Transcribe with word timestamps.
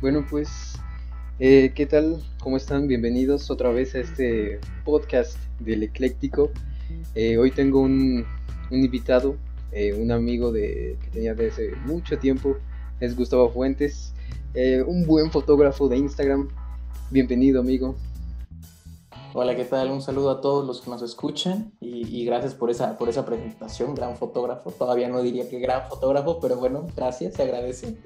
Bueno, 0.00 0.26
pues, 0.30 0.78
eh, 1.38 1.72
¿qué 1.74 1.84
tal? 1.84 2.22
¿Cómo 2.42 2.56
están? 2.56 2.88
Bienvenidos 2.88 3.50
otra 3.50 3.70
vez 3.70 3.94
a 3.94 3.98
este 3.98 4.58
podcast 4.84 5.36
del 5.58 5.82
Ecléctico. 5.82 6.50
Eh, 7.14 7.36
hoy 7.36 7.50
tengo 7.50 7.80
un, 7.80 8.24
invitado, 8.70 9.36
eh, 9.72 9.92
un 9.92 10.10
amigo 10.10 10.52
de, 10.52 10.96
que 11.02 11.10
tenía 11.10 11.34
desde 11.34 11.76
mucho 11.84 12.18
tiempo, 12.18 12.56
es 13.00 13.14
Gustavo 13.14 13.50
Fuentes, 13.50 14.14
un 14.86 15.06
buen 15.06 15.30
fotógrafo 15.30 15.88
de 15.88 15.98
Instagram. 15.98 16.48
Bienvenido, 17.10 17.60
amigo. 17.60 17.96
Hola, 19.32 19.54
¿qué 19.54 19.64
tal? 19.64 19.92
Un 19.92 20.02
saludo 20.02 20.30
a 20.30 20.40
todos 20.40 20.66
los 20.66 20.80
que 20.80 20.90
nos 20.90 21.02
escuchan 21.02 21.72
y, 21.80 22.24
gracias 22.24 22.52
por 22.54 22.68
esa, 22.68 22.98
por 22.98 23.08
esa 23.08 23.24
presentación, 23.24 23.94
gran 23.94 24.16
fotógrafo. 24.16 24.72
Todavía 24.72 25.08
no 25.08 25.22
diría 25.22 25.48
que 25.48 25.60
gran 25.60 25.88
fotógrafo, 25.88 26.40
pero 26.40 26.56
bueno, 26.56 26.88
gracias, 26.96 27.34
se 27.34 27.42
agradece. 27.44 27.96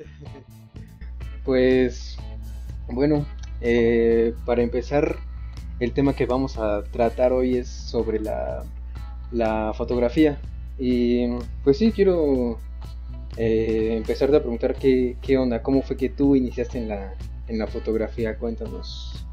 Pues 1.43 2.19
bueno, 2.89 3.25
eh, 3.63 4.35
para 4.45 4.63
empezar, 4.63 5.17
el 5.81 5.95
tema 5.95 6.15
que 6.15 6.27
vamos 6.27 6.59
a 6.59 6.85
tratar 6.85 7.33
hoy 7.33 7.57
es 7.57 7.69
sobre 7.69 8.21
la, 8.21 9.73
fotografía. 9.75 10.39
Y 10.79 11.27
pues 11.63 11.79
sí, 11.79 11.91
quiero 11.91 12.59
eh, 13.39 13.95
empezar 13.97 14.29
a 14.35 14.41
preguntar 14.41 14.75
qué, 14.75 15.17
qué, 15.23 15.39
onda, 15.39 15.63
cómo 15.63 15.81
fue 15.81 15.97
que 15.97 16.11
tú 16.11 16.37
iniciaste 16.37 16.77
en 16.77 16.89
la, 16.89 17.15
en 17.49 17.59
la 17.59 17.67
fotografía, 17.67 18.37
cuéntanos. 18.37 19.24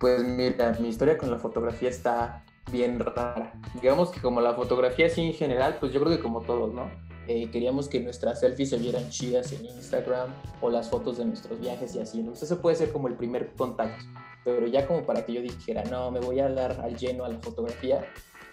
Pues 0.00 0.24
mira, 0.24 0.74
mi 0.80 0.88
historia 0.88 1.18
con 1.18 1.30
la 1.30 1.38
fotografía 1.38 1.90
está 1.90 2.42
bien 2.72 2.98
rara. 2.98 3.52
Digamos 3.74 4.08
que 4.08 4.22
como 4.22 4.40
la 4.40 4.54
fotografía 4.54 5.08
así 5.08 5.20
en 5.20 5.34
general, 5.34 5.76
pues 5.78 5.92
yo 5.92 6.00
creo 6.00 6.16
que 6.16 6.22
como 6.22 6.40
todos, 6.40 6.72
¿no? 6.72 6.90
Eh, 7.28 7.50
queríamos 7.50 7.86
que 7.86 8.00
nuestras 8.00 8.40
selfies 8.40 8.70
se 8.70 8.78
vieran 8.78 9.10
chidas 9.10 9.52
en 9.52 9.66
Instagram 9.66 10.30
o 10.62 10.70
las 10.70 10.88
fotos 10.88 11.18
de 11.18 11.26
nuestros 11.26 11.60
viajes 11.60 11.94
y 11.94 11.98
así. 11.98 12.20
Entonces 12.20 12.50
eso 12.50 12.62
puede 12.62 12.76
ser 12.76 12.92
como 12.92 13.08
el 13.08 13.14
primer 13.14 13.52
contacto. 13.52 14.02
Pero 14.42 14.66
ya 14.68 14.86
como 14.86 15.04
para 15.04 15.26
que 15.26 15.34
yo 15.34 15.42
dijera, 15.42 15.84
no, 15.84 16.10
me 16.10 16.20
voy 16.20 16.40
a 16.40 16.48
dar 16.48 16.80
al 16.80 16.96
lleno 16.96 17.26
a 17.26 17.28
la 17.28 17.38
fotografía, 17.38 18.02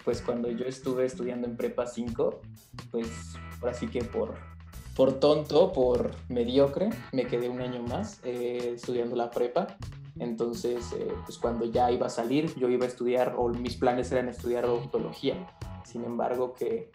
pues 0.04 0.20
cuando 0.20 0.50
yo 0.50 0.66
estuve 0.66 1.06
estudiando 1.06 1.46
en 1.46 1.56
Prepa 1.56 1.86
5, 1.86 2.42
pues 2.90 3.08
ahora 3.62 3.72
sí 3.72 3.88
que 3.88 4.04
por, 4.04 4.34
por 4.94 5.14
tonto, 5.14 5.72
por 5.72 6.10
mediocre, 6.28 6.90
me 7.12 7.26
quedé 7.26 7.48
un 7.48 7.62
año 7.62 7.82
más 7.84 8.20
eh, 8.22 8.72
estudiando 8.74 9.16
la 9.16 9.30
prepa. 9.30 9.78
Entonces, 10.20 10.92
eh, 10.92 11.12
pues 11.24 11.38
cuando 11.38 11.64
ya 11.64 11.90
iba 11.90 12.06
a 12.06 12.10
salir, 12.10 12.54
yo 12.56 12.68
iba 12.68 12.84
a 12.84 12.88
estudiar, 12.88 13.34
o 13.36 13.48
mis 13.48 13.76
planes 13.76 14.10
eran 14.12 14.28
estudiar 14.28 14.64
odontología. 14.64 15.46
Sin 15.84 16.04
embargo, 16.04 16.54
que 16.54 16.90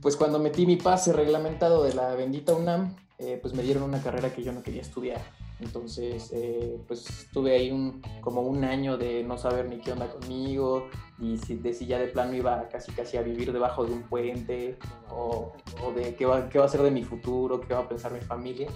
pues 0.00 0.16
cuando 0.16 0.38
metí 0.38 0.66
mi 0.66 0.76
pase 0.76 1.12
reglamentado 1.12 1.82
de 1.82 1.94
la 1.94 2.14
bendita 2.14 2.54
UNAM, 2.54 2.96
eh, 3.18 3.38
pues 3.40 3.54
me 3.54 3.62
dieron 3.62 3.82
una 3.82 4.02
carrera 4.02 4.32
que 4.32 4.42
yo 4.42 4.52
no 4.52 4.62
quería 4.62 4.82
estudiar. 4.82 5.20
Entonces, 5.60 6.30
eh, 6.34 6.78
pues 6.86 7.28
tuve 7.32 7.56
ahí 7.56 7.70
un, 7.70 8.02
como 8.20 8.42
un 8.42 8.64
año 8.64 8.98
de 8.98 9.24
no 9.24 9.38
saber 9.38 9.68
ni 9.68 9.78
qué 9.78 9.92
onda 9.92 10.08
conmigo 10.08 10.88
y 11.18 11.38
si, 11.38 11.56
de 11.56 11.72
si 11.72 11.86
ya 11.86 11.98
de 11.98 12.08
plano 12.08 12.34
iba 12.34 12.68
casi 12.68 12.92
casi 12.92 13.16
a 13.16 13.22
vivir 13.22 13.52
debajo 13.52 13.86
de 13.86 13.92
un 13.92 14.02
puente 14.02 14.76
o, 15.10 15.52
de 15.94 16.14
qué 16.14 16.26
va, 16.26 16.48
qué 16.50 16.58
va 16.58 16.66
a 16.66 16.68
ser 16.68 16.82
de 16.82 16.90
mi 16.90 17.04
futuro, 17.04 17.60
qué 17.60 17.72
va 17.72 17.80
a 17.80 17.88
pensar 17.88 18.12
mi 18.12 18.20
familia. 18.20 18.68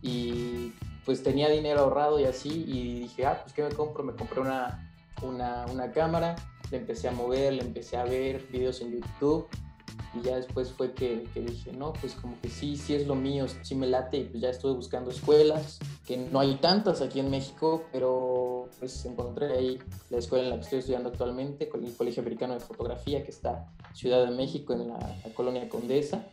Y 0.00 0.72
pues 1.04 1.24
tenía 1.24 1.48
dinero 1.48 1.80
ahorrado 1.80 2.20
y 2.20 2.24
así 2.24 2.64
y 2.68 3.00
dije, 3.00 3.26
ah, 3.26 3.40
pues 3.42 3.52
¿qué 3.52 3.64
me 3.64 3.70
compro? 3.70 4.04
Me 4.04 4.14
compré 4.14 4.40
una, 4.40 4.92
una, 5.22 5.66
una 5.66 5.90
cámara, 5.90 6.36
le 6.70 6.78
empecé 6.78 7.08
a 7.08 7.12
mover, 7.12 7.54
le 7.54 7.62
empecé 7.62 7.96
a 7.96 8.04
ver 8.04 8.46
videos 8.52 8.80
en 8.80 8.92
YouTube 8.92 9.48
y 10.14 10.22
ya 10.22 10.36
después 10.36 10.70
fue 10.70 10.92
que, 10.92 11.26
dije, 11.34 11.72
no, 11.72 11.92
pues 11.94 12.14
como 12.14 12.38
que 12.40 12.48
sí, 12.48 12.76
sí 12.76 12.94
es 12.94 13.06
lo 13.06 13.14
mío, 13.14 13.46
sí 13.62 13.74
me 13.74 13.86
late 13.86 14.18
y 14.18 14.24
pues 14.24 14.42
ya 14.42 14.50
estuve 14.50 14.72
buscando 14.72 15.10
escuelas, 15.10 15.78
que 16.06 16.16
no 16.16 16.40
hay 16.40 16.56
tantas 16.56 17.00
aquí 17.00 17.20
en 17.20 17.30
México, 17.30 17.84
pero 17.92 18.68
pues 18.78 19.04
encontré 19.06 19.52
ahí 19.52 19.78
la 20.10 20.18
escuela 20.18 20.44
en 20.44 20.50
la 20.50 20.56
que 20.56 20.62
estoy 20.62 20.78
estudiando 20.80 21.08
actualmente, 21.08 21.68
con 21.68 21.84
el 21.84 21.94
Colegio 21.96 22.20
Americano 22.22 22.54
de 22.54 22.60
Fotografía, 22.60 23.22
que 23.24 23.30
está 23.30 23.72
en 23.88 23.96
Ciudad 23.96 24.24
de 24.24 24.32
México, 24.32 24.72
en 24.72 24.88
la, 24.88 24.98
colonia 25.34 25.68
Condesa. 25.68 26.26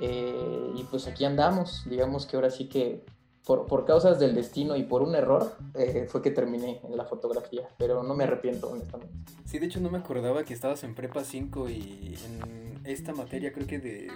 Eh, 0.00 0.72
y 0.76 0.82
pues 0.84 1.06
aquí 1.06 1.24
andamos, 1.24 1.84
digamos 1.88 2.26
que 2.26 2.36
ahora 2.36 2.50
sí 2.50 2.68
que 2.68 3.04
por, 3.44 3.66
por, 3.66 3.84
causas 3.84 4.18
del 4.18 4.34
destino 4.34 4.76
y 4.76 4.84
por 4.84 5.02
un 5.02 5.14
error 5.14 5.56
eh, 5.74 6.06
fue 6.08 6.22
que 6.22 6.30
terminé 6.30 6.80
en 6.82 6.96
la 6.96 7.04
fotografía, 7.04 7.68
pero 7.78 8.02
no 8.02 8.14
me 8.14 8.24
arrepiento, 8.24 8.70
honestamente. 8.70 9.14
Sí, 9.44 9.58
de 9.58 9.66
hecho 9.66 9.80
no 9.80 9.90
me 9.90 9.98
acordaba 9.98 10.44
que 10.44 10.54
estabas 10.54 10.82
en 10.84 10.94
Prepa 10.94 11.24
5 11.24 11.68
y 11.68 12.16
en 12.24 12.80
esta 12.84 13.12
materia 13.12 13.52
creo 13.52 13.66
que 13.66 13.78
de 13.78 14.08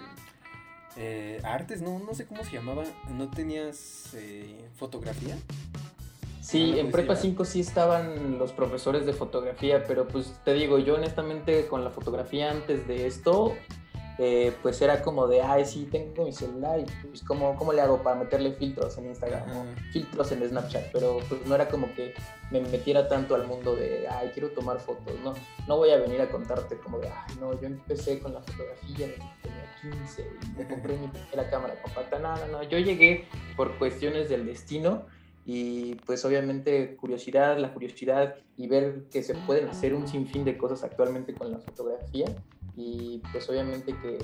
eh, 0.96 1.40
artes, 1.44 1.82
no, 1.82 1.98
no 1.98 2.14
sé 2.14 2.26
cómo 2.26 2.42
se 2.44 2.52
llamaba, 2.52 2.84
¿no 3.10 3.30
tenías 3.30 4.14
eh, 4.14 4.68
fotografía? 4.74 5.36
Sí, 6.40 6.78
en 6.78 6.90
Prepa 6.90 7.14
5 7.14 7.44
sí 7.44 7.60
estaban 7.60 8.38
los 8.38 8.52
profesores 8.52 9.04
de 9.04 9.12
fotografía, 9.12 9.84
pero 9.86 10.08
pues 10.08 10.32
te 10.46 10.54
digo, 10.54 10.78
yo 10.78 10.94
honestamente 10.94 11.66
con 11.66 11.84
la 11.84 11.90
fotografía 11.90 12.50
antes 12.50 12.88
de 12.88 13.06
esto 13.06 13.52
eh, 14.20 14.52
pues 14.62 14.82
era 14.82 15.00
como 15.00 15.28
de, 15.28 15.42
ay, 15.42 15.64
sí, 15.64 15.88
tengo 15.90 16.24
mi 16.24 16.32
celular 16.32 16.80
y 16.80 17.06
pues 17.06 17.22
¿cómo, 17.22 17.54
cómo 17.54 17.72
le 17.72 17.80
hago 17.80 18.02
para 18.02 18.16
meterle 18.16 18.52
filtros 18.52 18.98
en 18.98 19.06
Instagram 19.06 19.44
filtros 19.92 20.32
en 20.32 20.48
Snapchat, 20.48 20.90
pero 20.92 21.20
pues 21.28 21.46
no 21.46 21.54
era 21.54 21.68
como 21.68 21.94
que 21.94 22.14
me 22.50 22.60
metiera 22.60 23.08
tanto 23.08 23.36
al 23.36 23.46
mundo 23.46 23.76
de, 23.76 24.08
ay, 24.08 24.32
quiero 24.34 24.50
tomar 24.50 24.80
fotos, 24.80 25.14
no, 25.22 25.34
no 25.68 25.76
voy 25.76 25.90
a 25.90 25.98
venir 25.98 26.20
a 26.20 26.28
contarte 26.28 26.76
como 26.78 26.98
de, 26.98 27.08
ay, 27.08 27.36
no, 27.38 27.58
yo 27.60 27.68
empecé 27.68 28.18
con 28.18 28.34
la 28.34 28.40
fotografía, 28.40 29.06
tenía 29.40 29.92
15 30.00 30.22
y 30.42 30.58
me 30.58 30.66
compré 30.66 30.96
mi 30.96 31.06
primera 31.06 31.48
cámara 31.48 31.80
compacta, 31.80 32.18
no, 32.18 32.34
no, 32.34 32.46
no, 32.48 32.62
yo 32.64 32.78
llegué 32.78 33.26
por 33.56 33.78
cuestiones 33.78 34.28
del 34.28 34.46
destino 34.46 35.06
y 35.46 35.94
pues 36.06 36.24
obviamente 36.24 36.96
curiosidad, 36.96 37.56
la 37.56 37.72
curiosidad 37.72 38.34
y 38.56 38.66
ver 38.66 39.04
que 39.12 39.22
se 39.22 39.34
pueden 39.34 39.68
hacer 39.68 39.94
un 39.94 40.08
sinfín 40.08 40.44
de 40.44 40.58
cosas 40.58 40.82
actualmente 40.82 41.34
con 41.34 41.52
la 41.52 41.58
fotografía 41.58 42.26
y 42.78 43.20
pues 43.32 43.48
obviamente 43.48 43.94
que 44.00 44.18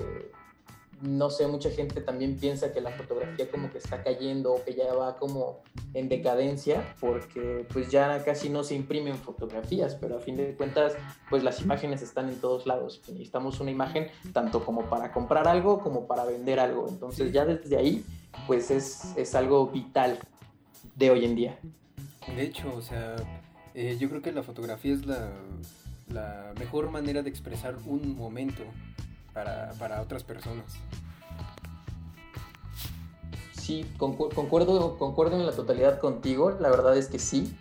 no 1.02 1.28
sé, 1.28 1.46
mucha 1.46 1.70
gente 1.70 2.00
también 2.00 2.36
piensa 2.36 2.72
que 2.72 2.80
la 2.80 2.90
fotografía 2.90 3.50
como 3.50 3.70
que 3.70 3.78
está 3.78 4.02
cayendo 4.02 4.54
o 4.54 4.64
que 4.64 4.74
ya 4.74 4.92
va 4.94 5.16
como 5.16 5.62
en 5.92 6.08
decadencia 6.08 6.94
porque 7.00 7.66
pues 7.72 7.90
ya 7.90 8.24
casi 8.24 8.48
no 8.48 8.64
se 8.64 8.74
imprimen 8.74 9.16
fotografías, 9.16 9.96
pero 9.96 10.16
a 10.16 10.20
fin 10.20 10.36
de 10.36 10.54
cuentas 10.54 10.94
pues 11.28 11.42
las 11.42 11.60
imágenes 11.60 12.00
están 12.02 12.28
en 12.28 12.36
todos 12.36 12.66
lados. 12.66 13.02
Necesitamos 13.08 13.60
una 13.60 13.70
imagen 13.70 14.08
tanto 14.32 14.64
como 14.64 14.88
para 14.88 15.12
comprar 15.12 15.46
algo 15.46 15.80
como 15.80 16.06
para 16.06 16.24
vender 16.24 16.58
algo. 16.58 16.86
Entonces 16.88 17.32
ya 17.32 17.44
desde 17.44 17.76
ahí 17.76 18.04
pues 18.46 18.70
es, 18.70 19.16
es 19.16 19.34
algo 19.34 19.66
vital 19.68 20.18
de 20.96 21.10
hoy 21.10 21.24
en 21.24 21.34
día. 21.34 21.58
De 22.34 22.42
hecho, 22.42 22.72
o 22.74 22.80
sea, 22.80 23.16
eh, 23.74 23.96
yo 23.98 24.08
creo 24.08 24.22
que 24.22 24.32
la 24.32 24.42
fotografía 24.42 24.94
es 24.94 25.04
la 25.04 25.30
la 26.08 26.52
mejor 26.58 26.90
manera 26.90 27.22
de 27.22 27.30
expresar 27.30 27.76
un 27.86 28.16
momento 28.16 28.62
para, 29.32 30.00
otras 30.00 30.22
personas. 30.22 30.64
Sí, 33.52 33.86
concuerdo, 33.96 34.98
concuerdo 34.98 35.40
en 35.40 35.46
la 35.46 35.52
totalidad 35.52 35.98
contigo, 35.98 36.50
la 36.60 36.70
verdad 36.70 36.96
es 36.96 37.08
que 37.08 37.18
sí. 37.18 37.56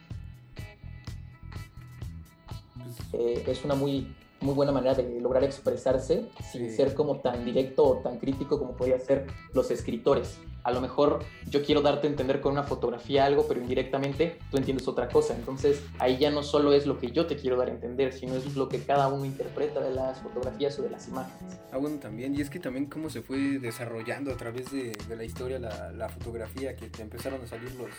Pues 2.76 2.98
eh, 3.14 3.44
es 3.48 3.64
una 3.64 3.76
muy, 3.76 4.14
muy 4.44 4.54
buena 4.54 4.72
manera 4.72 4.94
de 4.94 5.20
lograr 5.20 5.44
expresarse 5.44 6.30
sin 6.52 6.72
ser 6.72 6.94
como 6.94 7.20
tan 7.20 7.46
directo 7.46 7.84
o 7.84 7.98
tan 7.98 8.20
crítico 8.20 8.60
como 8.60 8.76
podrían 8.76 9.00
ser 9.00 9.28
los 9.54 9.72
escritores 9.72 10.40
a 10.64 10.72
lo 10.72 10.82
mejor 10.82 11.24
yo 11.50 11.64
quiero 11.64 11.82
darte 11.82 12.08
a 12.08 12.10
entender 12.10 12.42
con 12.42 12.54
una 12.54 12.64
fotografía 12.64 13.26
algo, 13.26 13.46
pero 13.48 13.62
indirectamente 13.62 14.40
tú 14.50 14.58
entiendes 14.58 14.88
otra 14.88 15.10
cosa. 15.10 15.36
Entonces 15.36 15.84
ahí 16.00 16.18
ya 16.18 16.32
no 16.32 16.42
solo 16.42 16.74
es 16.74 16.86
lo 16.86 16.98
que 17.00 17.12
yo 17.12 17.26
te 17.26 17.36
quiero 17.36 17.58
dar 17.58 17.68
a 17.68 17.72
entender, 17.72 18.14
sino 18.14 18.36
es 18.36 18.56
lo 18.56 18.70
que 18.70 18.80
cada 18.80 19.08
uno 19.10 19.26
interpreta 19.26 19.82
de 19.82 19.94
las 19.94 20.20
fotografías 20.22 20.78
o 20.80 20.84
de 20.84 20.90
las 20.90 21.08
imágenes. 21.08 21.60
Ah, 21.72 21.78
bueno, 21.78 21.98
también, 22.00 22.36
y 22.36 22.42
es 22.42 22.50
que 22.50 22.60
también 22.60 22.86
cómo 22.86 23.10
se 23.10 23.22
fue 23.22 23.60
desarrollando 23.60 24.32
a 24.32 24.38
través 24.38 24.72
de, 24.72 24.94
la 25.16 25.24
historia 25.24 25.60
la, 25.60 26.10
fotografía, 26.10 26.76
que 26.76 26.90
te 26.90 27.02
empezaron 27.02 27.42
a 27.42 27.48
salir 27.48 27.72
los, 27.76 27.90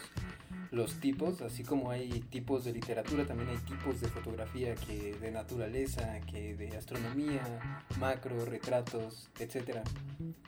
los 0.74 0.94
tipos, 1.00 1.40
así 1.40 1.62
como 1.62 1.90
hay 1.90 2.08
tipos 2.30 2.64
de 2.64 2.72
literatura, 2.72 3.24
también 3.26 3.50
hay 3.50 3.58
tipos 3.58 4.00
de 4.00 4.08
fotografía 4.08 4.74
que 4.74 5.14
de 5.14 5.30
naturaleza, 5.30 6.20
que 6.30 6.56
de 6.56 6.76
astronomía, 6.76 7.84
macro, 7.98 8.44
retratos, 8.44 9.28
etcétera. 9.38 9.82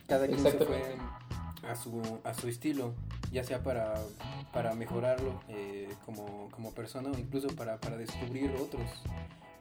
Cada 0.07 0.27
quien 0.27 0.39
se 0.39 0.51
fue 0.51 0.95
a 1.63 1.75
su, 1.75 2.01
a 2.23 2.33
su 2.33 2.47
estilo, 2.47 2.93
ya 3.31 3.43
sea 3.43 3.63
para, 3.63 3.95
para 4.53 4.73
mejorarlo 4.75 5.41
eh, 5.47 5.89
como, 6.05 6.49
como, 6.51 6.71
persona 6.73 7.09
o 7.09 7.17
incluso 7.17 7.47
para, 7.49 7.77
para, 7.77 7.97
descubrir 7.97 8.51
otros, 8.51 8.89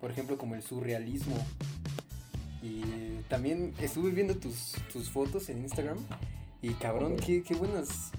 por 0.01 0.11
ejemplo 0.11 0.37
como 0.37 0.55
el 0.55 0.63
surrealismo. 0.63 1.37
Y 2.63 2.83
también 3.29 3.75
estuve 3.81 4.11
viendo 4.11 4.37
tus, 4.37 4.73
tus 4.93 5.11
fotos 5.11 5.49
en 5.49 5.63
Instagram 5.63 5.99
y 6.61 6.71
cabrón, 6.75 7.17
qué, 7.17 7.43
qué 7.43 7.55
buenas 7.55 8.11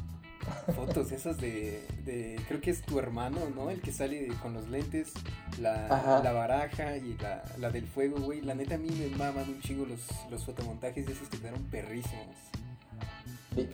fotos 0.75 1.11
esas 1.11 1.38
de, 1.38 1.85
de, 2.05 2.39
creo 2.47 2.61
que 2.61 2.71
es 2.71 2.81
tu 2.81 2.99
hermano, 2.99 3.39
¿no? 3.55 3.69
El 3.69 3.81
que 3.81 3.91
sale 3.91 4.27
con 4.41 4.53
los 4.53 4.67
lentes, 4.69 5.13
la, 5.59 6.21
la 6.23 6.31
baraja 6.31 6.97
y 6.97 7.17
la, 7.21 7.44
la, 7.57 7.69
del 7.69 7.85
fuego, 7.85 8.17
güey. 8.19 8.41
La 8.41 8.55
neta 8.55 8.75
a 8.75 8.77
mí 8.77 8.89
me 8.89 9.15
maman 9.15 9.47
un 9.47 9.61
chingo 9.61 9.85
los, 9.85 10.01
los 10.29 10.45
fotomontajes 10.45 11.05
de 11.05 11.13
esos 11.13 11.27
que 11.29 11.38
quedaron 11.38 11.63
perrísimos. 11.65 12.35
Sí. 13.55 13.69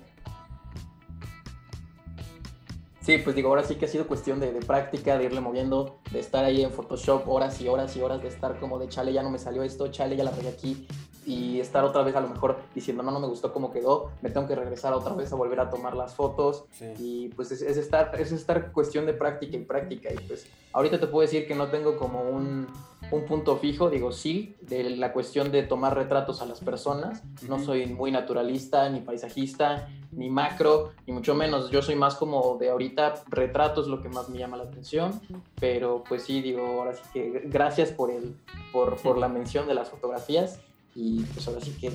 sí. 3.01 3.17
pues 3.17 3.35
digo, 3.35 3.49
ahora 3.49 3.63
sí 3.63 3.75
que 3.75 3.85
ha 3.85 3.89
sido 3.89 4.07
cuestión 4.07 4.39
de, 4.39 4.47
práctica, 4.65 5.17
de 5.17 5.25
irle 5.25 5.41
moviendo, 5.41 5.99
de 6.11 6.19
estar 6.19 6.45
ahí 6.45 6.63
en 6.63 6.71
Photoshop 6.71 7.27
horas 7.27 7.59
y 7.61 7.67
horas 7.67 7.95
y 7.95 8.01
horas, 8.01 8.21
de 8.21 8.29
estar 8.29 8.59
como 8.59 8.79
de 8.79 8.87
chale, 8.89 9.13
ya 9.13 9.23
no 9.23 9.29
me 9.29 9.39
salió 9.39 9.63
esto, 9.63 9.87
chale, 9.89 10.15
ya 10.15 10.23
la 10.23 10.31
pegué 10.31 10.49
aquí, 10.49 10.87
y 11.25 11.59
estar 11.59 11.83
otra 11.83 12.03
vez 12.03 12.15
a 12.15 12.21
lo 12.21 12.29
mejor 12.29 12.57
diciendo, 12.73 13.03
no, 13.03 13.11
no 13.11 13.19
me 13.19 13.27
gustó 13.27 13.53
cómo 13.53 13.71
quedó, 13.71 14.11
me 14.21 14.29
tengo 14.29 14.47
que 14.47 14.55
regresar 14.55 14.93
otra 14.93 15.13
vez 15.13 15.31
a 15.31 15.35
volver 15.35 15.59
a 15.59 15.69
tomar 15.69 15.95
las 15.95 16.15
fotos, 16.15 16.65
sí. 16.71 16.93
y 16.99 17.29
pues 17.29 17.51
es, 17.51 17.61
es, 17.61 17.77
estar, 17.77 18.19
es 18.19 18.31
estar 18.31 18.71
cuestión 18.71 19.05
de 19.05 19.13
práctica 19.13 19.57
y 19.57 19.63
práctica, 19.63 20.09
y 20.13 20.17
pues 20.27 20.47
ahorita 20.73 20.99
te 20.99 21.07
puedo 21.07 21.21
decir 21.21 21.47
que 21.47 21.55
no 21.55 21.67
tengo 21.67 21.97
como 21.97 22.21
un, 22.23 22.67
un 23.11 23.25
punto 23.25 23.57
fijo, 23.57 23.89
digo 23.89 24.11
sí, 24.11 24.55
de 24.61 24.89
la 24.91 25.13
cuestión 25.13 25.51
de 25.51 25.63
tomar 25.63 25.95
retratos 25.95 26.41
a 26.41 26.45
las 26.45 26.59
personas, 26.59 27.23
no 27.47 27.59
soy 27.59 27.85
muy 27.85 28.11
naturalista, 28.11 28.89
ni 28.89 29.01
paisajista, 29.01 29.87
ni 30.11 30.29
macro, 30.29 30.91
ni 31.05 31.13
mucho 31.13 31.35
menos. 31.35 31.69
Yo 31.69 31.81
soy 31.81 31.95
más 31.95 32.15
como 32.15 32.57
de 32.57 32.69
ahorita 32.69 33.15
retratos 33.27 33.87
lo 33.87 34.01
que 34.01 34.09
más 34.09 34.29
me 34.29 34.37
llama 34.37 34.57
la 34.57 34.63
atención, 34.63 35.19
pero 35.59 36.03
pues 36.07 36.23
sí, 36.23 36.41
digo, 36.41 36.65
ahora 36.65 36.93
sí 36.93 37.01
que 37.13 37.43
gracias 37.45 37.91
por, 37.91 38.11
el, 38.11 38.35
por, 38.71 38.97
por 38.97 39.17
la 39.17 39.27
mención 39.27 39.67
de 39.67 39.73
las 39.73 39.89
fotografías 39.89 40.59
y 40.95 41.23
pues 41.23 41.47
ahora 41.47 41.61
sí 41.61 41.71
que, 41.79 41.91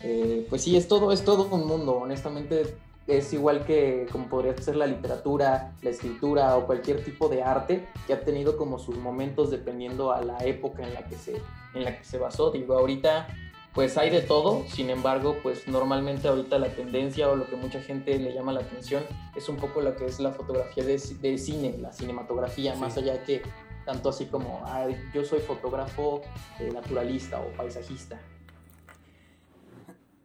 eh, 0.00 0.46
pues 0.48 0.62
sí, 0.62 0.76
es 0.76 0.88
todo, 0.88 1.12
es 1.12 1.24
todo 1.24 1.48
un 1.54 1.66
mundo, 1.66 1.96
honestamente 1.96 2.76
es 3.06 3.32
igual 3.32 3.64
que 3.64 4.06
como 4.12 4.28
podría 4.28 4.56
ser 4.56 4.76
la 4.76 4.86
literatura, 4.86 5.72
la 5.82 5.90
escritura 5.90 6.56
o 6.56 6.66
cualquier 6.66 7.04
tipo 7.04 7.28
de 7.28 7.42
arte 7.42 7.88
que 8.06 8.12
ha 8.12 8.20
tenido 8.20 8.56
como 8.56 8.78
sus 8.78 8.96
momentos 8.96 9.50
dependiendo 9.50 10.12
a 10.12 10.22
la 10.22 10.38
época 10.44 10.82
en 10.84 10.94
la 10.94 11.04
que 11.06 11.16
se, 11.16 11.40
en 11.74 11.84
la 11.84 11.98
que 11.98 12.04
se 12.04 12.18
basó. 12.18 12.50
Digo, 12.50 12.74
ahorita 12.74 13.28
pues 13.74 13.96
hay 13.96 14.10
de 14.10 14.20
todo, 14.20 14.64
sin 14.68 14.90
embargo, 14.90 15.36
pues 15.42 15.66
normalmente 15.66 16.28
ahorita 16.28 16.58
la 16.58 16.68
tendencia 16.68 17.30
o 17.30 17.36
lo 17.36 17.46
que 17.46 17.56
mucha 17.56 17.80
gente 17.80 18.18
le 18.18 18.34
llama 18.34 18.52
la 18.52 18.60
atención 18.60 19.02
es 19.34 19.48
un 19.48 19.56
poco 19.56 19.80
lo 19.80 19.96
que 19.96 20.04
es 20.04 20.20
la 20.20 20.32
fotografía 20.32 20.84
de, 20.84 21.00
de 21.20 21.38
cine, 21.38 21.78
la 21.78 21.90
cinematografía, 21.90 22.74
sí. 22.74 22.80
más 22.80 22.98
allá 22.98 23.24
que 23.24 23.40
tanto 23.84 24.08
así 24.08 24.26
como 24.26 24.64
yo 25.12 25.24
soy 25.24 25.40
fotógrafo 25.40 26.22
eh, 26.58 26.70
naturalista 26.72 27.40
o 27.40 27.52
paisajista. 27.52 28.20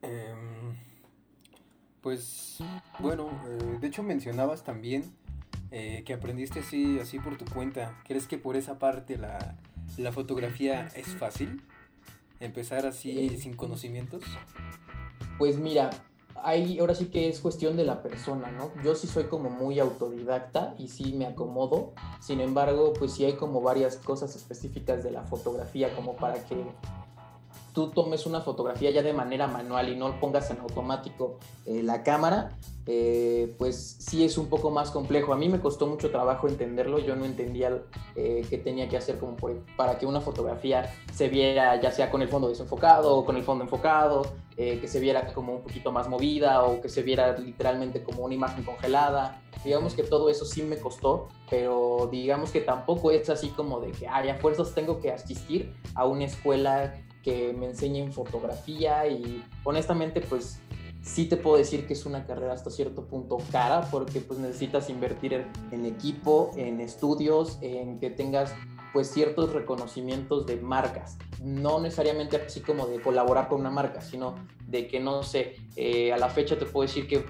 Eh, 0.02 0.34
pues 2.02 2.60
bueno, 3.00 3.30
eh, 3.48 3.78
de 3.82 3.88
hecho 3.88 4.04
mencionabas 4.04 4.64
también 4.64 5.14
eh, 5.72 6.04
que 6.06 6.14
aprendiste 6.14 6.60
así, 6.62 7.00
así 7.00 7.20
por 7.20 7.38
tu 7.38 7.46
cuenta. 7.46 8.02
¿Crees 8.06 8.28
que 8.28 8.38
por 8.38 8.56
esa 8.56 8.80
parte 8.80 9.18
la, 9.18 9.58
la 9.98 10.12
fotografía 10.12 10.88
es 10.96 11.08
fácil? 11.16 11.64
empezar 12.40 12.86
así 12.86 13.38
sin 13.38 13.56
conocimientos? 13.56 14.24
Pues 15.38 15.58
mira, 15.58 15.90
hay, 16.48 16.80
ahora 16.80 16.96
sí 16.96 17.08
que 17.08 17.28
es 17.28 17.42
cuestión 17.42 17.76
de 17.76 17.84
la 17.84 18.02
persona, 18.02 18.50
¿no? 18.52 18.72
Yo 18.82 18.96
sí 18.96 19.06
soy 19.06 19.26
como 19.26 19.50
muy 19.50 19.82
autodidacta 19.82 20.76
y 20.78 20.88
sí 20.88 21.12
me 21.12 21.26
acomodo, 21.26 21.92
sin 22.22 22.40
embargo, 22.40 22.94
pues 22.98 23.12
sí 23.12 23.26
hay 23.26 23.34
como 23.34 23.62
varias 23.62 23.98
cosas 23.98 24.34
específicas 24.34 25.04
de 25.04 25.12
la 25.12 25.24
fotografía 25.24 25.94
como 25.94 26.16
para 26.16 26.36
que 26.46 26.56
tú 27.78 27.92
tomes 27.92 28.26
una 28.26 28.42
fotografía 28.42 28.90
ya 28.90 29.04
de 29.04 29.14
manera 29.14 29.46
manual 29.46 29.90
y 29.90 29.96
no 29.96 30.20
pongas 30.20 30.50
en 30.50 30.58
automático 30.62 31.38
eh, 31.68 31.84
la 31.84 32.02
cámara, 32.02 32.58
eh, 32.88 33.54
pues 33.60 33.98
sí 34.00 34.26
es 34.26 34.40
un 34.40 34.48
poco 34.48 34.72
más 34.72 34.90
complejo. 34.90 35.32
A 35.32 35.36
mí 35.36 35.48
me 35.48 35.60
costó 35.60 35.86
mucho 35.86 36.10
trabajo 36.10 36.48
entenderlo, 36.48 36.98
yo 36.98 37.16
no 37.16 37.24
entendía 37.24 37.84
eh, 38.16 38.44
qué 38.50 38.58
tenía 38.58 38.90
que 38.90 38.98
hacer 38.98 39.20
como 39.20 39.38
para 39.76 40.00
que 40.00 40.08
una 40.08 40.22
fotografía 40.22 40.92
se 41.14 41.28
viera 41.28 41.80
ya 41.80 41.92
sea 41.92 42.10
con 42.10 42.24
el 42.24 42.30
fondo 42.30 42.50
desenfocado 42.50 43.16
o 43.16 43.26
con 43.26 43.38
el 43.38 43.44
fondo 43.44 43.64
enfocado, 43.64 44.24
eh, 44.56 44.80
que 44.82 44.88
se 44.88 45.00
viera 45.00 45.32
como 45.34 45.54
un 45.54 45.62
poquito 45.62 45.92
más 45.92 46.10
movida 46.10 46.64
o 46.64 46.82
que 46.82 46.90
se 46.90 47.04
viera 47.04 47.38
literalmente 47.38 48.02
como 48.02 48.24
una 48.24 48.34
imagen 48.34 48.64
congelada. 48.64 49.40
Digamos 49.64 49.94
que 49.94 50.02
todo 50.02 50.32
eso 50.32 50.46
sí 50.46 50.64
me 50.64 50.78
costó, 50.78 51.28
pero 51.48 52.10
digamos 52.12 52.50
que 52.50 52.62
tampoco 52.62 53.12
es 53.12 53.30
así 53.30 53.50
como 53.50 53.80
de 53.82 53.92
que, 53.92 54.08
ay, 54.08 54.30
a 54.30 54.36
fuerzas 54.36 54.74
tengo 54.74 55.00
que 55.00 55.12
asistir 55.12 55.76
a 55.94 56.06
una 56.08 56.24
escuela 56.24 56.92
que 57.28 57.52
me 57.52 57.66
enseñen 57.66 58.14
fotografía 58.14 59.06
y 59.06 59.44
honestamente 59.66 60.22
pues 60.22 60.62
sí 61.02 61.26
te 61.26 61.36
puedo 61.36 61.58
decir 61.58 61.86
que 61.86 61.92
es 61.92 62.06
una 62.06 62.26
carrera 62.26 62.54
hasta 62.54 62.70
cierto 62.70 63.06
punto 63.06 63.38
cara 63.52 63.82
porque 63.92 64.22
pues 64.22 64.40
necesitas 64.40 64.90
invertir 64.90 65.46
en, 65.72 65.86
equipo, 65.86 66.52
en 66.56 66.80
estudios, 66.80 67.58
en 67.60 68.00
que 68.00 68.12
tengas 68.12 68.54
pues 68.94 69.12
ciertos 69.12 69.52
reconocimientos 69.52 70.46
de 70.46 70.56
marcas. 70.56 71.18
No 71.44 71.82
necesariamente 71.82 72.38
así 72.38 72.62
como 72.62 72.88
de 72.88 73.02
colaborar 73.02 73.50
con 73.50 73.60
una 73.60 73.72
marca, 73.72 74.00
sino 74.00 74.36
de 74.66 74.88
que 74.88 75.02
no 75.02 75.22
sé, 75.22 75.58
eh, 75.76 76.14
a 76.14 76.18
la 76.18 76.30
fecha 76.30 76.58
te 76.58 76.66
puedo 76.66 76.88
decir 76.88 77.10
que 77.10 77.26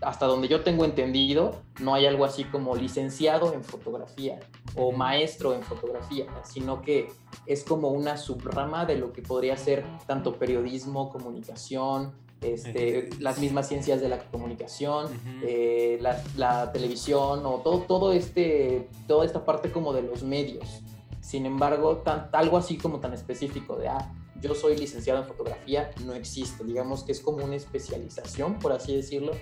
hasta 0.00 0.26
donde 0.26 0.48
yo 0.48 0.62
tengo 0.62 0.84
entendido, 0.84 1.56
no 1.80 1.94
hay 1.94 2.06
algo 2.06 2.24
así 2.24 2.44
como 2.44 2.76
licenciado 2.76 3.52
en 3.52 3.64
fotografía 3.64 4.38
o 4.76 4.92
maestro 4.92 5.54
en 5.54 5.62
fotografía, 5.62 6.26
sino 6.44 6.82
que 6.82 7.08
es 7.46 7.64
como 7.64 7.88
una 7.88 8.16
subrama 8.16 8.86
de 8.86 8.96
lo 8.96 9.12
que 9.12 9.22
podría 9.22 9.56
ser 9.56 9.84
tanto 10.06 10.34
periodismo, 10.34 11.10
comunicación, 11.10 12.12
este, 12.40 13.10
las 13.18 13.38
mismas 13.38 13.66
ciencias 13.66 14.00
de 14.00 14.08
la 14.08 14.18
comunicación, 14.18 15.06
uh 15.06 15.08
-huh. 15.08 15.42
eh, 15.42 15.98
la, 16.00 16.22
la, 16.36 16.72
televisión 16.72 17.44
o 17.44 17.60
todo, 17.64 17.80
todo 17.80 18.12
este, 18.12 18.88
toda 19.08 19.24
esta 19.24 19.44
parte 19.44 19.72
como 19.72 19.92
de 19.92 20.02
los 20.02 20.22
medios. 20.22 20.82
Sin 21.20 21.46
embargo, 21.46 21.96
tan, 21.98 22.28
algo 22.32 22.56
así 22.56 22.78
como 22.78 23.00
tan 23.00 23.12
específico 23.12 23.76
de, 23.76 23.88
ah, 23.88 24.14
yo 24.40 24.54
soy 24.54 24.76
licenciado 24.76 25.20
en 25.20 25.26
fotografía, 25.26 25.90
no 26.04 26.14
existe. 26.14 26.64
Digamos 26.64 27.02
que 27.02 27.12
es 27.12 27.20
como 27.20 27.44
una 27.44 27.56
especialización, 27.56 28.58
por 28.60 28.72
así 28.72 28.94
decirlo, 28.94 29.32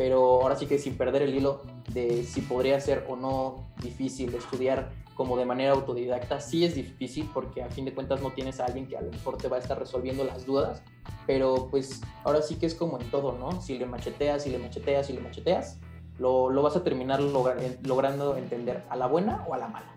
pero 0.00 0.40
ahora 0.40 0.56
sí 0.56 0.64
que 0.64 0.78
sin 0.78 0.96
perder 0.96 1.20
el 1.20 1.34
hilo 1.34 1.60
de 1.92 2.24
si 2.24 2.40
podría 2.40 2.80
ser 2.80 3.04
o 3.06 3.16
no 3.16 3.70
difícil 3.82 4.34
estudiar 4.34 4.90
como 5.14 5.36
de 5.36 5.44
manera 5.44 5.72
autodidacta, 5.72 6.40
sí 6.40 6.64
es 6.64 6.74
difícil 6.74 7.28
porque 7.34 7.62
a 7.62 7.68
fin 7.68 7.84
de 7.84 7.92
cuentas 7.92 8.22
no 8.22 8.32
tienes 8.32 8.60
a 8.60 8.64
alguien 8.64 8.86
que 8.86 8.96
a 8.96 9.02
lo 9.02 9.10
mejor 9.10 9.36
te 9.36 9.48
va 9.48 9.58
a 9.58 9.60
estar 9.60 9.78
resolviendo 9.78 10.24
las 10.24 10.46
dudas, 10.46 10.82
pero 11.26 11.68
pues 11.70 12.00
ahora 12.24 12.40
sí 12.40 12.54
que 12.54 12.64
es 12.64 12.74
como 12.74 12.98
en 12.98 13.10
todo, 13.10 13.36
¿no? 13.36 13.60
Si 13.60 13.76
le 13.76 13.84
macheteas, 13.84 14.44
si 14.44 14.48
le 14.48 14.56
macheteas, 14.56 15.06
si 15.06 15.12
le 15.12 15.20
macheteas, 15.20 15.78
lo, 16.18 16.48
lo 16.48 16.62
vas 16.62 16.76
a 16.76 16.82
terminar 16.82 17.20
logra 17.20 17.56
logrando 17.82 18.38
entender 18.38 18.82
a 18.88 18.96
la 18.96 19.06
buena 19.06 19.44
o 19.48 19.52
a 19.52 19.58
la 19.58 19.68
mala. 19.68 19.94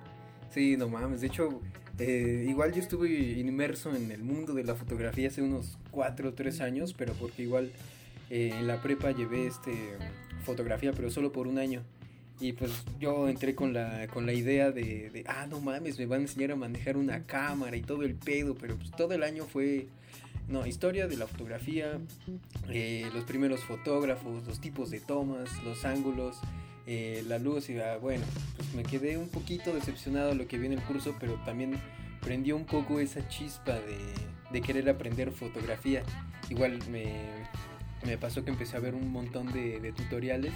Sí, 0.49 0.75
no 0.75 0.89
mames, 0.89 1.21
de 1.21 1.27
hecho, 1.27 1.61
eh, 1.97 2.45
igual 2.49 2.73
yo 2.73 2.81
estuve 2.81 3.07
inmerso 3.39 3.95
en 3.95 4.11
el 4.11 4.21
mundo 4.21 4.53
de 4.53 4.65
la 4.65 4.75
fotografía 4.75 5.29
hace 5.29 5.41
unos 5.41 5.77
4 5.91 6.27
o 6.27 6.33
3 6.33 6.59
años, 6.59 6.93
pero 6.93 7.13
porque 7.13 7.43
igual 7.43 7.71
eh, 8.33 8.49
en 8.51 8.65
la 8.65 8.81
prepa 8.81 9.11
llevé 9.11 9.45
este 9.45 9.95
fotografía, 10.43 10.91
pero 10.91 11.11
solo 11.11 11.31
por 11.31 11.45
un 11.47 11.59
año. 11.59 11.83
Y 12.39 12.53
pues 12.53 12.71
yo 12.99 13.29
entré 13.29 13.53
con 13.53 13.73
la, 13.73 14.07
con 14.07 14.25
la 14.25 14.33
idea 14.33 14.71
de, 14.71 15.23
ah, 15.27 15.45
no 15.47 15.61
mames, 15.61 15.99
me 15.99 16.07
van 16.07 16.21
a 16.21 16.23
enseñar 16.23 16.51
a 16.51 16.55
manejar 16.55 16.97
una 16.97 17.27
cámara 17.27 17.77
y 17.77 17.83
todo 17.83 18.01
el 18.01 18.15
pedo, 18.15 18.55
pero 18.55 18.75
pues 18.75 18.89
todo 18.89 19.13
el 19.13 19.21
año 19.21 19.45
fue, 19.45 19.85
no, 20.47 20.65
historia 20.65 21.05
de 21.07 21.15
la 21.15 21.27
fotografía, 21.27 21.99
eh, 22.69 23.07
los 23.13 23.23
primeros 23.25 23.63
fotógrafos, 23.65 24.47
los 24.47 24.59
tipos 24.59 24.89
de 24.89 24.99
tomas, 24.99 25.47
los 25.63 25.85
ángulos, 25.85 26.39
eh, 26.87 27.23
la 27.27 27.37
luz 27.37 27.69
y 27.69 27.77
ah, 27.77 27.97
bueno, 28.01 28.25
pues 28.57 28.73
me 28.73 28.81
quedé 28.81 29.15
un 29.15 29.29
poquito 29.29 29.75
decepcionado 29.75 30.29
de 30.29 30.35
lo 30.35 30.47
que 30.47 30.57
vi 30.57 30.65
en 30.65 30.73
el 30.73 30.81
curso, 30.81 31.15
pero 31.19 31.35
también 31.45 31.79
prendió 32.19 32.55
un 32.55 32.65
poco 32.65 32.99
esa 32.99 33.27
chispa 33.27 33.77
de 34.51 34.61
querer 34.61 34.89
aprender 34.89 35.31
fotografía. 35.31 36.01
Igual 36.49 36.79
me, 36.89 37.05
me 38.05 38.17
pasó 38.17 38.43
que 38.43 38.51
empecé 38.51 38.77
a 38.77 38.79
ver 38.79 38.95
un 38.95 39.11
montón 39.11 39.51
de, 39.51 39.79
de 39.79 39.91
tutoriales 39.91 40.53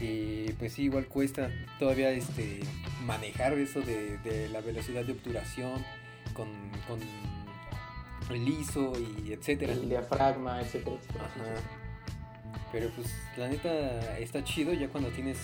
y 0.00 0.52
pues 0.52 0.74
sí, 0.74 0.84
igual 0.84 1.06
cuesta 1.06 1.50
todavía 1.78 2.10
este 2.10 2.60
manejar 3.04 3.54
eso 3.54 3.80
de, 3.80 4.18
de 4.18 4.48
la 4.48 4.60
velocidad 4.60 5.04
de 5.04 5.12
obturación 5.12 5.84
con, 6.34 6.48
con, 6.86 7.00
el 8.30 8.46
ISO 8.46 8.92
y 8.98 9.32
etcétera. 9.32 9.72
El 9.72 9.88
diafragma, 9.88 10.60
etcétera, 10.60 10.96
etcétera. 10.96 11.24
Ajá. 11.24 11.78
Pero 12.70 12.90
pues 12.90 13.14
la 13.38 13.48
neta 13.48 14.18
está 14.18 14.44
chido 14.44 14.74
ya 14.74 14.88
cuando 14.88 15.08
tienes 15.10 15.38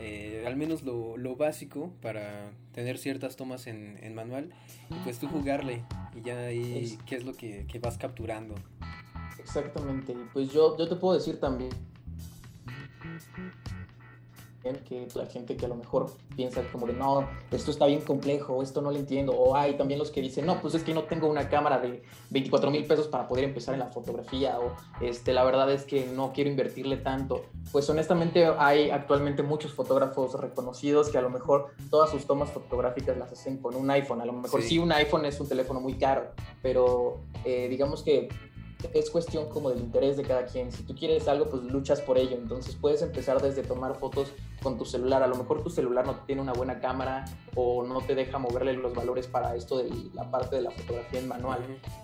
eh, 0.00 0.44
al 0.46 0.56
menos 0.56 0.82
lo, 0.82 1.16
lo, 1.16 1.36
básico 1.36 1.92
para 2.02 2.52
tener 2.72 2.98
ciertas 2.98 3.36
tomas 3.36 3.66
en, 3.66 3.98
en, 4.02 4.14
manual 4.14 4.50
y 4.90 4.94
pues 5.04 5.18
tú 5.18 5.28
jugarle 5.28 5.82
y 6.14 6.22
ya 6.22 6.38
ahí 6.38 6.78
es... 6.78 6.98
qué 7.06 7.16
es 7.16 7.24
lo 7.24 7.34
que, 7.34 7.66
que 7.66 7.78
vas 7.78 7.98
capturando. 7.98 8.54
Exactamente, 9.40 10.14
pues 10.32 10.50
yo, 10.50 10.76
yo 10.76 10.88
te 10.88 10.96
puedo 10.96 11.14
decir 11.14 11.40
también 11.40 11.70
que 14.62 15.08
la 15.14 15.26
gente 15.26 15.56
que 15.56 15.64
a 15.64 15.68
lo 15.68 15.74
mejor 15.74 16.10
piensa 16.36 16.62
como 16.70 16.86
de 16.86 16.92
no, 16.92 17.28
esto 17.50 17.70
está 17.70 17.86
bien 17.86 18.02
complejo, 18.02 18.62
esto 18.62 18.82
no 18.82 18.90
lo 18.90 18.98
entiendo, 18.98 19.32
o 19.32 19.56
hay 19.56 19.74
también 19.76 19.98
los 19.98 20.10
que 20.10 20.20
dicen, 20.20 20.46
no, 20.46 20.60
pues 20.60 20.74
es 20.74 20.84
que 20.84 20.92
no 20.92 21.04
tengo 21.04 21.28
una 21.28 21.48
cámara 21.48 21.78
de 21.78 22.02
24 22.30 22.70
mil 22.70 22.84
pesos 22.84 23.08
para 23.08 23.26
poder 23.26 23.44
empezar 23.44 23.74
en 23.74 23.80
la 23.80 23.86
fotografía, 23.86 24.58
o 24.60 24.74
este, 25.00 25.32
la 25.32 25.44
verdad 25.44 25.70
es 25.72 25.84
que 25.84 26.06
no 26.06 26.32
quiero 26.32 26.50
invertirle 26.50 26.98
tanto. 26.98 27.46
Pues 27.72 27.88
honestamente 27.88 28.46
hay 28.58 28.90
actualmente 28.90 29.42
muchos 29.42 29.72
fotógrafos 29.72 30.38
reconocidos 30.38 31.08
que 31.08 31.18
a 31.18 31.22
lo 31.22 31.30
mejor 31.30 31.72
todas 31.90 32.10
sus 32.10 32.26
tomas 32.26 32.50
fotográficas 32.50 33.16
las 33.16 33.32
hacen 33.32 33.58
con 33.58 33.74
un 33.74 33.90
iPhone, 33.90 34.20
a 34.20 34.26
lo 34.26 34.34
mejor 34.34 34.60
sí, 34.62 34.68
sí 34.68 34.78
un 34.78 34.92
iPhone 34.92 35.24
es 35.24 35.40
un 35.40 35.48
teléfono 35.48 35.80
muy 35.80 35.94
caro, 35.94 36.32
pero 36.62 37.20
eh, 37.44 37.68
digamos 37.68 38.02
que 38.02 38.28
es 38.94 39.10
cuestión 39.10 39.48
como 39.48 39.70
del 39.70 39.80
interés 39.80 40.16
de 40.16 40.22
cada 40.22 40.46
quien. 40.46 40.72
Si 40.72 40.82
tú 40.82 40.94
quieres 40.94 41.28
algo, 41.28 41.48
pues 41.48 41.62
luchas 41.64 42.00
por 42.00 42.18
ello. 42.18 42.36
Entonces 42.36 42.76
puedes 42.76 43.02
empezar 43.02 43.40
desde 43.40 43.62
tomar 43.62 43.96
fotos 43.96 44.32
con 44.62 44.78
tu 44.78 44.84
celular. 44.84 45.22
A 45.22 45.26
lo 45.26 45.36
mejor 45.36 45.62
tu 45.62 45.70
celular 45.70 46.06
no 46.06 46.16
tiene 46.26 46.42
una 46.42 46.52
buena 46.52 46.80
cámara 46.80 47.24
o 47.54 47.82
no 47.82 48.00
te 48.00 48.14
deja 48.14 48.38
moverle 48.38 48.74
los 48.74 48.94
valores 48.94 49.26
para 49.26 49.56
esto 49.56 49.78
de 49.78 49.90
la 50.14 50.30
parte 50.30 50.56
de 50.56 50.62
la 50.62 50.70
fotografía 50.70 51.20
en 51.20 51.28
manual. 51.28 51.60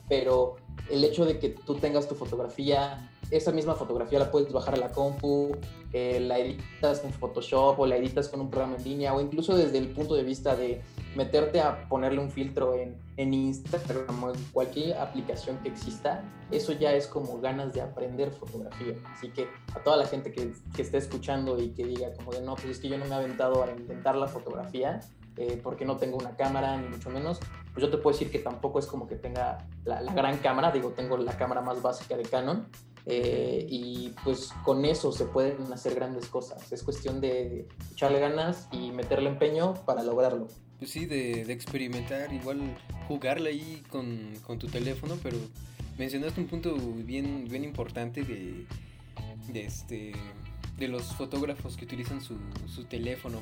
Pero 0.09 0.57
el 0.91 1.05
hecho 1.05 1.25
de 1.25 1.39
que 1.39 1.51
tú 1.51 1.75
tengas 1.75 2.09
tu 2.09 2.15
fotografía 2.15 3.11
esa 3.31 3.51
misma 3.53 3.75
fotografía 3.75 4.19
la 4.19 4.31
puedes 4.31 4.53
bajar 4.53 4.75
a 4.75 4.77
la 4.77 4.91
compu, 4.91 5.57
eh, 5.93 6.21
la 6.21 6.39
editas 6.39 7.01
con 7.01 7.13
Photoshop 7.13 7.79
o 7.79 7.87
la 7.87 7.97
editas 7.97 8.29
con 8.29 8.41
un 8.41 8.51
programa 8.51 8.77
en 8.77 8.85
línea 8.85 9.15
o 9.15 9.21
incluso 9.21 9.57
desde 9.57 9.79
el 9.79 9.89
punto 9.89 10.15
de 10.15 10.23
vista 10.23 10.55
de 10.55 10.83
meterte 11.17 11.61
a 11.61 11.89
ponerle 11.89 12.21
un 12.21 12.31
filtro 12.31 12.75
en, 12.75 12.97
en 13.17 13.35
Instagram 13.35 14.23
o 14.23 14.35
en 14.35 14.43
cualquier 14.53 14.99
aplicación 14.99 15.59
que 15.59 15.69
exista, 15.69 16.23
eso 16.51 16.73
ya 16.73 16.93
es 16.93 17.07
como 17.07 17.41
ganas 17.41 17.73
de 17.73 17.81
aprender 17.81 18.31
fotografía. 18.31 18.95
Así 19.13 19.31
que 19.31 19.49
a 19.75 19.83
toda 19.83 19.97
la 19.97 20.07
gente 20.07 20.33
que, 20.33 20.53
que 20.75 20.83
esté 20.83 20.99
escuchando 20.99 21.59
y 21.61 21.71
que 21.71 21.85
diga 21.85 22.13
como 22.15 22.33
de 22.33 22.43
no, 22.43 22.55
pues 22.55 22.67
es 22.67 22.79
que 22.79 22.89
yo 22.89 22.99
no 22.99 23.07
me 23.07 23.13
he 23.13 23.15
aventado 23.15 23.65
a 23.65 23.71
intentar 23.71 24.17
la 24.17 24.29
fotografía, 24.29 25.01
eh, 25.37 25.61
porque 25.63 25.85
no 25.85 25.97
tengo 25.97 26.17
una 26.17 26.37
cámara, 26.37 26.77
ni 26.77 26.89
mucho 26.89 27.11
menos, 27.11 27.41
pues 27.75 27.85
yo 27.85 27.91
te 27.91 27.99
puedo 27.99 28.17
decir 28.17 28.31
que 28.31 28.39
tampoco 28.39 28.79
es 28.79 28.87
como 28.87 29.07
que 29.07 29.17
tenga 29.17 29.67
la, 29.85 30.01
la 30.01 30.15
gran 30.15 30.39
cámara, 30.39 30.71
digo, 30.71 30.91
tengo 30.91 31.17
la 31.19 31.37
cámara 31.37 31.61
más 31.61 31.83
básica 31.83 32.17
de 32.17 32.23
Canon, 32.23 32.67
eh, 33.09 33.65
y 33.71 34.13
pues 34.25 34.51
con 34.65 34.85
eso 34.85 35.13
se 35.13 35.27
pueden 35.27 35.73
hacer 35.73 35.95
grandes 35.95 36.27
cosas. 36.27 36.73
Es 36.73 36.83
cuestión 36.83 37.21
de 37.21 37.69
echarle 37.93 38.19
ganas 38.19 38.69
y 38.73 38.91
meterle 38.91 39.29
empeño 39.29 39.75
para 39.87 40.03
lograrlo. 40.03 40.49
Pues 40.79 40.91
sí, 40.91 41.07
de, 41.07 41.45
de 41.45 41.53
experimentar, 41.53 42.33
igual 42.33 42.61
jugarle 43.07 43.51
ahí 43.51 43.83
con, 43.91 44.35
con, 44.45 44.59
tu 44.59 44.67
teléfono, 44.67 45.17
pero 45.23 45.39
mencionaste 45.97 46.41
un 46.41 46.49
punto 46.49 46.75
bien, 46.77 47.47
bien 47.49 47.63
importante 47.63 48.23
de, 48.25 48.67
de, 49.53 49.65
este, 49.65 50.13
de 50.77 50.89
los 50.89 51.15
fotógrafos 51.15 51.77
que 51.77 51.85
utilizan 51.85 52.21
su, 52.21 52.37
su 52.67 52.85
teléfono 52.85 53.41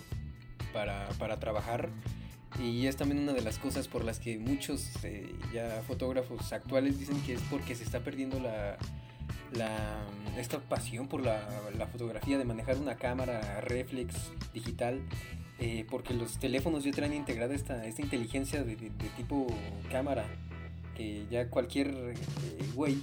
para, 0.75 1.09
para, 1.19 1.41
trabajar. 1.41 1.89
Y 2.63 2.87
es 2.87 2.97
también 2.97 3.23
una 3.23 3.33
de 3.33 3.41
las 3.41 3.59
cosas 3.59 3.89
por 3.89 4.05
las 4.05 4.21
que 4.21 4.39
muchos 4.39 4.89
eh, 5.03 5.35
ya 5.53 5.83
fotógrafos 5.89 6.53
actuales 6.53 7.01
dicen 7.01 7.21
que 7.23 7.33
es 7.33 7.41
porque 7.51 7.75
se 7.75 7.83
está 7.83 8.05
perdiendo 8.05 8.39
la, 8.39 8.79
la, 9.53 10.03
esta 10.39 10.59
pasión 10.61 11.09
por 11.09 11.23
la, 11.23 11.49
la, 11.77 11.87
fotografía, 11.87 12.39
de 12.39 12.45
manejar 12.45 12.79
una 12.79 12.97
cámara 12.97 13.61
reflex 13.61 14.15
digital, 14.53 15.01
eh, 15.59 15.87
porque 15.91 16.15
los 16.15 16.39
teléfonos 16.39 16.85
ya 16.85 16.93
traen 16.93 17.15
integrada 17.15 17.55
esta, 17.55 17.87
esta 17.87 18.03
inteligencia 18.03 18.65
de, 18.65 18.77
de, 18.77 18.91
de 18.91 19.09
tipo 19.17 19.47
cámara, 19.91 20.25
que 20.95 21.27
ya 21.31 21.49
cualquier 21.49 21.89
eh, 21.89 22.15
güey 22.75 23.03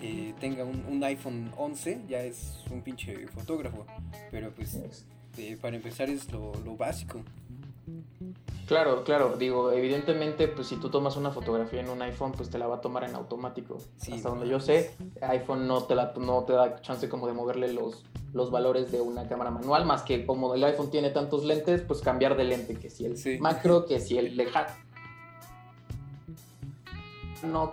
que 0.00 0.34
tenga 0.40 0.64
un, 0.64 0.84
un, 0.88 1.02
iPhone 1.04 1.52
11 1.56 2.02
ya 2.08 2.22
es 2.22 2.64
un 2.70 2.82
pinche 2.82 3.26
fotógrafo, 3.28 3.86
pero 4.30 4.50
pues 4.52 4.78
eh, 5.38 5.58
para 5.60 5.76
empezar 5.76 6.08
es 6.10 6.30
lo, 6.32 6.54
lo 6.64 6.76
básico. 6.76 7.22
Claro, 8.66 9.04
claro, 9.04 9.36
digo, 9.38 9.70
evidentemente, 9.70 10.48
pues 10.48 10.66
si 10.66 10.76
tú 10.76 10.90
tomas 10.90 11.16
una 11.16 11.30
fotografía 11.30 11.80
en 11.80 11.88
un 11.88 12.02
iPhone, 12.02 12.32
pues 12.32 12.50
te 12.50 12.58
la 12.58 12.66
va 12.66 12.76
a 12.76 12.80
tomar 12.80 13.04
en 13.04 13.14
automático. 13.14 13.78
Sí, 13.96 14.14
Hasta 14.14 14.28
donde 14.28 14.48
yo 14.48 14.58
sé, 14.58 14.90
iPhone 15.22 15.68
no 15.68 15.84
te, 15.84 15.94
la, 15.94 16.12
no 16.18 16.42
te 16.42 16.52
da 16.52 16.80
chance 16.80 17.08
como 17.08 17.28
de 17.28 17.32
moverle 17.32 17.72
los, 17.72 18.04
los 18.32 18.50
valores 18.50 18.90
de 18.90 19.00
una 19.00 19.28
cámara 19.28 19.52
manual, 19.52 19.86
más 19.86 20.02
que 20.02 20.26
como 20.26 20.52
el 20.54 20.64
iPhone 20.64 20.90
tiene 20.90 21.10
tantos 21.10 21.44
lentes, 21.44 21.82
pues 21.82 22.00
cambiar 22.00 22.36
de 22.36 22.44
lente, 22.44 22.76
que 22.76 22.90
si 22.90 23.04
el 23.04 23.16
sí. 23.16 23.38
macro, 23.38 23.86
que 23.86 24.00
si 24.00 24.18
el 24.18 24.36
lejano, 24.36 24.68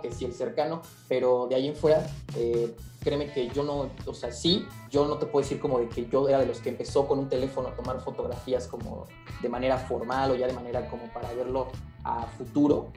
que 0.00 0.12
si 0.12 0.24
el 0.24 0.32
cercano, 0.32 0.82
pero 1.08 1.46
de 1.48 1.56
ahí 1.56 1.68
en 1.68 1.76
fuera, 1.76 2.06
eh, 2.36 2.74
créeme 3.00 3.30
que 3.32 3.48
yo 3.48 3.62
no, 3.62 3.90
o 4.06 4.14
sea, 4.14 4.32
sí, 4.32 4.66
yo 4.90 5.06
no 5.06 5.18
te 5.18 5.26
puedo 5.26 5.42
decir 5.42 5.60
como 5.60 5.78
de 5.78 5.88
que 5.88 6.06
yo 6.06 6.28
era 6.28 6.38
de 6.38 6.46
los 6.46 6.58
que 6.60 6.70
empezó 6.70 7.06
con 7.06 7.18
un 7.18 7.28
teléfono 7.28 7.68
a 7.68 7.74
tomar 7.74 8.00
fotografías 8.00 8.66
como 8.66 9.06
de 9.42 9.48
manera 9.48 9.78
formal 9.78 10.30
o 10.30 10.34
ya 10.34 10.46
de 10.46 10.52
manera 10.52 10.88
como 10.88 11.04
para 11.12 11.32
verlo 11.34 11.68
a 12.02 12.26
futuro. 12.26 12.92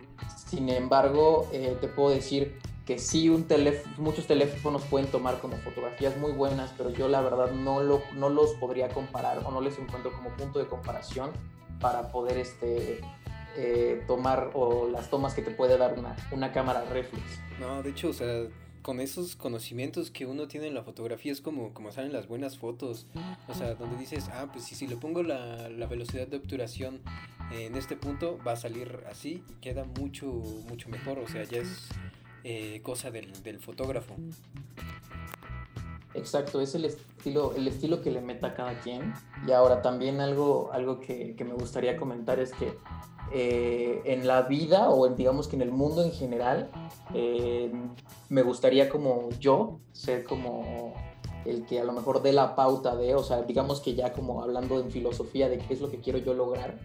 Sin 0.49 0.69
embargo, 0.69 1.47
eh, 1.51 1.77
te 1.79 1.87
puedo 1.87 2.09
decir 2.09 2.59
que 2.85 2.99
sí, 2.99 3.27
un 3.27 3.43
teléfono, 3.43 3.93
muchos 3.97 4.27
teléfonos 4.27 4.81
pueden 4.83 5.11
tomar 5.11 5.39
como 5.41 5.57
fotografías 5.57 6.15
muy 6.17 6.31
buenas, 6.31 6.73
pero 6.77 6.89
yo 6.89 7.09
la 7.09 7.19
verdad 7.19 7.51
no, 7.51 7.83
lo, 7.83 8.01
no 8.15 8.29
los 8.29 8.53
podría 8.53 8.87
comparar 8.87 9.39
o 9.45 9.51
no 9.51 9.59
les 9.59 9.77
encuentro 9.77 10.13
como 10.13 10.29
punto 10.37 10.59
de 10.59 10.67
comparación 10.67 11.31
para 11.81 12.11
poder 12.13 12.37
este, 12.37 13.01
eh, 13.57 14.03
tomar 14.05 14.51
o 14.53 14.87
las 14.87 15.09
tomas 15.09 15.33
que 15.33 15.41
te 15.41 15.51
puede 15.51 15.77
dar 15.77 15.97
una, 15.97 16.15
una 16.31 16.51
cámara 16.51 16.85
reflex. 16.85 17.25
No, 17.59 17.81
de 17.81 17.89
hecho, 17.89 18.09
o 18.09 18.13
sea, 18.13 18.47
con 18.87 19.01
esos 19.01 19.35
conocimientos 19.35 20.11
que 20.11 20.25
uno 20.25 20.47
tiene 20.47 20.67
en 20.67 20.73
la 20.73 20.81
fotografía 20.81 21.31
es 21.31 21.41
como, 21.41 21.73
como 21.73 21.91
salen 21.91 22.13
las 22.13 22.27
buenas 22.27 22.57
fotos. 22.57 23.05
O 23.49 23.53
sea, 23.53 23.75
donde 23.75 23.97
dices, 23.97 24.29
ah, 24.31 24.47
pues 24.53 24.63
si, 24.63 24.75
si 24.75 24.87
le 24.87 24.95
pongo 24.95 25.23
la, 25.23 25.69
la, 25.69 25.87
velocidad 25.87 26.27
de 26.27 26.37
obturación 26.37 27.01
en 27.51 27.75
este 27.75 27.97
punto, 27.97 28.39
va 28.47 28.53
a 28.53 28.55
salir 28.55 29.03
así 29.11 29.43
y 29.49 29.53
queda 29.55 29.83
mucho, 29.83 30.27
mucho 30.69 30.87
mejor. 30.87 31.19
O 31.19 31.27
sea, 31.27 31.43
ya 31.43 31.57
es 31.57 31.89
eh, 32.45 32.79
cosa 32.81 33.11
del, 33.11 33.33
del, 33.43 33.59
fotógrafo. 33.59 34.15
Exacto, 36.13 36.61
es 36.61 36.73
el 36.73 36.85
estilo, 36.85 37.55
el 37.55 37.67
estilo 37.67 38.01
que 38.01 38.11
le 38.11 38.21
meta 38.21 38.47
a 38.47 38.53
cada 38.53 38.79
quien. 38.79 39.13
Y 39.45 39.51
ahora 39.51 39.81
también 39.81 40.21
algo, 40.21 40.69
algo 40.71 41.01
que, 41.01 41.35
que 41.35 41.43
me 41.43 41.55
gustaría 41.55 41.97
comentar 41.97 42.39
es 42.39 42.53
que 42.53 42.73
eh, 43.31 44.01
en 44.05 44.27
la 44.27 44.43
vida 44.43 44.89
o 44.89 45.05
en, 45.07 45.15
digamos 45.15 45.47
que 45.47 45.55
en 45.55 45.61
el 45.61 45.71
mundo 45.71 46.03
en 46.03 46.11
general, 46.11 46.69
eh, 47.13 47.71
me 48.29 48.41
gustaría 48.41 48.89
como 48.89 49.29
yo 49.39 49.79
ser 49.91 50.23
como 50.23 50.93
el 51.45 51.65
que 51.65 51.79
a 51.79 51.83
lo 51.83 51.93
mejor 51.93 52.21
dé 52.21 52.33
la 52.33 52.55
pauta 52.55 52.95
de, 52.95 53.15
o 53.15 53.23
sea, 53.23 53.41
digamos 53.43 53.79
que 53.81 53.95
ya 53.95 54.13
como 54.13 54.43
hablando 54.43 54.79
en 54.79 54.91
filosofía 54.91 55.49
de 55.49 55.57
qué 55.59 55.73
es 55.73 55.81
lo 55.81 55.89
que 55.89 55.99
quiero 55.99 56.19
yo 56.19 56.33
lograr, 56.33 56.77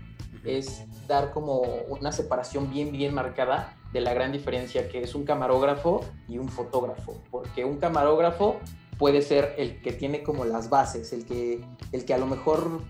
es 0.44 0.84
dar 1.06 1.32
como 1.32 1.62
una 1.88 2.12
separación 2.12 2.70
bien, 2.70 2.92
bien 2.92 3.14
marcada 3.14 3.76
de 3.92 4.00
la 4.00 4.14
gran 4.14 4.32
diferencia 4.32 4.88
que 4.88 5.02
es 5.02 5.14
un 5.14 5.24
camarógrafo 5.24 6.04
y 6.28 6.38
un 6.38 6.48
fotógrafo, 6.48 7.20
porque 7.30 7.64
un 7.64 7.78
camarógrafo 7.78 8.56
puede 8.98 9.22
ser 9.22 9.54
el 9.58 9.82
que 9.82 9.92
tiene 9.92 10.22
como 10.22 10.44
las 10.44 10.70
bases, 10.70 11.12
el 11.12 11.24
que, 11.26 11.64
el 11.92 12.04
que 12.04 12.14
a 12.14 12.18
lo 12.18 12.26
mejor 12.26 12.80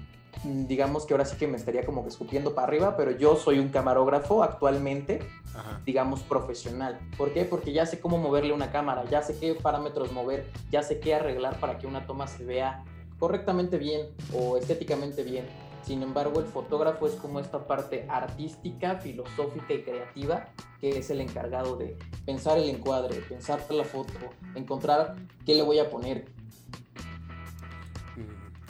digamos 0.44 1.06
que 1.06 1.14
ahora 1.14 1.24
sí 1.24 1.36
que 1.36 1.46
me 1.46 1.56
estaría 1.56 1.84
como 1.84 2.02
que 2.02 2.08
escupiendo 2.08 2.54
para 2.54 2.68
arriba, 2.68 2.96
pero 2.96 3.10
yo 3.12 3.36
soy 3.36 3.58
un 3.58 3.68
camarógrafo 3.68 4.42
actualmente, 4.42 5.20
Ajá. 5.54 5.80
digamos, 5.84 6.22
profesional. 6.22 6.98
¿Por 7.16 7.32
qué? 7.32 7.44
Porque 7.44 7.72
ya 7.72 7.86
sé 7.86 8.00
cómo 8.00 8.18
moverle 8.18 8.52
una 8.52 8.72
cámara, 8.72 9.04
ya 9.10 9.22
sé 9.22 9.38
qué 9.38 9.54
parámetros 9.54 10.12
mover, 10.12 10.50
ya 10.70 10.82
sé 10.82 11.00
qué 11.00 11.14
arreglar 11.14 11.58
para 11.60 11.78
que 11.78 11.86
una 11.86 12.06
toma 12.06 12.26
se 12.26 12.44
vea 12.44 12.84
correctamente 13.18 13.78
bien 13.78 14.08
o 14.34 14.56
estéticamente 14.56 15.22
bien. 15.22 15.46
Sin 15.84 16.02
embargo, 16.02 16.40
el 16.40 16.46
fotógrafo 16.46 17.06
es 17.06 17.14
como 17.14 17.40
esta 17.40 17.66
parte 17.66 18.06
artística, 18.08 18.96
filosófica 18.96 19.74
y 19.74 19.82
creativa 19.82 20.46
que 20.82 20.98
es 20.98 21.10
el 21.10 21.20
encargado 21.20 21.76
de 21.76 21.96
pensar 22.26 22.58
el 22.58 22.68
encuadre, 22.68 23.20
pensar 23.28 23.60
la 23.70 23.84
foto, 23.84 24.12
encontrar 24.56 25.14
qué 25.46 25.54
le 25.54 25.62
voy 25.62 25.78
a 25.78 25.88
poner, 25.88 26.24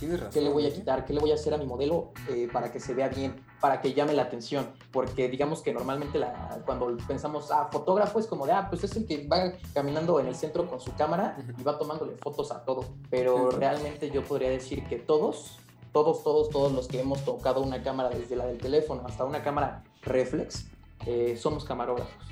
Razón, 0.08 0.30
¿Qué 0.32 0.40
le 0.40 0.50
voy 0.50 0.66
a 0.66 0.72
quitar? 0.72 1.04
¿Qué 1.04 1.12
le 1.12 1.20
voy 1.20 1.30
a 1.30 1.34
hacer 1.34 1.54
a 1.54 1.58
mi 1.58 1.66
modelo 1.66 2.12
eh, 2.28 2.48
para 2.52 2.72
que 2.72 2.80
se 2.80 2.94
vea 2.94 3.08
bien? 3.08 3.44
Para 3.60 3.80
que 3.80 3.94
llame 3.94 4.12
la 4.12 4.22
atención. 4.22 4.72
Porque 4.90 5.28
digamos 5.28 5.62
que 5.62 5.72
normalmente 5.72 6.18
la, 6.18 6.62
cuando 6.66 6.96
pensamos, 7.06 7.50
ah, 7.50 7.68
fotógrafo 7.70 8.18
es 8.18 8.26
como 8.26 8.46
de, 8.46 8.52
ah, 8.52 8.66
pues 8.68 8.84
es 8.84 8.96
el 8.96 9.06
que 9.06 9.26
va 9.26 9.52
caminando 9.74 10.18
en 10.20 10.26
el 10.26 10.34
centro 10.34 10.68
con 10.68 10.80
su 10.80 10.94
cámara 10.94 11.36
y 11.58 11.62
va 11.62 11.78
tomándole 11.78 12.16
fotos 12.16 12.50
a 12.50 12.64
todo. 12.64 12.84
Pero 13.10 13.50
realmente 13.50 14.10
yo 14.10 14.22
podría 14.24 14.50
decir 14.50 14.84
que 14.86 14.96
todos, 14.96 15.58
todos, 15.92 16.22
todos, 16.22 16.50
todos 16.50 16.72
los 16.72 16.88
que 16.88 17.00
hemos 17.00 17.24
tocado 17.24 17.62
una 17.62 17.82
cámara 17.82 18.10
desde 18.10 18.36
la 18.36 18.46
del 18.46 18.58
teléfono 18.58 19.02
hasta 19.06 19.24
una 19.24 19.42
cámara 19.42 19.84
reflex, 20.02 20.66
eh, 21.06 21.36
somos 21.36 21.64
camarógrafos. 21.64 22.26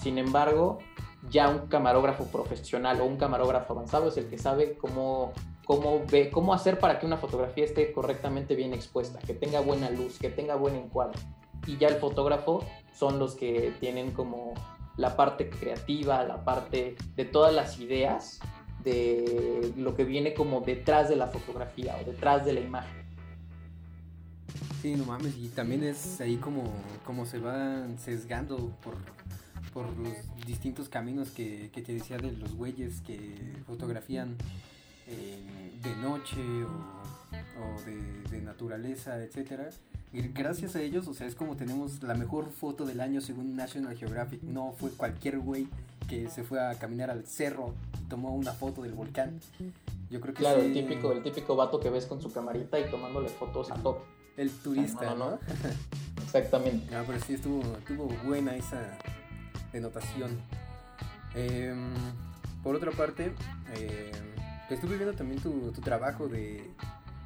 Sin 0.00 0.18
embargo, 0.18 0.78
ya 1.28 1.48
un 1.48 1.66
camarógrafo 1.68 2.24
profesional 2.24 3.00
o 3.00 3.04
un 3.04 3.16
camarógrafo 3.16 3.74
avanzado 3.74 4.08
es 4.08 4.16
el 4.16 4.28
que 4.28 4.38
sabe 4.38 4.78
cómo 4.78 5.32
cómo, 5.70 6.04
ve, 6.10 6.30
cómo 6.30 6.52
hacer 6.52 6.80
para 6.80 6.98
que 6.98 7.06
una 7.06 7.16
fotografía 7.16 7.64
esté 7.64 7.92
correctamente 7.92 8.56
bien 8.56 8.74
expuesta, 8.74 9.20
que 9.20 9.34
tenga 9.34 9.60
buena 9.60 9.88
luz, 9.88 10.18
que 10.18 10.28
tenga 10.28 10.56
buen 10.56 10.74
encuadre. 10.74 11.16
Y 11.64 11.76
ya 11.76 11.86
el 11.86 11.94
fotógrafo 11.94 12.64
son 12.92 13.20
los 13.20 13.36
que 13.36 13.72
tienen 13.78 14.10
como 14.10 14.54
la 14.96 15.14
parte 15.16 15.48
creativa, 15.48 16.24
la 16.24 16.44
parte 16.44 16.96
de 17.14 17.24
todas 17.24 17.54
las 17.54 17.78
ideas 17.78 18.40
de 18.82 19.72
lo 19.76 19.94
que 19.94 20.02
viene 20.02 20.34
como 20.34 20.60
detrás 20.60 21.08
de 21.08 21.14
la 21.14 21.28
fotografía 21.28 21.96
o 22.02 22.04
detrás 22.04 22.44
de 22.44 22.54
la 22.54 22.60
imagen. 22.60 23.04
Sí, 24.82 24.96
no 24.96 25.04
mames, 25.04 25.36
y 25.38 25.50
también 25.50 25.84
es 25.84 26.20
ahí 26.20 26.34
como, 26.38 26.64
como 27.06 27.26
se 27.26 27.38
van 27.38 27.96
sesgando 28.00 28.56
por, 28.82 28.96
por 29.72 29.96
los 29.98 30.14
distintos 30.44 30.88
caminos 30.88 31.30
que, 31.30 31.70
que 31.72 31.80
te 31.80 31.94
decía 31.94 32.16
de 32.18 32.32
los 32.32 32.56
güeyes 32.56 33.02
que 33.02 33.54
fotografían 33.68 34.36
eh, 35.10 35.78
de 35.82 35.96
noche 35.96 36.40
o, 36.64 36.68
o 37.62 37.80
de, 37.84 38.22
de, 38.30 38.42
naturaleza, 38.42 39.22
etcétera. 39.22 39.70
Y 40.12 40.22
gracias 40.22 40.74
a 40.76 40.82
ellos, 40.82 41.06
o 41.06 41.14
sea, 41.14 41.26
es 41.26 41.34
como 41.34 41.56
tenemos 41.56 42.02
la 42.02 42.14
mejor 42.14 42.50
foto 42.50 42.84
del 42.84 43.00
año 43.00 43.20
según 43.20 43.56
National 43.56 43.96
Geographic. 43.96 44.42
No 44.42 44.72
fue 44.72 44.90
cualquier 44.90 45.38
güey 45.38 45.68
que 46.08 46.28
se 46.28 46.42
fue 46.42 46.60
a 46.60 46.74
caminar 46.74 47.10
al 47.10 47.24
cerro 47.26 47.74
y 48.00 48.08
tomó 48.08 48.34
una 48.34 48.52
foto 48.52 48.82
del 48.82 48.92
volcán. 48.92 49.40
Yo 50.10 50.20
creo 50.20 50.34
que 50.34 50.40
Claro, 50.40 50.60
el 50.60 50.72
típico, 50.72 51.12
el 51.12 51.22
típico 51.22 51.54
vato 51.54 51.78
que 51.78 51.88
ves 51.88 52.06
con 52.06 52.20
su 52.20 52.32
camarita 52.32 52.80
y 52.80 52.90
tomándole 52.90 53.28
fotos 53.28 53.70
a 53.70 53.74
top. 53.74 53.98
El 54.36 54.50
turista, 54.50 55.14
¿no? 55.14 55.38
Exactamente. 56.24 56.94
Ah, 56.94 57.04
pero 57.06 57.20
sí 57.20 57.34
estuvo, 57.34 57.62
estuvo 57.76 58.06
buena 58.24 58.56
esa 58.56 58.98
denotación. 59.72 60.40
Em, 61.34 61.92
por 62.64 62.74
otra 62.74 62.90
parte, 62.90 63.32
eh, 63.74 64.10
estuve 64.74 64.96
viendo 64.96 65.14
también 65.14 65.40
tu, 65.40 65.72
tu 65.72 65.80
trabajo 65.80 66.28
de, 66.28 66.62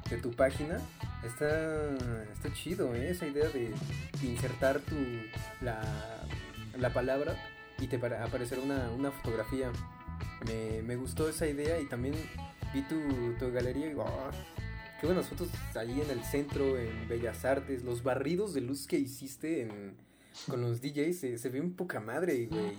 de, 0.09 0.17
tu 0.17 0.31
página. 0.31 0.79
Está, 1.23 1.95
está 2.33 2.53
chido, 2.53 2.93
¿eh? 2.95 3.09
Esa 3.09 3.27
idea 3.27 3.49
de 3.49 3.73
insertar 4.23 4.79
tu, 4.79 4.95
la, 5.61 5.81
la 6.77 6.93
palabra 6.93 7.35
y 7.79 7.87
te 7.87 7.99
para 7.99 8.23
aparecer 8.23 8.59
una, 8.59 8.89
una 8.91 9.11
fotografía. 9.11 9.71
Me, 10.45 10.81
me, 10.81 10.95
gustó 10.95 11.27
esa 11.27 11.47
idea 11.47 11.79
y 11.79 11.85
también 11.85 12.15
vi 12.73 12.81
tu, 12.83 12.99
tu 13.39 13.51
galería 13.51 13.91
y 13.91 13.95
oh, 13.95 14.31
qué 14.99 15.07
buenas 15.07 15.27
fotos 15.27 15.49
ahí 15.75 16.01
en 16.01 16.09
el 16.09 16.23
centro, 16.23 16.77
en 16.77 17.07
Bellas 17.07 17.43
Artes, 17.45 17.83
los 17.83 18.03
barridos 18.03 18.53
de 18.53 18.61
luz 18.61 18.87
que 18.87 18.97
hiciste 18.97 19.61
en, 19.63 19.95
con 20.47 20.61
los 20.61 20.81
DJs, 20.81 21.19
se, 21.19 21.37
se 21.37 21.49
ve 21.49 21.61
un 21.61 21.73
poca 21.73 21.99
madre, 21.99 22.47
güey. 22.47 22.77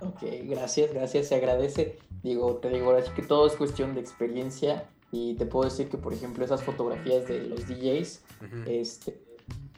Ok, 0.00 0.22
gracias, 0.44 0.92
gracias, 0.92 1.28
se 1.28 1.34
agradece. 1.34 1.98
Digo, 2.26 2.56
te 2.56 2.70
digo, 2.70 2.86
ahora 2.86 3.04
sí 3.04 3.12
que 3.14 3.22
todo 3.22 3.46
es 3.46 3.52
cuestión 3.52 3.94
de 3.94 4.00
experiencia 4.00 4.88
y 5.12 5.34
te 5.34 5.46
puedo 5.46 5.70
decir 5.70 5.88
que, 5.88 5.96
por 5.96 6.12
ejemplo, 6.12 6.44
esas 6.44 6.60
fotografías 6.60 7.28
de 7.28 7.44
los 7.44 7.68
DJs, 7.68 8.22
uh 8.40 8.44
-huh. 8.44 8.64
este, 8.66 9.22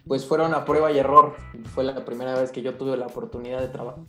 pues 0.07 0.25
fueron 0.25 0.55
a 0.55 0.65
prueba 0.65 0.91
y 0.91 0.99
error. 0.99 1.37
Fue 1.75 1.85
la 1.85 2.07
primera 2.07 2.41
vez 2.41 2.51
que 2.51 2.63
yo 2.63 2.75
tuve 2.79 2.97
la 2.97 3.05
oportunidad 3.05 3.61
de 3.61 3.69
trabajar 3.69 4.07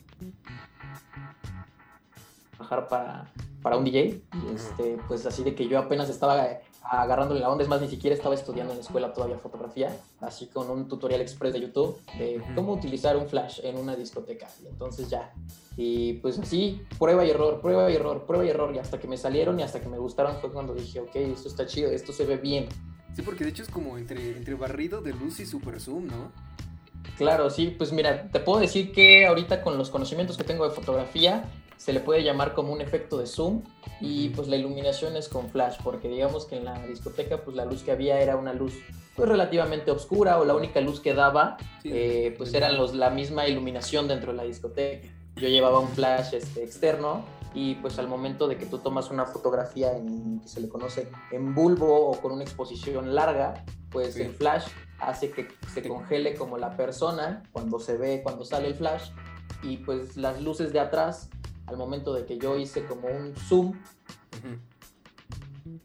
para, 2.88 3.30
para 3.62 3.76
un 3.76 3.84
DJ. 3.84 4.22
Este, 4.56 4.98
pues 5.10 5.26
así 5.26 5.44
de 5.44 5.54
que 5.54 5.68
yo 5.68 5.78
apenas 5.78 6.10
estaba 6.10 6.62
agarrándole 6.84 7.40
la 7.40 7.50
onda, 7.50 7.64
es 7.64 7.70
más, 7.70 7.82
ni 7.82 7.88
siquiera 7.88 8.16
estaba 8.16 8.36
estudiando 8.36 8.74
en 8.74 8.80
la 8.80 8.84
escuela 8.84 9.14
todavía 9.14 9.38
fotografía, 9.38 9.96
así 10.22 10.48
con 10.48 10.70
un 10.70 10.88
tutorial 10.88 11.22
express 11.22 11.54
de 11.54 11.62
YouTube 11.62 11.98
de 12.18 12.42
cómo 12.56 12.74
utilizar 12.74 13.16
un 13.18 13.28
flash 13.28 13.60
en 13.64 13.78
una 13.78 13.96
discoteca. 13.96 14.48
Y 14.64 14.68
entonces 14.68 15.10
ya, 15.10 15.32
y 15.78 16.14
pues 16.14 16.40
así, 16.40 16.82
prueba 16.98 17.26
y 17.26 17.30
error, 17.30 17.62
prueba 17.62 17.90
y 17.92 17.96
error, 17.96 18.26
prueba 18.26 18.46
y 18.46 18.50
error, 18.50 18.74
y 18.76 18.80
hasta 18.80 19.00
que 19.00 19.08
me 19.08 19.18
salieron 19.18 19.60
y 19.60 19.64
hasta 19.64 19.80
que 19.80 19.88
me 19.88 19.98
gustaron 19.98 20.38
fue 20.42 20.52
cuando 20.52 20.74
dije, 20.74 21.00
ok, 21.00 21.16
esto 21.16 21.48
está 21.48 21.66
chido, 21.66 21.92
esto 21.92 22.12
se 22.14 22.26
ve 22.26 22.38
bien. 22.38 22.68
Sí, 23.16 23.22
porque 23.22 23.44
de 23.44 23.52
hecho 23.52 23.64
es 23.64 23.70
como 23.70 23.98
entre, 23.98 24.38
entre 24.38 24.56
barrido 24.56 25.02
de 25.02 25.14
luz 25.14 25.40
y 25.40 25.46
super 25.46 25.80
zoom, 25.80 26.08
¿no? 26.08 26.32
Claro, 27.18 27.50
sí, 27.50 27.76
pues 27.78 27.92
mira, 27.92 28.30
te 28.32 28.40
puedo 28.40 28.60
decir 28.60 28.92
que 28.92 29.26
ahorita 29.26 29.62
con 29.62 29.78
los 29.78 29.90
conocimientos 29.90 30.38
que 30.38 30.44
tengo 30.44 30.68
de 30.68 30.74
fotografía, 30.74 31.50
se 31.80 31.94
le 31.94 32.02
puede 32.02 32.24
llamar 32.24 32.54
como 32.54 32.74
un 32.74 32.82
efecto 32.82 33.18
de 33.18 33.26
zoom 33.26 33.64
y 34.02 34.30
pues 34.30 34.50
la 34.50 34.58
iluminación 34.58 35.16
es 35.16 35.30
con 35.30 35.50
flash, 35.50 35.78
porque 35.82 36.10
digamos 36.10 36.46
que 36.46 36.58
en 36.58 36.66
la 36.66 36.86
discoteca 36.86 37.38
pues 37.38 37.56
la 37.56 37.64
luz 37.64 37.84
que 37.84 37.92
había 37.92 38.20
era 38.20 38.36
una 38.36 38.54
luz 38.54 38.74
pues 39.16 39.30
relativamente 39.30 39.90
oscura 39.90 40.40
o 40.40 40.46
la 40.46 40.56
única 40.56 40.82
luz 40.82 41.00
que 41.00 41.14
daba 41.14 41.56
sí, 41.82 41.90
eh, 41.94 42.36
pues 42.38 42.54
eran 42.54 42.76
los, 42.78 42.94
la 42.94 43.10
misma 43.10 43.48
iluminación 43.48 44.10
dentro 44.10 44.34
de 44.34 44.38
la 44.38 44.44
discoteca. 44.44 45.08
Yo 45.38 45.48
llevaba 45.48 45.80
un 45.80 45.88
flash 45.88 46.34
este, 46.34 46.66
externo 46.66 47.24
y 47.54 47.76
pues 47.76 47.98
al 47.98 48.10
momento 48.10 48.50
de 48.50 48.58
que 48.58 48.66
tú 48.66 48.80
tomas 48.80 49.10
una 49.10 49.26
fotografía 49.26 49.96
en, 49.96 50.42
que 50.42 50.50
se 50.50 50.60
le 50.60 50.68
conoce 50.68 51.10
en 51.32 51.56
bulbo 51.56 52.10
o 52.10 52.20
con 52.20 52.34
una 52.34 52.44
exposición 52.44 53.16
larga, 53.16 53.64
pues 53.90 54.16
sí. 54.16 54.24
el 54.24 54.34
flash 54.34 54.68
hace 55.00 55.32
que 55.32 55.48
se 55.74 55.88
congele 55.88 56.36
como 56.36 56.58
la 56.58 56.76
persona 56.76 57.44
cuando 57.54 57.80
se 57.80 57.96
ve, 57.96 58.20
cuando 58.22 58.44
sale 58.44 58.68
el 58.68 58.76
flash 58.76 59.12
y 59.64 59.78
pues 59.78 60.18
las 60.18 60.42
luces 60.42 60.74
de 60.74 60.82
atrás 60.82 61.30
al 61.70 61.78
momento 61.78 62.14
de 62.14 62.26
que 62.26 62.38
yo 62.38 62.58
hice 62.58 62.86
como 62.86 63.08
un 63.08 63.36
zoom, 63.36 63.68
uh 63.70 63.74
-huh. 64.44 65.80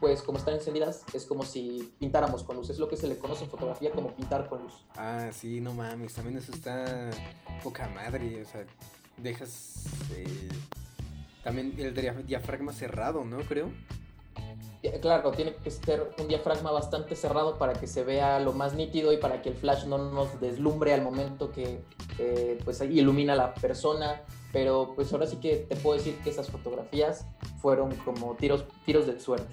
pues 0.00 0.22
como 0.22 0.38
están 0.38 0.54
encendidas, 0.54 1.04
es 1.12 1.26
como 1.26 1.44
si 1.44 1.92
pintáramos 1.98 2.42
con 2.42 2.56
luz. 2.56 2.70
Es 2.70 2.78
lo 2.78 2.88
que 2.88 2.96
se 2.96 3.06
le 3.06 3.18
conoce 3.18 3.44
en 3.44 3.50
fotografía 3.50 3.90
como 3.90 4.14
pintar 4.14 4.48
con 4.48 4.62
luz. 4.62 4.84
Ah, 4.96 5.28
sí, 5.32 5.60
no 5.60 5.74
mames, 5.74 6.14
también 6.14 6.38
eso 6.38 6.52
está 6.52 7.10
poca 7.62 7.88
madre, 7.88 8.42
o 8.42 8.46
sea, 8.46 8.64
dejas 9.18 9.84
eh, 10.16 10.48
también 11.44 11.74
el 11.78 12.26
diafragma 12.26 12.72
cerrado, 12.72 13.24
¿no? 13.24 13.38
Creo. 13.40 13.70
Claro, 15.02 15.30
tiene 15.32 15.54
que 15.56 15.70
ser 15.70 16.10
un 16.18 16.26
diafragma 16.26 16.70
bastante 16.70 17.14
cerrado 17.14 17.58
para 17.58 17.74
que 17.74 17.86
se 17.86 18.02
vea 18.02 18.40
lo 18.40 18.54
más 18.54 18.74
nítido 18.74 19.12
y 19.12 19.18
para 19.18 19.42
que 19.42 19.50
el 19.50 19.54
flash 19.54 19.84
no 19.84 19.98
nos 19.98 20.40
deslumbre 20.40 20.94
al 20.94 21.02
momento 21.02 21.52
que 21.52 21.84
eh, 22.18 22.58
pues 22.64 22.80
ilumina 22.80 23.34
a 23.34 23.36
la 23.36 23.54
persona 23.54 24.22
pero 24.52 24.92
pues 24.94 25.12
ahora 25.12 25.26
sí 25.26 25.36
que 25.36 25.56
te 25.56 25.76
puedo 25.76 25.96
decir 25.96 26.16
que 26.22 26.30
esas 26.30 26.48
fotografías 26.48 27.26
fueron 27.60 27.94
como 27.96 28.34
tiros, 28.34 28.64
tiros 28.84 29.06
de 29.06 29.18
suerte. 29.20 29.52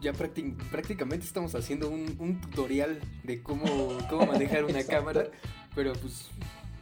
Ya 0.00 0.12
prácticamente 0.14 1.26
estamos 1.26 1.54
haciendo 1.54 1.90
un, 1.90 2.16
un 2.18 2.40
tutorial 2.40 2.98
de 3.22 3.42
cómo, 3.42 3.66
cómo 4.08 4.26
manejar 4.26 4.64
una 4.64 4.82
cámara, 4.86 5.26
pero 5.74 5.92
pues 5.92 6.28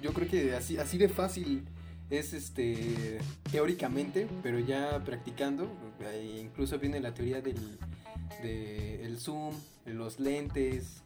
yo 0.00 0.12
creo 0.12 0.28
que 0.28 0.54
así, 0.54 0.76
así 0.78 0.98
de 0.98 1.08
fácil 1.08 1.64
es 2.10 2.32
este 2.32 3.18
teóricamente, 3.50 4.28
pero 4.42 4.58
ya 4.58 5.02
practicando, 5.04 5.68
incluso 6.38 6.78
viene 6.78 7.00
la 7.00 7.12
teoría 7.12 7.40
del 7.40 7.78
de 8.42 9.04
el 9.04 9.18
zoom, 9.18 9.54
los 9.84 10.20
lentes, 10.20 11.02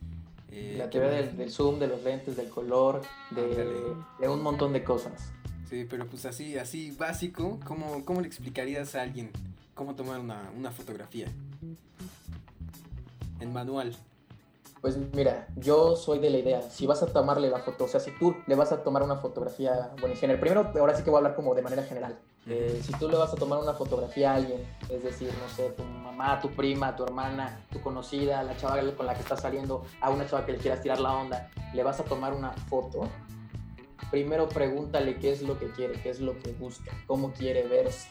eh, 0.52 0.74
la 0.76 0.90
teoría 0.90 1.10
del, 1.10 1.36
del, 1.36 1.50
zoom, 1.50 1.78
de 1.78 1.88
los 1.88 2.02
lentes, 2.02 2.36
del 2.36 2.50
color, 2.50 3.00
de, 3.30 3.94
de, 4.20 4.28
un 4.28 4.42
montón 4.42 4.72
de 4.74 4.84
cosas. 4.84 5.32
Sí, 5.68 5.86
pero 5.88 6.06
pues 6.06 6.26
así, 6.26 6.58
así 6.58 6.90
básico, 6.90 7.58
¿cómo, 7.64 8.04
cómo 8.04 8.20
le 8.20 8.26
explicarías 8.26 8.94
a 8.94 9.02
alguien 9.02 9.30
cómo 9.74 9.94
tomar 9.94 10.20
una, 10.20 10.50
una 10.56 10.70
fotografía? 10.70 11.26
En 13.40 13.52
manual. 13.52 13.96
Pues 14.82 14.98
mira, 15.14 15.46
yo 15.54 15.94
soy 15.94 16.18
de 16.18 16.28
la 16.28 16.38
idea, 16.38 16.60
si 16.60 16.88
vas 16.88 17.04
a 17.04 17.06
tomarle 17.06 17.48
la 17.48 17.60
foto, 17.60 17.84
o 17.84 17.88
sea, 17.88 18.00
si 18.00 18.10
tú 18.18 18.34
le 18.48 18.56
vas 18.56 18.72
a 18.72 18.82
tomar 18.82 19.04
una 19.04 19.14
fotografía, 19.14 19.92
bueno, 20.00 20.16
en 20.16 20.16
general, 20.16 20.40
primero, 20.40 20.72
ahora 20.74 20.96
sí 20.96 21.04
que 21.04 21.10
voy 21.10 21.18
a 21.18 21.20
hablar 21.20 21.36
como 21.36 21.54
de 21.54 21.62
manera 21.62 21.84
general. 21.84 22.18
Eh, 22.48 22.82
si 22.84 22.92
tú 22.94 23.08
le 23.08 23.16
vas 23.16 23.32
a 23.32 23.36
tomar 23.36 23.60
una 23.60 23.74
fotografía 23.74 24.32
a 24.32 24.34
alguien, 24.34 24.60
es 24.90 25.04
decir, 25.04 25.30
no 25.40 25.48
sé, 25.54 25.70
tu 25.70 25.84
mamá, 25.84 26.40
tu 26.40 26.50
prima, 26.50 26.96
tu 26.96 27.04
hermana, 27.04 27.64
tu 27.70 27.80
conocida, 27.80 28.42
la 28.42 28.56
chava 28.56 28.80
con 28.96 29.06
la 29.06 29.14
que 29.14 29.20
estás 29.20 29.40
saliendo, 29.40 29.84
a 30.00 30.10
una 30.10 30.26
chava 30.26 30.44
que 30.44 30.50
le 30.50 30.58
quieras 30.58 30.82
tirar 30.82 30.98
la 30.98 31.14
onda, 31.14 31.48
le 31.72 31.84
vas 31.84 32.00
a 32.00 32.04
tomar 32.04 32.34
una 32.34 32.50
foto, 32.50 33.08
primero 34.10 34.48
pregúntale 34.48 35.16
qué 35.20 35.30
es 35.30 35.42
lo 35.42 35.60
que 35.60 35.70
quiere, 35.70 36.02
qué 36.02 36.10
es 36.10 36.18
lo 36.18 36.36
que 36.40 36.54
busca, 36.54 36.90
cómo 37.06 37.32
quiere 37.32 37.62
verse. 37.68 38.08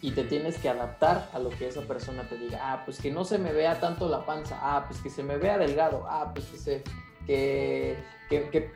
Y 0.00 0.12
te 0.12 0.24
tienes 0.24 0.58
que 0.58 0.68
adaptar 0.68 1.28
a 1.32 1.38
lo 1.38 1.50
que 1.50 1.66
esa 1.68 1.82
persona 1.82 2.22
te 2.28 2.36
diga. 2.38 2.60
Ah, 2.62 2.82
pues 2.84 3.00
que 3.00 3.10
no 3.10 3.24
se 3.24 3.38
me 3.38 3.52
vea 3.52 3.80
tanto 3.80 4.08
la 4.08 4.24
panza. 4.24 4.58
Ah, 4.60 4.84
pues 4.86 5.00
que 5.00 5.10
se 5.10 5.22
me 5.22 5.36
vea 5.36 5.58
delgado. 5.58 6.04
Ah, 6.08 6.30
pues 6.32 6.46
que 6.46 6.56
se. 6.56 6.84
que. 7.26 7.96
que, 8.28 8.48
que 8.50 8.70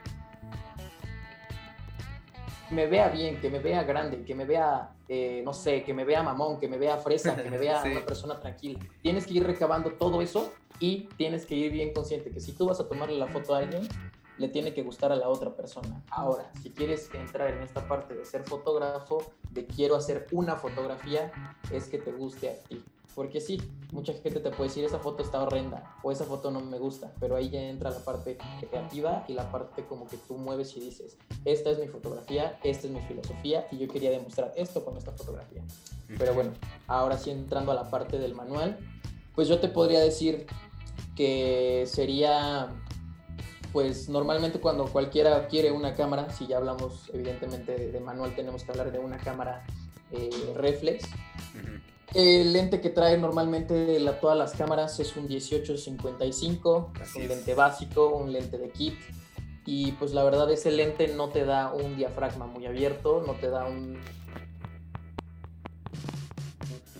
me 2.73 2.87
vea 2.87 3.09
bien, 3.09 3.39
que 3.39 3.49
me 3.49 3.59
vea 3.59 3.83
grande, 3.83 4.23
que 4.23 4.35
me 4.35 4.45
vea, 4.45 4.89
eh, 5.07 5.41
no 5.45 5.53
sé, 5.53 5.83
que 5.83 5.93
me 5.93 6.03
vea 6.03 6.23
mamón, 6.23 6.59
que 6.59 6.67
me 6.67 6.77
vea 6.77 6.97
fresa, 6.97 7.35
que 7.35 7.49
me 7.49 7.57
vea 7.57 7.81
sí. 7.83 7.89
una 7.89 8.05
persona 8.05 8.39
tranquila. 8.39 8.79
Tienes 9.01 9.27
que 9.27 9.35
ir 9.35 9.45
recabando 9.45 9.91
todo 9.91 10.21
eso 10.21 10.51
y 10.79 11.07
tienes 11.17 11.45
que 11.45 11.55
ir 11.55 11.71
bien 11.71 11.93
consciente 11.93 12.31
que 12.31 12.39
si 12.39 12.53
tú 12.53 12.65
vas 12.65 12.79
a 12.79 12.87
tomarle 12.87 13.17
la 13.17 13.27
foto 13.27 13.55
a 13.55 13.59
alguien, 13.59 13.87
le 14.37 14.49
tiene 14.49 14.73
que 14.73 14.83
gustar 14.83 15.11
a 15.11 15.15
la 15.15 15.29
otra 15.29 15.55
persona. 15.55 16.03
Ahora, 16.09 16.51
si 16.61 16.71
quieres 16.71 17.09
entrar 17.13 17.49
en 17.49 17.61
esta 17.61 17.87
parte 17.87 18.15
de 18.15 18.25
ser 18.25 18.43
fotógrafo, 18.43 19.23
de 19.51 19.65
quiero 19.65 19.95
hacer 19.95 20.27
una 20.31 20.55
fotografía, 20.55 21.31
es 21.71 21.87
que 21.87 21.99
te 21.99 22.11
guste 22.11 22.49
a 22.49 22.53
ti. 22.67 22.83
Porque 23.15 23.41
sí, 23.41 23.61
mucha 23.91 24.11
gente 24.13 24.39
te 24.39 24.49
puede 24.49 24.69
decir 24.69 24.83
esa 24.83 24.97
foto 24.97 25.21
está 25.21 25.43
horrenda 25.43 25.97
o 26.01 26.11
esa 26.11 26.25
foto 26.25 26.49
no 26.49 26.61
me 26.61 26.79
gusta, 26.79 27.13
pero 27.19 27.35
ahí 27.35 27.49
ya 27.49 27.61
entra 27.61 27.91
la 27.91 27.99
parte 27.99 28.39
creativa 28.71 29.23
y 29.27 29.33
la 29.33 29.51
parte 29.51 29.85
como 29.85 30.07
que 30.07 30.17
tú 30.17 30.35
mueves 30.35 30.75
y 30.75 30.79
dices, 30.79 31.17
esta 31.45 31.69
es 31.69 31.77
mi 31.77 31.87
fotografía, 31.87 32.57
esta 32.63 32.87
es 32.87 32.93
mi 32.93 33.01
filosofía 33.01 33.67
y 33.69 33.77
yo 33.77 33.87
quería 33.87 34.09
demostrar 34.09 34.51
esto 34.55 34.83
con 34.83 34.97
esta 34.97 35.11
fotografía. 35.11 35.61
Pero 36.17 36.33
bueno, 36.33 36.53
ahora 36.87 37.19
sí 37.19 37.29
entrando 37.29 37.71
a 37.71 37.75
la 37.75 37.91
parte 37.91 38.17
del 38.17 38.33
manual, 38.33 38.79
pues 39.35 39.47
yo 39.47 39.59
te 39.59 39.67
podría 39.67 39.99
decir 39.99 40.47
que 41.15 41.83
sería 41.85 42.82
pues 43.73 44.07
normalmente 44.07 44.59
cuando 44.59 44.85
cualquiera 44.85 45.47
quiere 45.47 45.71
una 45.71 45.95
cámara, 45.95 46.29
si 46.29 46.47
ya 46.47 46.57
hablamos 46.57 47.09
evidentemente 47.11 47.75
de, 47.75 47.91
de 47.91 47.99
manual, 47.99 48.35
tenemos 48.35 48.63
que 48.63 48.71
hablar 48.71 48.91
de 48.91 48.99
una 48.99 49.17
cámara 49.17 49.65
eh, 50.11 50.29
reflex. 50.55 51.05
El 52.13 52.53
lente 52.53 52.79
que 52.79 52.91
trae 52.91 53.17
normalmente 53.17 53.99
la, 53.99 54.19
todas 54.19 54.37
las 54.37 54.53
cámaras 54.53 54.99
es 54.99 55.17
un 55.17 55.27
1855, 55.27 56.91
Así 57.01 57.17
un 57.17 57.23
es. 57.23 57.29
lente 57.29 57.55
básico, 57.55 58.09
un 58.09 58.31
lente 58.31 58.57
de 58.59 58.69
kit. 58.69 58.93
Y 59.65 59.93
pues 59.93 60.13
la 60.13 60.23
verdad 60.23 60.51
ese 60.51 60.71
lente 60.71 61.07
no 61.07 61.29
te 61.29 61.45
da 61.45 61.73
un 61.73 61.95
diafragma 61.95 62.45
muy 62.45 62.65
abierto, 62.67 63.23
no 63.25 63.33
te 63.33 63.49
da 63.49 63.65
un 63.65 63.97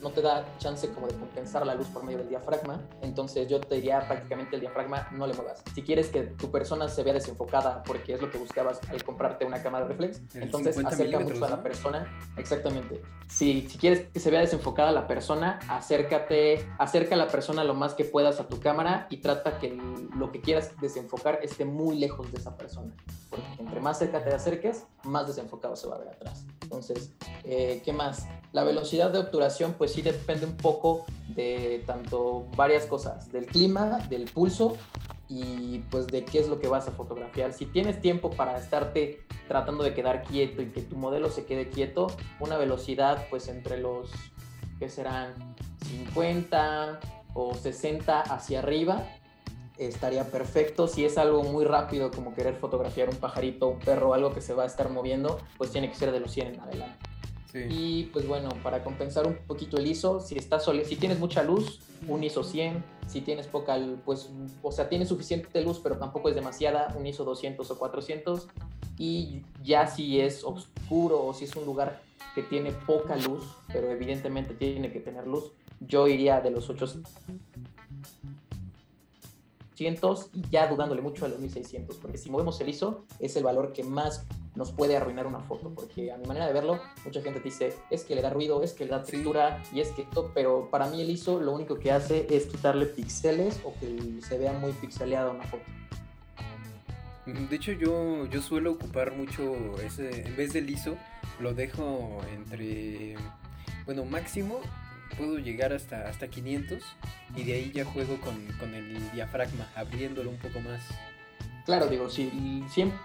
no 0.04 0.12
te 0.12 0.22
da 0.22 0.46
chance 0.58 0.90
como 0.90 1.08
de 1.08 1.16
compensar 1.16 1.66
la 1.66 1.76
luz 1.76 1.88
por 1.88 2.04
medio 2.04 2.20
del 2.20 2.30
diafragma, 2.30 2.82
entonces 3.02 3.48
yo 3.48 3.60
te 3.60 3.76
diría 3.76 4.06
prácticamente 4.08 4.56
el 4.56 4.62
diafragma 4.62 5.08
no 5.12 5.26
le 5.26 5.34
muevas. 5.34 5.64
Si 5.74 5.82
quieres 5.82 6.10
que 6.10 6.24
tu 6.24 6.52
persona 6.52 6.90
se 6.90 7.04
vea 7.04 7.14
desenfocada 7.14 7.84
porque 7.84 8.14
es 8.14 8.22
lo 8.22 8.30
que 8.30 8.38
buscabas 8.38 8.80
al 8.90 9.04
comprarte 9.04 9.46
una 9.46 9.64
cámara 9.64 9.86
reflex, 9.86 10.22
entonces 10.36 10.78
acerca 10.86 11.20
mucho 11.20 11.44
a 11.46 11.50
la 11.50 11.64
persona, 11.64 12.06
exactamente. 12.38 13.02
Si, 13.28 13.68
si 13.70 13.78
quieres 13.78 14.10
que 14.10 14.20
se 14.20 14.30
vea 14.30 14.42
desenfocada 14.42 14.92
la 14.92 15.08
persona, 15.08 15.60
acércate, 15.70 16.68
acerca 16.78 17.16
a 17.16 17.18
la 17.18 17.28
persona 17.28 17.64
lo 17.64 17.74
más 17.74 17.94
que 17.94 18.04
puedas 18.04 18.40
a 18.40 18.48
tu 18.48 18.60
cámara 18.60 19.08
y 19.10 19.18
trata 19.18 19.58
que 19.58 19.76
lo 20.16 20.32
que 20.32 20.42
quieras 20.42 20.72
desenfocar 20.82 21.40
esté 21.42 21.66
muy 21.66 21.98
lejos 21.98 22.32
de 22.32 22.40
esa 22.40 22.58
persona, 22.58 22.94
porque 23.30 23.46
entre 23.60 23.80
más 23.80 24.00
cerca 24.00 24.24
te 24.24 24.34
acerques, 24.34 24.86
más 25.04 25.28
desenfocado 25.28 25.76
se 25.76 25.88
va 25.88 25.96
a 25.96 26.00
ver 26.00 26.10
atrás. 26.10 26.46
Entonces, 26.62 27.14
eh, 27.44 27.82
¿qué 27.86 27.94
más? 27.94 28.28
La 28.52 28.64
velocidad 28.64 29.12
de 29.12 29.20
obturación, 29.20 29.74
pues 29.74 29.93
sí 29.94 30.02
depende 30.02 30.46
un 30.46 30.58
poco 30.58 31.06
de 31.30 31.84
tanto 31.86 32.48
varias 32.56 32.86
cosas, 32.86 33.32
del 33.32 33.46
clima, 33.46 34.00
del 34.10 34.26
pulso 34.26 34.76
y 35.30 35.80
pues 35.90 36.08
de 36.08 36.26
qué 36.26 36.40
es 36.40 36.48
lo 36.48 36.60
que 36.60 36.68
vas 36.68 36.88
a 36.88 36.92
fotografiar. 36.92 37.54
Si 37.54 37.66
tienes 37.66 38.02
tiempo 38.02 38.32
para 38.32 38.58
estarte 38.58 39.22
tratando 39.48 39.84
de 39.84 39.94
quedar 39.94 40.24
quieto 40.24 40.62
y 40.62 40.68
que 40.68 40.82
tu 40.82 40.96
modelo 40.96 41.30
se 41.30 41.46
quede 41.46 41.70
quieto, 41.70 42.08
una 42.40 42.58
velocidad 42.58 43.28
pues 43.30 43.48
entre 43.48 43.78
los, 43.78 44.10
¿qué 44.80 44.90
serán? 44.90 45.56
50 45.86 47.00
o 47.34 47.54
60 47.54 48.22
hacia 48.22 48.60
arriba 48.60 49.06
estaría 49.78 50.24
perfecto. 50.26 50.88
Si 50.88 51.06
es 51.06 51.18
algo 51.18 51.44
muy 51.44 51.66
rápido 51.66 52.12
como 52.12 52.34
querer 52.34 52.56
fotografiar 52.56 53.10
un 53.10 53.18
pajarito, 53.18 53.68
un 53.68 53.80
perro, 53.80 54.14
algo 54.14 54.34
que 54.34 54.42
se 54.42 54.54
va 54.54 54.64
a 54.64 54.68
estar 54.68 54.90
moviendo, 54.90 55.40
pues 55.58 55.72
tiene 55.72 55.90
que 55.90 55.96
ser 55.96 56.12
de 56.12 56.20
los 56.20 56.32
100 56.32 56.48
en 56.56 56.60
adelante. 56.60 56.98
Y 57.54 58.06
pues 58.06 58.28
bueno, 58.28 58.50
para 58.64 58.84
compensar 58.84 59.28
un 59.28 59.36
poquito 59.36 59.78
el 59.78 59.86
ISO, 59.86 60.20
si 60.20 60.38
estás 60.38 60.66
si 60.86 60.96
tienes 60.96 61.20
mucha 61.20 61.44
luz, 61.44 61.80
un 62.08 62.24
ISO 62.24 62.44
100, 62.44 62.84
si 63.08 63.22
tienes 63.22 63.48
poca, 63.48 63.78
pues, 64.06 64.30
o 64.62 64.72
sea, 64.72 64.90
tienes 64.90 65.10
suficiente 65.10 65.62
luz, 65.62 65.80
pero 65.82 65.98
tampoco 65.98 66.30
es 66.30 66.36
demasiada, 66.36 66.96
un 66.98 67.06
ISO 67.06 67.24
200 67.24 67.70
o 67.70 67.78
400. 67.78 68.48
Y 68.98 69.42
ya 69.64 69.88
si 69.88 70.20
es 70.20 70.44
oscuro 70.44 71.26
o 71.26 71.34
si 71.34 71.46
es 71.46 71.56
un 71.56 71.66
lugar 71.66 72.02
que 72.36 72.44
tiene 72.44 72.72
poca 72.72 73.16
luz, 73.16 73.44
pero 73.72 73.92
evidentemente 73.92 74.54
tiene 74.54 74.92
que 74.92 75.00
tener 75.00 75.28
luz, 75.28 75.52
yo 75.80 76.08
iría 76.08 76.42
de 76.42 76.52
los 76.52 76.70
800 76.70 77.10
y 80.34 80.50
ya 80.50 80.68
dudándole 80.68 81.02
mucho 81.02 81.26
a 81.26 81.28
los 81.28 81.40
1600, 81.40 81.98
porque 81.98 82.18
si 82.18 82.30
movemos 82.30 82.60
el 82.62 82.70
ISO 82.70 83.04
es 83.20 83.36
el 83.36 83.44
valor 83.44 83.74
que 83.74 83.84
más 83.84 84.26
nos 84.56 84.72
puede 84.72 84.96
arruinar 84.96 85.26
una 85.26 85.40
foto, 85.40 85.74
porque 85.74 86.12
a 86.12 86.18
mi 86.18 86.26
manera 86.26 86.48
de 86.48 86.54
verlo, 86.54 86.80
mucha 87.06 87.22
gente 87.22 87.40
te 87.40 87.46
dice, 87.46 87.74
es 87.90 88.04
que 88.04 88.16
le 88.16 88.22
da 88.22 88.30
ruido, 88.30 88.62
es 88.64 88.74
que 88.74 88.86
le 88.86 88.92
da 88.92 89.04
textura, 89.04 89.64
y 89.74 89.80
es 89.80 89.90
que 89.90 90.04
esto, 90.04 90.32
pero 90.34 90.70
para 90.70 90.88
mí 90.88 91.02
el 91.02 91.10
ISO 91.10 91.40
lo 91.40 91.54
único 91.54 91.80
que 91.80 91.92
hace 91.92 92.28
es 92.30 92.46
quitarle 92.46 92.86
píxeles 92.86 93.60
o 93.64 93.74
que 93.80 94.22
se 94.22 94.38
vea 94.38 94.54
muy 94.54 94.72
pixeleada 94.74 95.32
una 95.32 95.46
foto. 95.46 95.64
De 97.26 97.56
hecho 97.56 97.72
yo, 97.72 98.26
yo 98.26 98.42
suelo 98.42 98.74
ocupar 98.74 99.16
mucho 99.16 99.56
ese, 99.82 100.28
en 100.28 100.36
vez 100.36 100.54
del 100.54 100.70
ISO, 100.70 100.98
lo 101.40 101.54
dejo 101.54 102.20
entre, 102.36 103.16
bueno, 103.86 104.04
máximo 104.06 104.60
puedo 105.18 105.38
llegar 105.38 105.74
hasta, 105.74 106.10
hasta 106.10 106.28
500 106.28 106.84
y 107.36 107.44
de 107.44 107.54
ahí 107.54 107.72
ya 107.72 107.86
juego 107.86 108.20
con, 108.20 108.36
con 108.60 108.74
el 108.74 109.12
diafragma, 109.12 109.70
abriéndolo 109.76 110.30
un 110.30 110.38
poco 110.38 110.60
más. 110.60 110.82
Claro, 111.66 111.88
digo, 111.88 112.10
si 112.10 112.64
siempre 112.68 113.00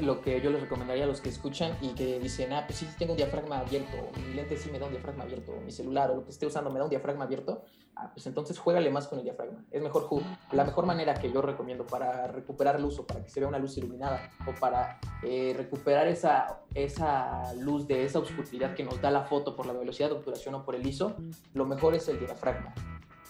lo 0.00 0.20
que 0.22 0.40
yo 0.40 0.50
les 0.50 0.60
recomendaría 0.60 1.04
a 1.04 1.06
los 1.06 1.20
que 1.20 1.28
escuchan 1.28 1.76
y 1.80 1.90
que 1.90 2.18
dicen, 2.18 2.52
ah, 2.52 2.64
pues 2.66 2.78
sí, 2.78 2.88
tengo 2.98 3.12
un 3.12 3.16
diafragma 3.16 3.58
abierto, 3.58 3.96
mi 4.26 4.34
lente 4.34 4.56
sí 4.56 4.70
me 4.70 4.78
da 4.78 4.86
un 4.86 4.92
diafragma 4.92 5.24
abierto, 5.24 5.52
mi 5.64 5.70
celular 5.70 6.10
o 6.10 6.16
lo 6.16 6.24
que 6.24 6.30
esté 6.30 6.46
usando 6.46 6.70
me 6.70 6.78
da 6.78 6.84
un 6.84 6.90
diafragma 6.90 7.24
abierto, 7.24 7.62
ah, 7.94 8.10
pues 8.12 8.26
entonces 8.26 8.58
juégale 8.58 8.90
más 8.90 9.06
con 9.06 9.18
el 9.18 9.24
diafragma. 9.24 9.64
Es 9.70 9.82
mejor, 9.82 10.08
la 10.52 10.64
mejor 10.64 10.86
manera 10.86 11.14
que 11.14 11.30
yo 11.30 11.42
recomiendo 11.42 11.86
para 11.86 12.26
recuperar 12.28 12.80
luz 12.80 12.98
o 12.98 13.06
para 13.06 13.22
que 13.22 13.28
se 13.28 13.40
vea 13.40 13.48
una 13.48 13.58
luz 13.58 13.76
iluminada 13.76 14.30
o 14.46 14.58
para 14.58 14.98
eh, 15.22 15.54
recuperar 15.56 16.08
esa, 16.08 16.60
esa 16.74 17.52
luz 17.54 17.86
de 17.86 18.04
esa 18.04 18.18
oscuridad 18.18 18.74
que 18.74 18.84
nos 18.84 19.00
da 19.00 19.10
la 19.10 19.24
foto 19.24 19.54
por 19.54 19.66
la 19.66 19.74
velocidad 19.74 20.08
de 20.08 20.16
obturación 20.16 20.54
o 20.54 20.64
por 20.64 20.74
el 20.74 20.86
ISO, 20.86 21.16
lo 21.52 21.66
mejor 21.66 21.94
es 21.94 22.08
el 22.08 22.18
diafragma 22.18 22.74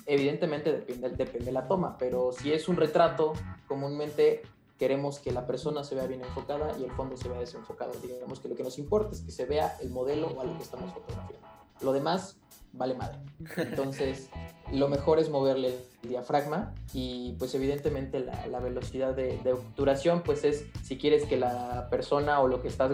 evidentemente 0.07 0.73
depende, 0.73 1.11
depende 1.11 1.47
de 1.47 1.53
la 1.53 1.67
toma, 1.67 1.99
pero 1.99 2.31
si 2.31 2.53
es 2.53 2.69
un 2.69 2.77
retrato, 2.77 3.33
comúnmente 3.67 4.43
queremos 4.79 5.19
que 5.19 5.33
la 5.33 5.47
persona 5.47 5.85
se 5.85 5.95
vea 5.95 6.07
bien 6.07 6.23
enfocada 6.23 6.77
y 6.79 6.85
el 6.85 6.91
fondo 6.93 7.17
se 7.17 7.29
vea 7.29 7.39
desenfocado. 7.39 7.93
Digamos 8.03 8.41
que 8.41 8.49
lo 8.49 8.57
que 8.57 8.63
nos 8.63 8.79
importa 8.79 9.13
es 9.13 9.23
que 9.23 9.31
se 9.31 9.47
vea 9.47 9.77
el 9.81 9.91
modelo 9.91 10.29
o 10.29 10.41
algo 10.41 10.57
que 10.57 10.63
estamos 10.63 10.93
fotografiando. 10.93 11.47
Lo 11.81 11.93
demás 11.93 12.37
vale 12.73 12.95
madre. 12.95 13.19
Entonces, 13.57 14.31
lo 14.73 14.89
mejor 14.89 15.19
es 15.19 15.31
moverle 15.31 15.79
el 16.03 16.09
diafragma 16.09 16.75
y 16.93 17.35
pues 17.39 17.55
evidentemente 17.55 18.21
la, 18.21 18.61
velocidad 18.61 19.15
de, 19.15 19.39
de, 19.39 19.53
obturación 19.53 20.23
pues 20.23 20.45
es 20.45 20.67
si 20.83 20.99
quieres 20.99 21.25
que 21.25 21.37
la 21.37 21.89
persona 21.91 22.41
o 22.41 22.49
lo 22.49 22.61
que 22.61 22.69
estás 22.69 22.93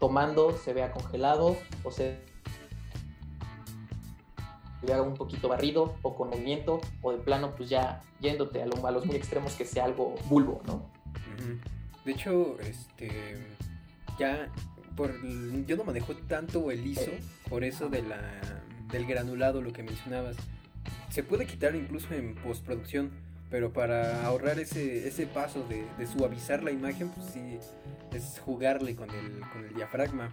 tomando 0.00 0.56
se 0.56 0.72
vea 0.72 0.92
congelado 0.92 1.56
o 1.84 1.90
se 1.90 2.18
vea 4.82 5.00
un 5.02 5.14
poquito 5.14 5.48
barrido 5.48 5.94
o 6.02 6.14
con 6.14 6.30
movimiento 6.30 6.80
o 7.02 7.12
de 7.12 7.18
plano 7.18 7.54
pues 7.56 7.68
ya 7.68 8.02
yéndote 8.20 8.62
a, 8.62 8.64
a 8.64 8.90
los 8.90 9.06
muy 9.06 9.16
extremos 9.16 9.54
que 9.54 9.64
sea 9.64 9.84
algo 9.84 10.14
bulbo, 10.28 10.60
¿no? 10.66 10.93
De 12.04 12.12
hecho, 12.12 12.58
este 12.60 13.38
ya 14.18 14.48
por 14.96 15.12
yo 15.66 15.76
no 15.76 15.84
manejo 15.84 16.14
tanto 16.28 16.70
el 16.70 16.86
ISO, 16.86 17.10
por 17.48 17.64
eso 17.64 17.88
de 17.88 18.02
la 18.02 18.20
del 18.90 19.06
granulado 19.06 19.60
lo 19.62 19.72
que 19.72 19.82
mencionabas. 19.82 20.36
Se 21.10 21.22
puede 21.22 21.46
quitar 21.46 21.74
incluso 21.74 22.12
en 22.12 22.34
postproducción, 22.34 23.10
pero 23.50 23.72
para 23.72 24.26
ahorrar 24.26 24.58
ese, 24.58 25.08
ese 25.08 25.26
paso 25.26 25.64
de, 25.68 26.06
suavizar 26.06 26.62
la 26.62 26.70
imagen, 26.70 27.08
pues 27.10 27.26
sí, 27.32 27.58
es 28.12 28.40
jugarle 28.40 28.96
con 28.96 29.10
el, 29.10 29.40
con 29.52 29.64
el 29.64 29.74
diafragma. 29.74 30.32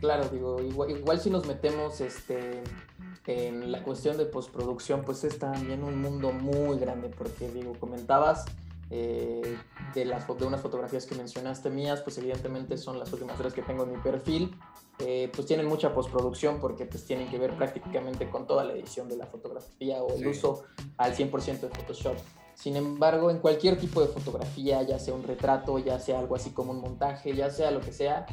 Claro, 0.00 0.28
digo, 0.28 0.62
igual, 0.62 0.90
igual 0.90 1.20
si 1.20 1.30
nos 1.30 1.46
metemos 1.46 2.00
este, 2.00 2.62
en 3.26 3.72
la 3.72 3.82
cuestión 3.82 4.16
de 4.16 4.26
postproducción, 4.26 5.02
pues 5.04 5.24
es 5.24 5.38
también 5.38 5.82
un 5.82 6.00
mundo 6.00 6.32
muy 6.32 6.78
grande, 6.78 7.08
porque 7.08 7.50
digo, 7.50 7.74
comentabas 7.78 8.44
eh, 8.90 9.56
de, 9.94 10.04
las, 10.04 10.26
de 10.26 10.46
unas 10.46 10.60
fotografías 10.60 11.06
que 11.06 11.14
mencionaste 11.14 11.70
mías, 11.70 12.00
pues 12.00 12.18
evidentemente 12.18 12.76
son 12.76 12.98
las 12.98 13.12
últimas 13.12 13.36
tres 13.36 13.52
que 13.52 13.62
tengo 13.62 13.84
en 13.84 13.92
mi 13.92 13.98
perfil, 13.98 14.56
eh, 15.00 15.30
pues 15.34 15.46
tienen 15.46 15.66
mucha 15.66 15.92
postproducción 15.92 16.58
porque 16.60 16.86
pues 16.86 17.04
tienen 17.04 17.28
que 17.28 17.38
ver 17.38 17.56
prácticamente 17.56 18.28
con 18.30 18.46
toda 18.46 18.64
la 18.64 18.72
edición 18.72 19.08
de 19.08 19.16
la 19.16 19.26
fotografía 19.26 20.02
o 20.02 20.14
el 20.14 20.26
uso 20.26 20.64
al 20.96 21.14
100% 21.14 21.60
de 21.60 21.68
Photoshop. 21.68 22.16
Sin 22.54 22.74
embargo, 22.74 23.30
en 23.30 23.38
cualquier 23.38 23.78
tipo 23.78 24.00
de 24.00 24.08
fotografía, 24.08 24.82
ya 24.82 24.98
sea 24.98 25.14
un 25.14 25.22
retrato, 25.22 25.78
ya 25.78 26.00
sea 26.00 26.18
algo 26.18 26.34
así 26.34 26.50
como 26.50 26.72
un 26.72 26.80
montaje, 26.80 27.32
ya 27.32 27.50
sea 27.50 27.70
lo 27.70 27.80
que 27.80 27.92
sea, 27.92 28.26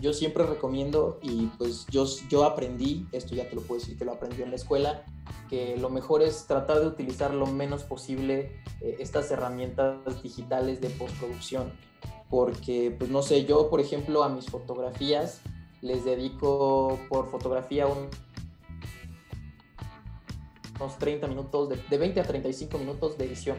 yo 0.00 0.12
siempre 0.12 0.44
recomiendo 0.44 1.18
y 1.22 1.46
pues 1.58 1.86
yo, 1.86 2.06
yo 2.28 2.44
aprendí, 2.44 3.06
esto 3.12 3.34
ya 3.34 3.48
te 3.48 3.56
lo 3.56 3.62
puedo 3.62 3.80
decir 3.80 3.96
que 3.96 4.04
lo 4.04 4.12
aprendí 4.12 4.42
en 4.42 4.50
la 4.50 4.56
escuela, 4.56 5.04
que 5.48 5.76
lo 5.76 5.88
mejor 5.90 6.22
es 6.22 6.46
tratar 6.46 6.80
de 6.80 6.86
utilizar 6.86 7.32
lo 7.32 7.46
menos 7.46 7.82
posible 7.82 8.60
eh, 8.80 8.96
estas 8.98 9.30
herramientas 9.30 10.22
digitales 10.22 10.80
de 10.80 10.90
postproducción. 10.90 11.72
Porque, 12.28 12.94
pues 12.96 13.10
no 13.10 13.22
sé, 13.22 13.44
yo 13.44 13.70
por 13.70 13.80
ejemplo 13.80 14.24
a 14.24 14.28
mis 14.28 14.46
fotografías 14.46 15.40
les 15.80 16.04
dedico 16.04 16.98
por 17.08 17.30
fotografía 17.30 17.86
un, 17.86 18.08
unos 20.80 20.98
30 20.98 21.26
minutos, 21.28 21.68
de, 21.68 21.76
de 21.76 21.98
20 21.98 22.20
a 22.20 22.24
35 22.24 22.78
minutos 22.78 23.16
de 23.16 23.26
edición 23.26 23.56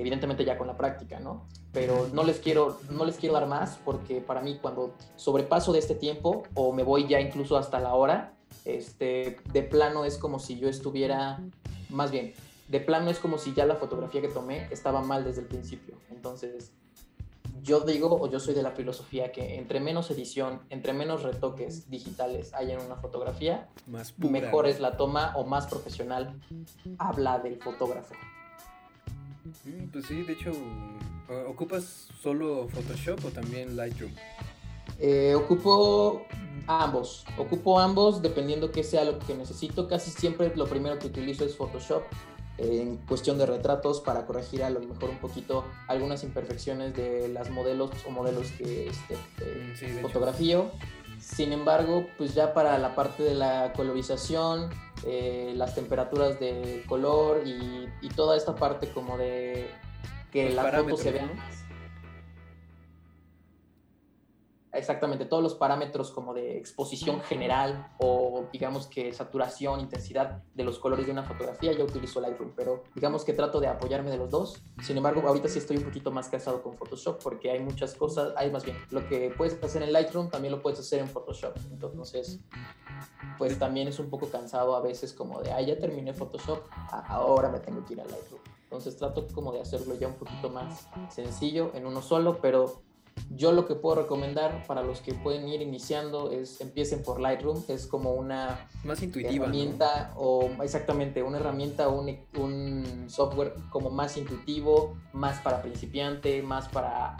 evidentemente 0.00 0.44
ya 0.44 0.56
con 0.58 0.66
la 0.66 0.76
práctica, 0.76 1.20
¿no? 1.20 1.46
Pero 1.72 2.08
no 2.12 2.24
les 2.24 2.38
quiero, 2.38 2.78
no 2.90 3.04
les 3.04 3.16
quiero 3.16 3.34
dar 3.34 3.46
más 3.46 3.78
porque 3.84 4.20
para 4.20 4.40
mí 4.40 4.58
cuando 4.60 4.94
sobrepaso 5.16 5.72
de 5.72 5.80
este 5.80 5.94
tiempo 5.94 6.44
o 6.54 6.72
me 6.72 6.82
voy 6.82 7.08
ya 7.08 7.20
incluso 7.20 7.56
hasta 7.56 7.80
la 7.80 7.94
hora, 7.94 8.34
este, 8.64 9.38
de 9.52 9.62
plano 9.62 10.04
es 10.04 10.18
como 10.18 10.38
si 10.38 10.58
yo 10.58 10.68
estuviera, 10.68 11.40
más 11.90 12.10
bien, 12.10 12.34
de 12.68 12.80
plano 12.80 13.10
es 13.10 13.18
como 13.18 13.38
si 13.38 13.52
ya 13.54 13.66
la 13.66 13.76
fotografía 13.76 14.20
que 14.20 14.28
tomé 14.28 14.68
estaba 14.70 15.02
mal 15.02 15.24
desde 15.24 15.42
el 15.42 15.48
principio. 15.48 15.96
Entonces, 16.10 16.72
yo 17.64 17.80
digo 17.80 18.18
o 18.20 18.30
yo 18.30 18.40
soy 18.40 18.54
de 18.54 18.62
la 18.62 18.72
filosofía 18.72 19.32
que 19.32 19.56
entre 19.56 19.80
menos 19.80 20.10
edición, 20.10 20.60
entre 20.70 20.92
menos 20.92 21.22
retoques 21.22 21.88
digitales 21.90 22.52
hay 22.52 22.72
en 22.72 22.80
una 22.80 22.96
fotografía, 22.96 23.68
mejor 24.18 24.66
es 24.66 24.80
la 24.80 24.96
toma 24.96 25.32
o 25.36 25.44
más 25.44 25.66
profesional 25.66 26.38
habla 26.98 27.38
del 27.38 27.56
fotógrafo. 27.56 28.14
Mm, 29.44 29.88
pues 29.92 30.06
sí, 30.06 30.22
de 30.22 30.32
hecho, 30.32 30.52
¿ocupas 31.46 32.08
solo 32.22 32.66
Photoshop 32.68 33.24
o 33.26 33.30
también 33.30 33.76
Lightroom? 33.76 34.12
Eh, 34.98 35.34
ocupo 35.34 36.26
ambos, 36.66 37.24
ocupo 37.36 37.80
ambos 37.80 38.22
dependiendo 38.22 38.70
qué 38.70 38.82
sea 38.82 39.04
lo 39.04 39.18
que 39.18 39.34
necesito. 39.34 39.88
Casi 39.88 40.10
siempre 40.10 40.54
lo 40.56 40.66
primero 40.66 40.98
que 40.98 41.08
utilizo 41.08 41.44
es 41.44 41.56
Photoshop 41.56 42.02
eh, 42.58 42.82
en 42.82 42.96
cuestión 42.98 43.36
de 43.36 43.46
retratos 43.46 44.00
para 44.00 44.24
corregir 44.26 44.62
a 44.62 44.70
lo 44.70 44.80
mejor 44.80 45.10
un 45.10 45.18
poquito 45.18 45.64
algunas 45.88 46.22
imperfecciones 46.22 46.94
de 46.94 47.28
las 47.28 47.50
modelos 47.50 47.90
o 48.06 48.10
modelos 48.10 48.50
que 48.52 48.88
este, 48.88 49.96
mm, 49.98 50.02
fotografío. 50.02 50.70
Sin 51.24 51.52
embargo, 51.52 52.06
pues 52.18 52.34
ya 52.34 52.52
para 52.52 52.78
la 52.78 52.94
parte 52.94 53.22
de 53.22 53.34
la 53.34 53.72
colorización, 53.74 54.70
eh, 55.06 55.52
las 55.56 55.74
temperaturas 55.74 56.38
de 56.38 56.84
color 56.86 57.46
y, 57.46 57.88
y, 58.02 58.08
toda 58.10 58.36
esta 58.36 58.54
parte 58.54 58.92
como 58.92 59.16
de 59.16 59.70
que 60.30 60.50
las 60.50 60.70
fotos 60.76 61.00
se 61.00 61.12
vean 61.12 61.30
exactamente 64.74 65.24
todos 65.24 65.42
los 65.42 65.54
parámetros 65.54 66.10
como 66.10 66.34
de 66.34 66.58
exposición 66.58 67.20
general 67.22 67.88
o 67.98 68.23
digamos 68.52 68.86
que 68.86 69.12
saturación, 69.12 69.80
intensidad 69.80 70.42
de 70.54 70.64
los 70.64 70.78
colores 70.78 71.06
de 71.06 71.12
una 71.12 71.22
fotografía, 71.22 71.72
yo 71.72 71.84
utilizo 71.84 72.20
Lightroom, 72.20 72.52
pero 72.54 72.84
digamos 72.94 73.24
que 73.24 73.32
trato 73.32 73.60
de 73.60 73.68
apoyarme 73.68 74.10
de 74.10 74.16
los 74.16 74.30
dos. 74.30 74.62
Sin 74.82 74.96
embargo, 74.96 75.22
ahorita 75.26 75.48
sí 75.48 75.58
estoy 75.58 75.78
un 75.78 75.84
poquito 75.84 76.10
más 76.10 76.28
casado 76.28 76.62
con 76.62 76.76
Photoshop 76.76 77.22
porque 77.22 77.50
hay 77.50 77.60
muchas 77.60 77.94
cosas, 77.94 78.32
hay 78.36 78.50
más 78.50 78.64
bien, 78.64 78.76
lo 78.90 79.06
que 79.08 79.32
puedes 79.36 79.62
hacer 79.62 79.82
en 79.82 79.92
Lightroom 79.92 80.30
también 80.30 80.52
lo 80.52 80.62
puedes 80.62 80.78
hacer 80.78 81.00
en 81.00 81.08
Photoshop. 81.08 81.56
Entonces, 81.70 82.40
pues 83.38 83.58
también 83.58 83.88
es 83.88 83.98
un 83.98 84.10
poco 84.10 84.28
cansado 84.28 84.76
a 84.76 84.80
veces 84.80 85.12
como 85.12 85.40
de, 85.42 85.52
ah, 85.52 85.60
ya 85.60 85.78
terminé 85.78 86.12
Photoshop, 86.12 86.60
ahora 87.08 87.48
me 87.48 87.60
tengo 87.60 87.84
que 87.84 87.94
ir 87.94 88.00
a 88.00 88.04
Lightroom. 88.04 88.40
Entonces 88.64 88.96
trato 88.96 89.26
como 89.32 89.52
de 89.52 89.60
hacerlo 89.60 89.94
ya 89.94 90.08
un 90.08 90.14
poquito 90.14 90.50
más 90.50 90.88
sencillo 91.08 91.70
en 91.74 91.86
uno 91.86 92.02
solo, 92.02 92.38
pero 92.42 92.82
yo 93.30 93.52
lo 93.52 93.66
que 93.66 93.74
puedo 93.74 93.96
recomendar 94.02 94.64
para 94.66 94.82
los 94.82 95.00
que 95.00 95.14
pueden 95.14 95.48
ir 95.48 95.62
iniciando 95.62 96.30
es 96.30 96.60
empiecen 96.60 97.02
por 97.02 97.20
Lightroom, 97.20 97.62
es 97.68 97.86
como 97.86 98.12
una 98.12 98.68
más 98.84 99.02
intuitiva, 99.02 99.46
herramienta 99.46 100.12
o 100.16 100.50
exactamente 100.62 101.22
una 101.22 101.38
herramienta 101.38 101.88
o 101.88 102.00
un, 102.00 102.18
un, 102.36 103.04
software 103.08 103.54
como 103.70 103.90
más 103.90 104.16
intuitivo, 104.16 104.96
más 105.12 105.40
para 105.40 105.62
principiante, 105.62 106.42
más 106.42 106.68
para 106.68 107.16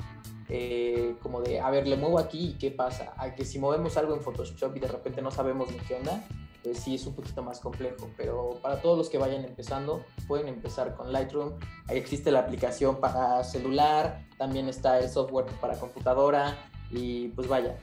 eh, 0.49 1.17
como 1.23 1.41
de, 1.41 1.61
a 1.61 1.71
ver, 1.71 1.87
le 1.87 1.97
muevo 1.97 2.19
aquí 2.19 2.51
y 2.51 2.59
qué 2.59 2.71
pasa. 2.71 3.15
A 3.17 3.35
que 3.35 3.45
si 3.45 3.59
movemos 3.59 3.97
algo 3.97 4.15
en 4.15 4.21
Photoshop 4.21 4.77
y 4.77 4.81
de 4.81 4.89
repente 4.89 5.23
no 5.23 5.31
sabemos 5.31 5.71
ni 5.71 5.79
qué 5.79 5.95
onda, 5.95 6.23
pues 6.65 6.79
sí 6.81 6.95
es 6.95 7.07
un 7.07 7.15
poquito 7.15 7.43
más 7.43 7.61
complejo. 7.61 8.11
Pero 8.17 8.59
para 8.63 8.81
todos 8.81 8.99
los 8.99 9.11
que 9.11 9.19
vayan 9.19 9.45
empezando, 9.45 10.05
pueden 10.27 10.49
empezar 10.49 10.97
con 10.97 11.13
Lightroom. 11.13 11.53
Ahí 11.87 11.99
existe 11.99 12.33
la 12.33 12.41
aplicación 12.41 12.97
para 12.97 13.45
celular, 13.45 14.27
también 14.39 14.69
está 14.69 14.99
el 14.99 15.09
software 15.09 15.47
para 15.61 15.79
computadora. 15.79 16.57
Y 16.91 17.29
pues 17.29 17.49
vaya, 17.49 17.77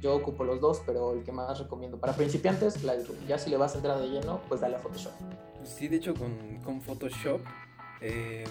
yo 0.00 0.16
ocupo 0.16 0.44
los 0.44 0.60
dos, 0.60 0.82
pero 0.84 1.12
el 1.12 1.24
que 1.24 1.32
más 1.32 1.58
recomiendo 1.58 1.98
para 1.98 2.14
principiantes, 2.14 2.82
Lightroom. 2.82 3.18
Ya 3.26 3.38
si 3.38 3.48
le 3.48 3.56
vas 3.56 3.74
a 3.74 3.76
entrar 3.78 3.98
de 4.00 4.08
lleno, 4.08 4.40
pues 4.48 4.60
dale 4.60 4.76
a 4.76 4.78
Photoshop. 4.78 5.12
Sí, 5.62 5.88
de 5.88 5.96
hecho 5.96 6.14
con, 6.14 6.58
con 6.64 6.80
Photoshop 6.80 7.40
eh, 8.00 8.44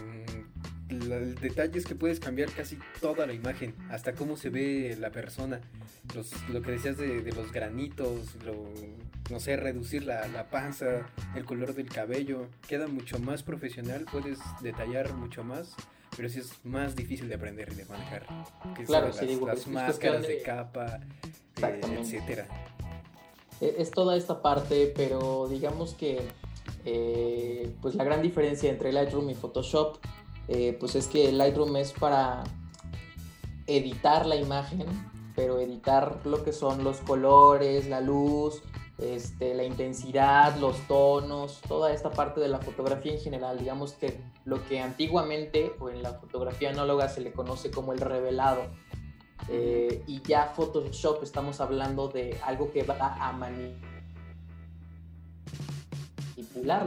el 0.89 1.36
detalle 1.36 1.78
es 1.78 1.86
que 1.86 1.95
puedes 1.95 2.19
cambiar 2.19 2.52
casi 2.52 2.78
toda 2.99 3.28
la 3.28 3.34
imagen, 3.34 3.75
hasta 3.89 4.13
cómo 4.13 4.38
se 4.38 4.49
ve 4.49 4.97
la 4.99 5.12
persona, 5.12 5.62
lo 6.52 6.62
que 6.62 6.71
decías 6.71 6.97
de, 6.97 7.32
los 7.36 7.52
granitos, 7.52 8.36
no 9.30 9.39
sé, 9.39 9.56
reducir 9.56 10.04
la, 10.04 10.47
panza, 10.49 11.08
el 11.36 11.45
color 11.45 11.75
del 11.75 11.89
cabello, 11.89 12.47
queda 12.67 12.88
mucho 12.88 13.19
más 13.19 13.43
profesional, 13.43 14.06
puedes 14.12 14.39
detallar 14.62 15.13
mucho 15.13 15.43
más, 15.43 15.75
pero 16.17 16.28
sí 16.28 16.39
es 16.39 16.54
más 16.63 16.95
difícil 16.95 17.30
de 17.30 17.36
aprender 17.36 17.69
y 17.71 17.75
de 17.75 17.86
manejar. 17.86 18.25
claro, 18.86 19.12
las, 19.45 19.67
máscaras 19.67 20.28
de, 20.28 20.41
capa, 20.41 20.99
eh, 21.62 21.82
etcétera. 21.99 22.47
E, 23.62 23.75
es 23.78 23.91
toda 23.91 24.17
esta 24.17 24.41
parte, 24.41 24.91
pero 24.95 25.47
digamos 25.47 25.93
que 25.93 26.19
eh, 26.86 27.71
pues 27.82 27.95
la 27.95 28.04
gran 28.04 28.21
diferencia 28.21 28.69
entre 28.69 28.91
Lightroom 28.91 29.30
y 29.30 29.36
Photoshop 29.36 29.97
eh, 30.51 30.75
pues 30.79 30.95
es 30.95 31.07
que 31.07 31.31
Lightroom 31.31 31.75
es 31.75 31.93
para 31.93 32.43
editar 33.67 34.25
la 34.25 34.35
imagen, 34.35 34.88
pero 35.35 35.59
editar 35.59 36.21
lo 36.25 36.43
que 36.43 36.53
son 36.53 36.83
los 36.83 36.97
colores, 37.01 37.88
la 37.88 38.01
luz, 38.01 38.63
este, 38.97 39.53
la 39.53 39.63
intensidad, 39.63 40.57
los 40.57 40.75
tonos, 40.88 41.62
toda 41.67 41.93
esta 41.93 42.09
parte 42.09 42.41
de 42.41 42.47
la 42.47 42.57
fotografía 42.57 43.13
en 43.13 43.19
general. 43.19 43.59
Digamos 43.59 43.93
que 43.93 44.19
lo 44.43 44.65
que 44.67 44.79
antiguamente 44.79 45.71
o 45.79 45.91
en 45.91 46.01
la 46.01 46.13
fotografía 46.13 46.71
análoga 46.71 47.09
se 47.09 47.21
le 47.21 47.31
conoce 47.31 47.69
como 47.69 47.93
el 47.93 47.99
revelado. 47.99 48.63
Eh, 49.49 50.03
y 50.07 50.19
ya 50.23 50.51
Photoshop 50.55 51.21
estamos 51.21 51.62
hablando 51.62 52.07
de 52.07 52.39
algo 52.43 52.71
que 52.71 52.81
va 52.81 52.95
a 52.97 53.31
manipular 53.33 53.67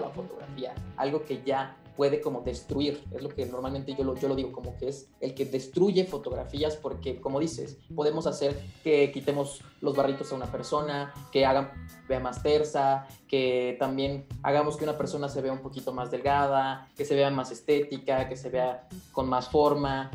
la 0.01 0.11
fotografía, 0.11 0.75
algo 0.96 1.25
que 1.25 1.42
ya 1.44 1.77
puede 1.96 2.20
como 2.20 2.42
destruir, 2.42 3.05
es 3.12 3.22
lo 3.22 3.28
que 3.28 3.46
normalmente 3.46 3.94
yo 3.94 4.05
lo, 4.05 4.16
yo 4.16 4.28
lo 4.28 4.35
digo, 4.35 4.52
como 4.52 4.76
que 4.76 4.88
es 4.88 5.09
el 5.20 5.35
que 5.35 5.44
destruye 5.44 6.05
fotografías 6.05 6.76
porque, 6.76 7.20
como 7.20 7.40
dices, 7.40 7.78
podemos 7.94 8.26
hacer 8.26 8.59
que 8.83 9.11
quitemos 9.12 9.62
los 9.81 9.96
barritos 9.96 10.33
a 10.33 10.35
una 10.35 10.50
persona, 10.50 11.12
que 11.31 11.44
hagan 11.44 11.70
vea 12.09 12.20
más 12.20 12.42
tersa, 12.42 13.07
que 13.28 13.76
también 13.78 14.26
hagamos 14.42 14.76
que 14.76 14.85
una 14.85 14.96
persona 14.96 15.28
se 15.28 15.40
vea 15.40 15.52
un 15.52 15.62
poquito 15.62 15.92
más 15.92 16.11
delgada, 16.11 16.88
que 16.96 17.05
se 17.05 17.14
vea 17.14 17.31
más 17.31 17.50
estética, 17.50 18.28
que 18.28 18.37
se 18.37 18.50
vea 18.50 18.88
con 19.12 19.28
más 19.28 19.48
forma. 19.48 20.11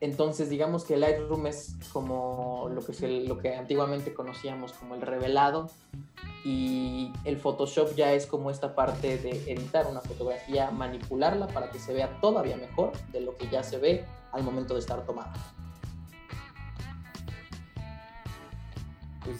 Entonces, 0.00 0.48
digamos 0.48 0.84
que 0.84 0.96
Lightroom 0.96 1.46
es 1.46 1.76
como 1.92 2.70
lo 2.72 2.82
que, 2.84 3.20
lo 3.26 3.38
que 3.38 3.54
antiguamente 3.54 4.14
conocíamos 4.14 4.72
como 4.72 4.94
el 4.94 5.02
revelado, 5.02 5.70
y 6.44 7.12
el 7.24 7.36
Photoshop 7.36 7.94
ya 7.94 8.12
es 8.12 8.26
como 8.26 8.50
esta 8.50 8.74
parte 8.74 9.18
de 9.18 9.30
editar 9.52 9.86
una 9.86 10.00
fotografía, 10.00 10.70
manipularla 10.70 11.48
para 11.48 11.70
que 11.70 11.78
se 11.78 11.92
vea 11.92 12.18
todavía 12.20 12.56
mejor 12.56 12.92
de 13.12 13.20
lo 13.20 13.36
que 13.36 13.48
ya 13.48 13.62
se 13.62 13.78
ve 13.78 14.04
al 14.32 14.42
momento 14.42 14.74
de 14.74 14.80
estar 14.80 15.04
tomada. 15.04 15.32
Pues, 19.22 19.38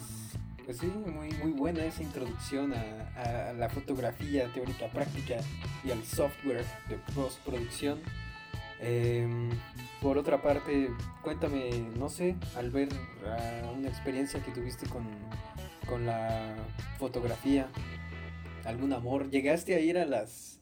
pues 0.63 0.77
sí, 0.77 0.87
muy, 0.87 1.31
muy 1.31 1.51
buena 1.53 1.83
esa 1.85 2.03
introducción 2.03 2.73
a, 2.73 3.53
la 3.53 3.69
fotografía 3.69 4.51
teórica 4.53 4.87
práctica 4.87 5.37
y 5.83 5.91
al 5.91 6.03
software 6.03 6.65
de 6.87 6.97
postproducción. 7.15 7.99
Em, 8.81 9.49
por 10.01 10.17
otra 10.17 10.41
parte, 10.41 10.89
cuéntame, 11.23 11.69
no 11.97 12.09
sé, 12.09 12.35
al 12.55 12.71
ver 12.71 12.89
una 13.77 13.87
experiencia 13.87 14.41
que 14.43 14.51
tuviste 14.51 14.87
con 14.89 15.05
con 15.91 16.05
la 16.05 16.55
fotografía? 16.97 17.67
¿Algún 18.63 18.93
amor? 18.93 19.29
¿Llegaste 19.29 19.75
a 19.75 19.79
ir 19.79 19.97
a 19.97 20.05
las 20.05 20.59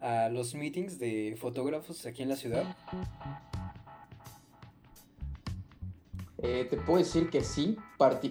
a 0.00 0.28
los 0.28 0.54
meetings 0.54 0.98
de 0.98 1.36
fotógrafos 1.40 2.06
aquí 2.06 2.22
en 2.22 2.28
la 2.28 2.36
ciudad? 2.36 2.76
Eh, 6.40 6.68
te 6.70 6.76
puedo 6.76 6.98
decir 6.98 7.30
que 7.30 7.42
sí, 7.42 7.76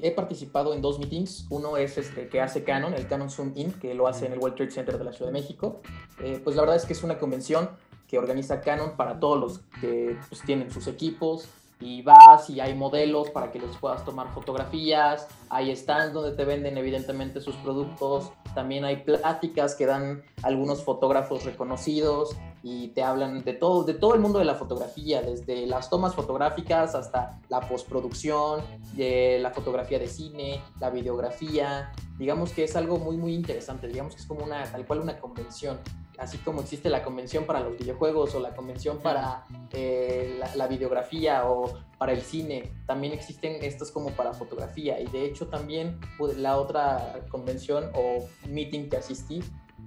he 0.02 0.12
participado 0.12 0.74
en 0.74 0.82
dos 0.82 0.98
meetings. 0.98 1.48
Uno 1.50 1.76
es 1.76 1.98
este 1.98 2.30
que 2.30 2.40
hace 2.40 2.64
Canon, 2.64 2.94
el 2.94 3.08
Canon 3.08 3.30
Zoom 3.30 3.52
In, 3.56 3.74
que 3.74 3.94
lo 3.96 4.08
hace 4.08 4.28
en 4.28 4.34
el 4.34 4.40
World 4.40 4.56
Trade 4.56 4.72
Center 4.72 4.98
de 4.98 5.04
la 5.04 5.12
Ciudad 5.12 5.32
de 5.32 5.34
México. 5.34 5.82
Eh, 6.22 6.40
pues 6.42 6.56
la 6.56 6.62
verdad 6.62 6.78
es 6.78 6.86
que 6.86 6.94
es 6.94 7.04
una 7.04 7.18
convención 7.18 7.70
que 8.08 8.18
organiza 8.18 8.62
Canon 8.62 8.96
para 8.96 9.20
todos 9.20 9.40
los 9.40 9.60
que 9.82 10.18
pues, 10.30 10.42
tienen 10.42 10.72
sus 10.72 10.88
equipos, 10.88 11.50
y 11.80 12.02
vas 12.02 12.50
y 12.50 12.60
hay 12.60 12.74
modelos 12.74 13.30
para 13.30 13.52
que 13.52 13.60
les 13.60 13.76
puedas 13.78 14.04
tomar 14.04 14.34
fotografías, 14.34 15.28
hay 15.50 15.76
stands 15.76 16.14
donde 16.14 16.32
te 16.32 16.44
venden 16.44 16.78
evidentemente 16.78 17.40
sus 17.40 17.56
productos, 17.58 18.32
también 18.56 18.84
hay 18.84 18.98
pláticas 18.98 19.76
que 19.76 19.86
dan 19.86 20.24
algunos 20.42 20.84
fotógrafos 20.84 21.46
reconocidos 21.46 22.36
y 22.64 22.88
te 22.90 23.04
hablan 23.04 23.44
de 23.44 23.54
todo, 23.54 23.84
de 23.84 23.94
todo 23.94 24.16
el 24.16 24.20
mundo 24.20 24.40
de 24.40 24.46
la 24.46 24.56
fotografía, 24.56 25.22
desde 25.22 25.68
las 25.68 25.90
tomas 25.90 26.16
fotográficas 26.16 26.96
hasta 26.96 27.40
la 27.50 27.62
postproducción, 27.62 28.62
de 28.94 29.38
la 29.40 29.52
fotografía 29.52 30.00
de 30.00 30.08
cine, 30.08 30.62
la 30.80 30.90
videografía. 30.90 31.92
Digamos 32.18 32.52
que 32.52 32.64
es 32.64 32.76
algo 32.76 32.98
muy 32.98 33.18
muy 33.18 33.36
interesante, 33.36 33.88
digamos 33.88 34.16
que 34.16 34.22
es 34.22 34.28
como 34.28 34.44
una 34.44 34.64
tal 34.64 34.86
cual 34.88 35.02
una 35.02 35.20
convención 35.20 35.78
así 36.18 36.38
como 36.40 36.62
existe 36.62 36.90
la 36.90 37.04
convención 37.04 37.46
para 37.46 37.60
los 37.60 37.78
videojuegos 37.78 38.34
o 38.36 38.40
la 38.40 38.56
convención 38.56 39.00
para 39.00 39.46
eh, 39.72 40.40
la, 40.56 40.68
videografía 40.68 41.48
o 41.48 41.74
para 41.98 42.14
el 42.14 42.22
cine, 42.22 42.72
también 42.86 43.14
existen 43.14 43.64
estos 43.64 43.92
como 43.92 44.12
para 44.12 44.34
fotografía. 44.34 45.00
Y 45.00 45.08
de 45.08 45.26
hecho 45.26 45.48
también 45.48 46.00
la 46.38 46.58
otra 46.58 47.22
convención 47.30 47.92
o 47.94 48.28
meeting 48.48 48.90
que 48.90 48.98
asistí 48.98 49.44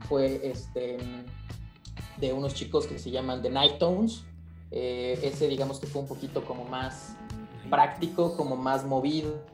fue 0.09 0.41
este, 0.45 0.99
de 2.19 2.33
unos 2.33 2.55
chicos 2.55 2.87
que 2.87 2.99
se 2.99 3.11
llaman 3.11 3.43
The 3.43 3.51
Night 3.51 3.79
Tones. 3.79 4.25
Eh, 4.71 5.19
ese 5.23 5.49
digamos 5.49 5.81
que 5.81 5.87
fue 5.87 6.03
un 6.03 6.09
poquito 6.09 6.45
como 6.45 6.65
más 6.65 7.17
práctico, 7.69 8.37
como 8.37 8.57
más 8.57 8.85
movido 8.85 9.45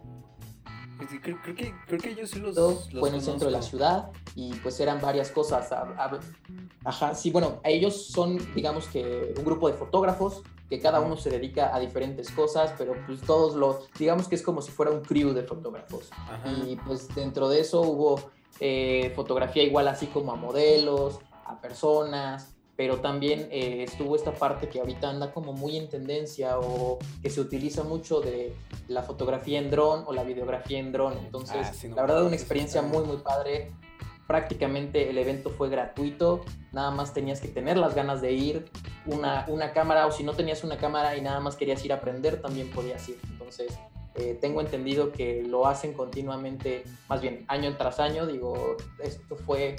Creo, 0.99 1.43
que, 1.55 1.75
creo 1.87 2.01
que 2.01 2.11
ellos 2.11 2.31
sí 2.31 2.39
los, 2.39 2.89
Fue 2.91 3.09
en 3.09 3.17
el 3.17 3.21
centro 3.21 3.47
de 3.47 3.53
la 3.53 3.63
ciudad 3.63 4.11
y 4.35 4.53
pues 4.55 4.81
eran 4.81 5.01
varias 5.01 5.31
cosas. 5.31 5.71
ajá, 6.85 7.15
sí, 7.15 7.31
bueno, 7.31 7.61
ellos 7.65 8.07
son, 8.07 8.39
digamos 8.55 8.87
que, 8.89 9.35
un 9.37 9.45
grupo 9.45 9.69
de 9.69 9.75
fotógrafos 9.75 10.43
que 10.69 10.81
cada 10.81 11.01
uno 11.01 11.17
se 11.17 11.31
dedica 11.31 11.75
a 11.75 11.79
diferentes 11.79 12.31
cosas, 12.31 12.73
pero 12.77 12.95
pues 13.07 13.21
todos 13.21 13.55
los, 13.55 13.89
digamos 13.99 14.27
que 14.27 14.35
es 14.35 14.43
como 14.43 14.63
si 14.63 14.73
fuera 14.73 14.91
un 14.91 15.01
crew 15.01 15.33
de 15.33 15.45
fotógrafos. 15.45 16.11
Y 16.65 16.77
pues 16.77 17.15
dentro 17.15 17.49
de 17.49 17.61
eso 17.61 17.83
hubo 17.83 18.21
eh, 18.59 19.13
fotografía 19.15 19.63
igual 19.63 19.87
así 19.89 20.07
como 20.07 20.33
a 20.33 20.37
modelos, 20.37 21.21
a 21.45 21.61
personas, 21.61 22.56
pero 22.77 22.99
también 22.99 23.49
eh, 23.51 23.85
estuvo 23.85 24.15
esta 24.17 24.33
parte 24.33 24.69
que 24.69 24.81
ahorita 24.81 25.09
anda 25.09 25.33
como 25.33 25.53
muy 25.53 25.77
en 25.77 25.89
tendencia 25.89 26.59
o 26.59 26.99
que 27.23 27.31
se 27.31 27.41
utiliza 27.41 27.83
mucho 27.85 28.21
de 28.21 28.55
la 28.89 29.03
fotografía 29.03 29.59
en 29.59 29.71
dron 29.71 30.05
o 30.07 30.13
la 30.13 30.25
videografía 30.25 30.79
en 30.79 30.93
dron. 30.93 31.17
Entonces, 31.19 31.85
ah, 31.85 31.95
la 31.95 32.03
verdad, 32.03 32.25
una 32.25 32.37
experiencia 32.37 32.83
muy, 32.83 33.05
muy 33.05 33.17
padre. 33.17 33.73
Prácticamente 34.27 35.09
el 35.09 35.19
evento 35.19 35.51
fue 35.51 35.69
gratuito, 35.69 36.45
nada 36.73 36.91
más 36.91 37.15
tenías 37.15 37.41
que 37.41 37.47
tener 37.47 37.77
las 37.77 37.95
ganas 37.95 38.21
de 38.21 38.33
ir, 38.33 38.65
una, 39.07 39.45
una 39.47 39.73
cámara 39.73 40.05
o 40.09 40.11
si 40.11 40.25
no 40.25 40.33
tenías 40.33 40.65
una 40.65 40.77
cámara 40.77 41.17
y 41.17 41.21
nada 41.21 41.39
más 41.39 41.55
querías 41.55 41.85
ir 41.85 41.93
a 41.93 41.97
aprender, 41.97 42.43
también 42.43 42.69
podías 42.73 43.09
ir. 43.09 43.21
Entonces, 43.31 43.79
eh, 44.17 44.37
tengo 44.41 44.61
entendido 44.61 45.13
que 45.13 45.43
lo 45.43 45.69
hacen 45.69 45.93
continuamente, 45.93 46.83
más 47.09 47.21
bien 47.21 47.45
año 47.49 47.77
tras 47.77 48.01
año. 48.01 48.27
Digo, 48.27 48.77
esto 49.01 49.37
fue 49.37 49.77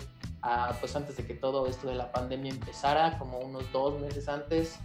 pues 0.79 0.95
antes 0.95 1.17
de 1.17 1.25
que 1.25 1.33
todo 1.33 1.67
esto 1.67 1.87
de 1.87 1.95
la 1.95 2.11
pandemia 2.11 2.51
empezara, 2.51 3.17
como 3.17 3.39
unos 3.39 3.71
dos 3.71 3.99
meses 3.99 4.27
antes, 4.27 4.79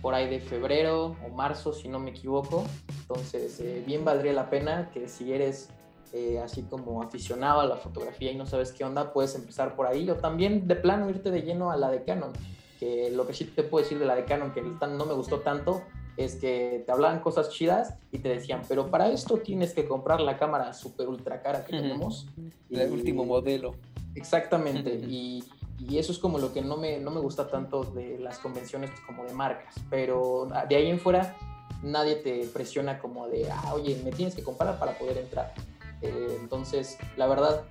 por 0.00 0.14
ahí 0.14 0.28
de 0.28 0.40
febrero 0.40 1.16
o 1.26 1.28
marzo, 1.30 1.72
si 1.72 1.88
no 1.88 1.98
me 1.98 2.10
equivoco. 2.10 2.64
Entonces, 3.00 3.58
eh, 3.60 3.82
bien 3.86 4.04
valdría 4.04 4.32
la 4.32 4.50
pena 4.50 4.90
que 4.92 5.08
si 5.08 5.32
eres 5.32 5.70
eh, 6.12 6.40
así 6.42 6.62
como 6.62 7.02
aficionado 7.02 7.60
a 7.60 7.66
la 7.66 7.76
fotografía 7.76 8.32
y 8.32 8.36
no 8.36 8.46
sabes 8.46 8.72
qué 8.72 8.84
onda, 8.84 9.12
puedes 9.12 9.34
empezar 9.34 9.76
por 9.76 9.86
ahí 9.86 10.08
o 10.08 10.16
también 10.16 10.66
de 10.66 10.76
plano 10.76 11.10
irte 11.10 11.30
de 11.30 11.42
lleno 11.42 11.70
a 11.70 11.76
la 11.76 11.90
de 11.90 12.04
Canon. 12.04 12.32
Que 12.78 13.10
lo 13.10 13.26
que 13.26 13.34
sí 13.34 13.44
te 13.44 13.62
puedo 13.64 13.82
decir 13.82 13.98
de 13.98 14.06
la 14.06 14.14
de 14.14 14.24
Canon, 14.24 14.52
que 14.52 14.62
no 14.62 15.04
me 15.04 15.14
gustó 15.14 15.40
tanto, 15.40 15.82
es 16.16 16.34
que 16.36 16.82
te 16.84 16.92
hablaban 16.92 17.20
cosas 17.20 17.50
chidas 17.50 17.94
y 18.10 18.18
te 18.18 18.28
decían, 18.28 18.62
pero 18.68 18.90
para 18.90 19.08
esto 19.08 19.38
tienes 19.38 19.72
que 19.72 19.86
comprar 19.86 20.20
la 20.20 20.36
cámara 20.36 20.72
super 20.72 21.08
ultra 21.08 21.42
cara 21.42 21.64
que 21.64 21.72
tenemos. 21.72 22.26
El 22.70 22.90
último 22.90 23.24
modelo. 23.24 23.74
Exactamente, 24.14 24.94
y, 24.94 25.44
y, 25.78 25.98
eso 25.98 26.12
es 26.12 26.18
como 26.18 26.38
lo 26.38 26.52
que 26.52 26.60
no 26.60 26.76
me, 26.76 26.98
no 26.98 27.10
me 27.10 27.20
gusta 27.20 27.48
tanto 27.48 27.84
de 27.84 28.18
las 28.18 28.38
convenciones 28.38 28.90
como 29.06 29.24
de 29.24 29.32
marcas, 29.32 29.74
pero 29.90 30.48
de 30.68 30.76
ahí 30.76 30.88
en 30.88 30.98
fuera 30.98 31.36
nadie 31.82 32.16
te 32.16 32.46
presiona 32.52 32.98
como 32.98 33.28
de, 33.28 33.50
ah, 33.50 33.74
oye, 33.74 34.00
me 34.04 34.10
tienes 34.10 34.34
que 34.34 34.42
comprar 34.42 34.78
para 34.78 34.98
poder 34.98 35.18
entrar. 35.18 35.54
Eh, 36.02 36.38
entonces, 36.40 36.98
la 37.16 37.26
verdad, 37.26 37.64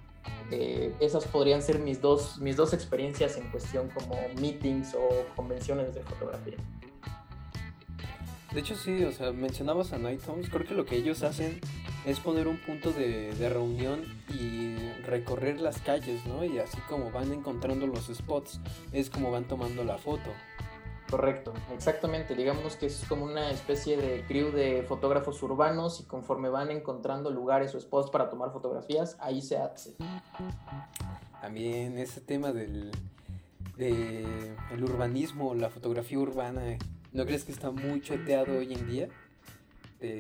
eh, 0.52 0.94
esas 1.00 1.26
podrían 1.26 1.62
ser 1.62 1.80
mis 1.80 2.02
dos, 2.02 2.38
mis 2.40 2.56
dos 2.56 2.74
experiencias 2.74 3.38
en 3.38 3.50
cuestión 3.50 3.90
como 3.90 4.16
meetings 4.40 4.94
o 4.96 5.10
convenciones 5.36 5.94
de 5.94 6.02
fotografía. 6.04 6.58
De 8.58 8.62
hecho, 8.62 8.76
sí, 8.76 9.04
o 9.04 9.12
sea, 9.12 9.32
mencionabas 9.34 9.94
a 9.94 10.00
Night 10.00 10.20
Homes. 10.28 10.50
Creo 10.50 10.66
que 10.66 10.74
lo 10.74 10.84
que 10.84 10.96
ellos 10.96 11.22
hacen 11.22 11.60
es 12.08 12.20
poner 12.20 12.48
un 12.48 12.58
punto 12.58 12.92
de, 12.92 13.32
reunión 13.50 14.02
y 14.30 14.76
recorrer 15.04 15.62
las 15.62 15.80
calles, 15.80 16.26
¿no? 16.26 16.44
Y 16.44 16.58
así 16.58 16.80
como 16.90 17.12
van 17.12 17.32
encontrando 17.32 17.86
los 17.86 18.08
spots, 18.08 18.60
es 18.94 19.12
como 19.12 19.30
van 19.30 19.44
tomando 19.44 19.84
la 19.84 20.00
foto. 20.00 20.32
Correcto, 21.08 21.54
exactamente. 21.72 22.34
Digamos 22.34 22.78
que 22.78 22.88
es 22.88 23.06
como 23.08 23.26
una 23.26 23.52
especie 23.52 23.96
de 23.96 24.26
crew 24.26 24.50
de 24.50 24.82
fotógrafos 24.82 25.44
urbanos 25.44 26.00
y 26.00 26.06
conforme 26.06 26.50
van 26.50 26.72
encontrando 26.72 27.30
lugares 27.30 27.76
o 27.76 27.80
spots 27.80 28.10
para 28.10 28.28
tomar 28.28 28.52
fotografías, 28.52 29.18
ahí 29.20 29.44
se 29.44 29.58
hace. 29.58 29.98
También 31.42 32.00
ese 32.00 32.22
tema 32.22 32.52
del 32.52 32.90
de 33.78 34.26
el 34.72 34.84
urbanismo, 34.84 35.54
la 35.54 35.70
fotografía 35.70 36.18
urbana 36.18 36.80
¿No 37.18 37.26
crees 37.26 37.46
que 37.46 37.52
está 37.52 37.72
muy 37.72 38.00
choteado 38.00 38.60
hoy 38.60 38.72
en 38.72 38.88
día? 38.88 39.10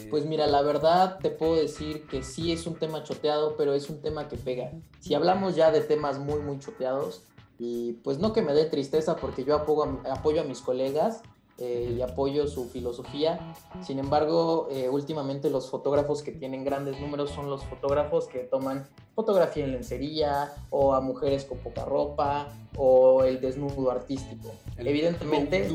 Pues 0.10 0.26
mira, 0.26 0.48
la 0.48 0.64
verdad 0.64 1.20
te 1.20 1.30
puedo 1.30 1.56
decir 1.56 2.08
que 2.08 2.24
sí 2.24 2.52
es 2.52 2.66
un 2.66 2.74
tema 2.74 3.04
choteado, 3.04 3.56
pero 3.56 3.76
es 3.76 3.88
un 3.92 4.02
tema 4.02 4.28
que 4.28 4.36
pega. 4.36 4.72
Si 5.00 5.14
hablamos 5.14 5.56
ya 5.56 5.70
de 5.70 5.82
temas 5.82 6.18
muy, 6.18 6.40
muy 6.40 6.58
choteados, 6.58 7.22
y 7.60 7.94
pues 8.04 8.18
no 8.18 8.34
que 8.34 8.42
me 8.42 8.54
dé 8.54 8.66
tristeza 8.66 9.16
porque 9.16 9.44
yo 9.44 9.54
apoyo 9.54 10.02
apoyo 10.10 10.42
a 10.42 10.44
mis 10.44 10.62
colegas, 10.62 11.22
eh, 11.60 11.96
y 11.98 12.02
apoyo 12.02 12.48
su 12.48 12.65
filosofía. 12.70 13.39
Sin 13.82 13.98
embargo, 13.98 14.67
eh, 14.72 14.89
últimamente 14.89 15.50
los 15.50 15.70
fotógrafos 15.70 16.22
que 16.22 16.32
tienen 16.32 16.63
grandes 16.63 17.00
números 17.00 17.32
son 17.32 17.50
los 17.50 17.63
fotógrafos 17.65 18.28
que 18.28 18.39
toman 18.39 18.88
fotografía 19.15 19.65
en 19.65 19.72
lencería 19.72 20.54
o 20.70 20.93
a 20.93 21.02
mujeres 21.02 21.46
con 21.46 21.58
poca 21.58 21.84
ropa 21.84 22.50
o 22.76 23.24
el 23.24 23.41
desnudo 23.41 23.89
artístico. 23.89 24.52
Evidentemente... 24.78 25.67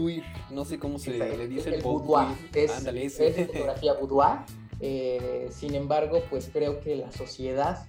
no 0.50 0.64
sé 0.64 0.78
cómo 0.78 1.00
se 1.00 1.18
le 1.18 1.48
dice 1.48 1.74
el, 1.74 1.82
boudoir. 1.82 2.28
Es, 2.54 2.86
es, 3.18 3.46
fotografía 3.46 3.94
boudoir. 3.94 4.38
Eh, 4.84 5.48
sin 5.52 5.76
embargo, 5.76 6.24
pues 6.28 6.50
creo 6.52 6.80
que 6.80 6.96
la 6.96 7.12
sociedad 7.12 7.86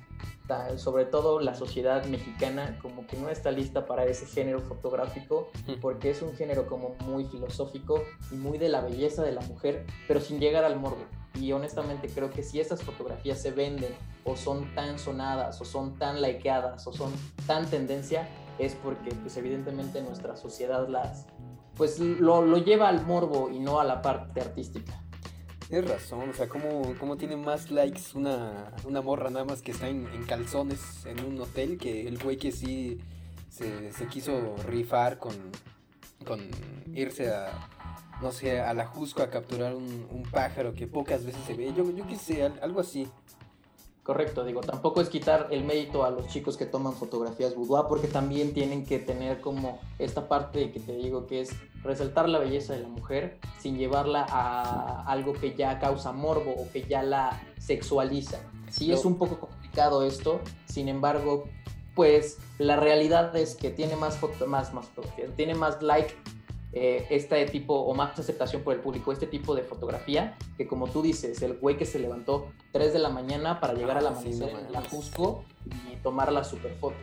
sobre 0.78 1.06
todo 1.06 1.40
la 1.40 1.56
sociedad 1.56 2.06
mexicana 2.06 2.78
como 2.82 3.08
que 3.08 3.18
no 3.18 3.30
está 3.30 3.52
lista 3.52 3.86
para 3.86 4.06
ese 4.06 4.26
género 4.26 4.60
fotográfico 4.60 5.50
porque 5.82 6.12
es 6.12 6.22
un 6.22 6.36
género 6.36 6.68
como 6.68 6.96
muy 7.06 7.26
filosófico 7.26 8.04
y 8.32 8.36
muy 8.36 8.58
de 8.58 8.70
la 8.70 8.82
belleza 8.82 9.24
de 9.24 9.32
la 9.32 9.42
mujer, 9.42 9.86
pero 10.08 10.20
sin 10.20 10.40
llegar 10.40 10.64
al 10.64 10.80
morbo. 10.80 11.04
Y 11.36 11.52
honestamente 11.52 12.10
creo 12.10 12.30
que 12.30 12.44
si 12.44 12.60
esas 12.60 12.84
fotografías 12.84 13.42
se 13.42 13.52
venden 13.52 13.94
o 14.24 14.36
son 14.36 14.74
tan 14.76 15.00
sonadas 15.00 15.60
o 15.62 15.66
son 15.66 15.98
tan 15.98 16.22
likeadas 16.22 16.86
o 16.86 16.94
son 16.94 17.12
tan 17.48 17.70
tendencia, 17.70 18.30
es 18.60 18.76
porque 18.76 19.16
pues 19.16 19.36
evidentemente 19.38 20.02
nuestra 20.02 20.36
sociedad 20.36 20.88
las 20.88 21.26
pues 21.76 22.00
lo, 22.00 22.44
lo 22.44 22.58
lleva 22.58 22.88
al 22.88 23.04
morbo 23.06 23.50
y 23.50 23.60
no 23.60 23.80
a 23.80 23.84
la 23.84 24.02
parte 24.02 24.42
artística. 24.42 25.03
Tienes 25.74 25.90
razón, 25.90 26.30
o 26.30 26.34
sea, 26.34 26.48
¿cómo, 26.48 27.18
tiene 27.18 27.36
más 27.36 27.72
likes 27.72 28.02
una, 28.14 28.72
una, 28.86 29.02
morra 29.02 29.32
nada 29.32 29.44
más 29.44 29.64
que 29.64 29.72
está 29.72 29.90
en, 29.90 30.06
calzones 30.28 31.04
en 31.08 31.26
un 31.26 31.42
hotel 31.42 31.80
que 31.80 32.08
el 32.08 32.20
güey 32.20 32.38
que 32.38 32.52
sí 32.52 33.00
se, 33.50 33.92
quiso 34.08 34.56
rifar 34.68 35.18
con, 35.18 35.34
con 36.28 36.48
irse 36.94 37.32
a, 37.34 37.68
no 38.22 38.32
sé, 38.32 38.62
a 38.62 38.72
la 38.76 38.86
Jusco 38.86 39.24
a 39.24 39.32
capturar 39.32 39.74
un, 39.74 40.24
pájaro 40.32 40.76
que 40.76 40.86
pocas 40.86 41.26
veces 41.26 41.42
se 41.48 41.56
ve? 41.56 41.74
Yo, 41.76 41.90
yo 41.90 42.06
qué 42.06 42.18
sé, 42.18 42.44
algo 42.44 42.80
así. 42.80 43.08
Correcto, 44.04 44.44
digo, 44.44 44.60
tampoco 44.60 45.00
es 45.00 45.08
quitar 45.08 45.48
el 45.52 45.64
mérito 45.64 46.04
a 46.04 46.10
los 46.10 46.28
chicos 46.28 46.58
que 46.58 46.66
toman 46.66 46.92
fotografías 46.92 47.56
boudoir 47.56 47.86
porque 47.88 48.10
también 48.10 48.54
tienen 48.54 48.86
que 48.86 49.00
tener 49.00 49.40
como 49.40 49.80
esta 49.98 50.28
parte 50.28 50.72
que 50.72 50.82
te 50.82 50.92
digo 50.92 51.26
que 51.26 51.40
es 51.40 51.52
resaltar 51.84 52.28
la 52.28 52.40
belleza 52.40 52.74
de 52.74 52.82
la 52.82 52.90
mujer 52.90 53.40
sin 53.60 53.78
llevarla 53.78 54.26
a 54.30 55.06
algo 55.10 55.32
que 55.32 55.56
ya 55.56 55.80
causa 55.80 56.12
morbo 56.12 56.52
o 56.52 56.70
que 56.74 56.84
ya 56.84 57.02
la 57.02 57.42
sexualiza. 57.58 58.40
Sí 58.70 58.92
es 58.92 59.06
un 59.06 59.18
poco 59.18 59.40
complicado 59.40 60.04
esto, 60.04 60.42
sin 60.66 60.90
embargo, 60.90 61.46
pues 61.96 62.40
la 62.58 62.76
realidad 62.76 63.34
es 63.38 63.56
que 63.56 63.70
tiene 63.70 63.96
más, 63.96 64.20
más, 64.46 64.74
más 64.74 64.92
tiene 65.38 65.56
más 65.56 65.82
like 65.82 66.14
eh, 66.74 67.06
este 67.12 67.46
tipo 67.46 67.76
o 67.76 67.94
más 67.94 68.18
aceptación 68.18 68.64
por 68.64 68.74
el 68.74 68.80
público, 68.80 69.12
este 69.12 69.28
tipo 69.28 69.54
de 69.54 69.62
fotografía, 69.62 70.36
que 70.58 70.68
como 70.68 70.88
tú 70.88 71.02
dices, 71.02 71.42
el 71.44 71.54
güey 71.54 71.78
que 71.78 71.86
se 71.86 72.00
levantó 72.00 72.52
3 72.72 72.94
de 72.94 73.00
la 73.00 73.10
mañana 73.10 73.60
para 73.60 73.74
llegar 73.74 73.98
a 73.98 74.02
la 74.02 74.10
amanecer 74.10 74.50
en 74.50 74.72
la 74.72 74.82
Cusco 74.82 75.44
y 75.92 75.96
tomar 75.98 76.32
la 76.32 76.44
super 76.44 76.74
foto. 76.76 76.96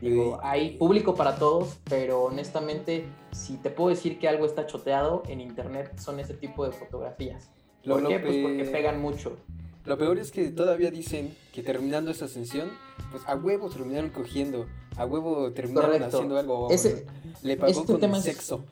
Digo, 0.00 0.40
hay 0.42 0.76
público 0.78 1.14
para 1.14 1.36
todos, 1.36 1.78
pero 1.88 2.24
honestamente, 2.24 3.04
si 3.30 3.56
te 3.56 3.70
puedo 3.70 3.90
decir 3.90 4.18
que 4.18 4.28
algo 4.28 4.46
está 4.46 4.66
choteado 4.66 5.22
en 5.28 5.40
internet, 5.40 5.96
son 5.98 6.18
ese 6.18 6.34
tipo 6.34 6.64
de 6.64 6.72
fotografías. 6.72 7.50
¿Por 7.84 8.06
qué? 8.06 8.18
Pues 8.18 8.36
porque 8.38 8.64
pegan 8.64 9.00
mucho. 9.00 9.36
Lo 9.84 9.98
peor 9.98 10.18
es 10.18 10.30
que 10.30 10.48
todavía 10.50 10.90
dicen 10.90 11.36
que 11.52 11.62
terminando 11.62 12.10
esa 12.10 12.26
ascensión, 12.26 12.70
pues 13.10 13.22
a 13.26 13.34
huevo 13.36 13.68
terminaron 13.68 14.10
cogiendo, 14.10 14.66
a 14.96 15.06
huevo 15.06 15.52
terminaron 15.52 16.02
haciendo 16.02 16.38
algo. 16.38 16.70
Ese, 16.70 17.06
le 17.42 17.56
pagó 17.56 17.70
este 17.72 17.84
con 17.86 18.00
tema 18.00 18.20
sexo. 18.20 18.64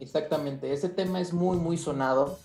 exactamente, 0.00 0.72
ese 0.72 0.88
tema 0.88 1.20
es 1.20 1.32
muy, 1.32 1.56
muy 1.56 1.78
sonado. 1.78 2.38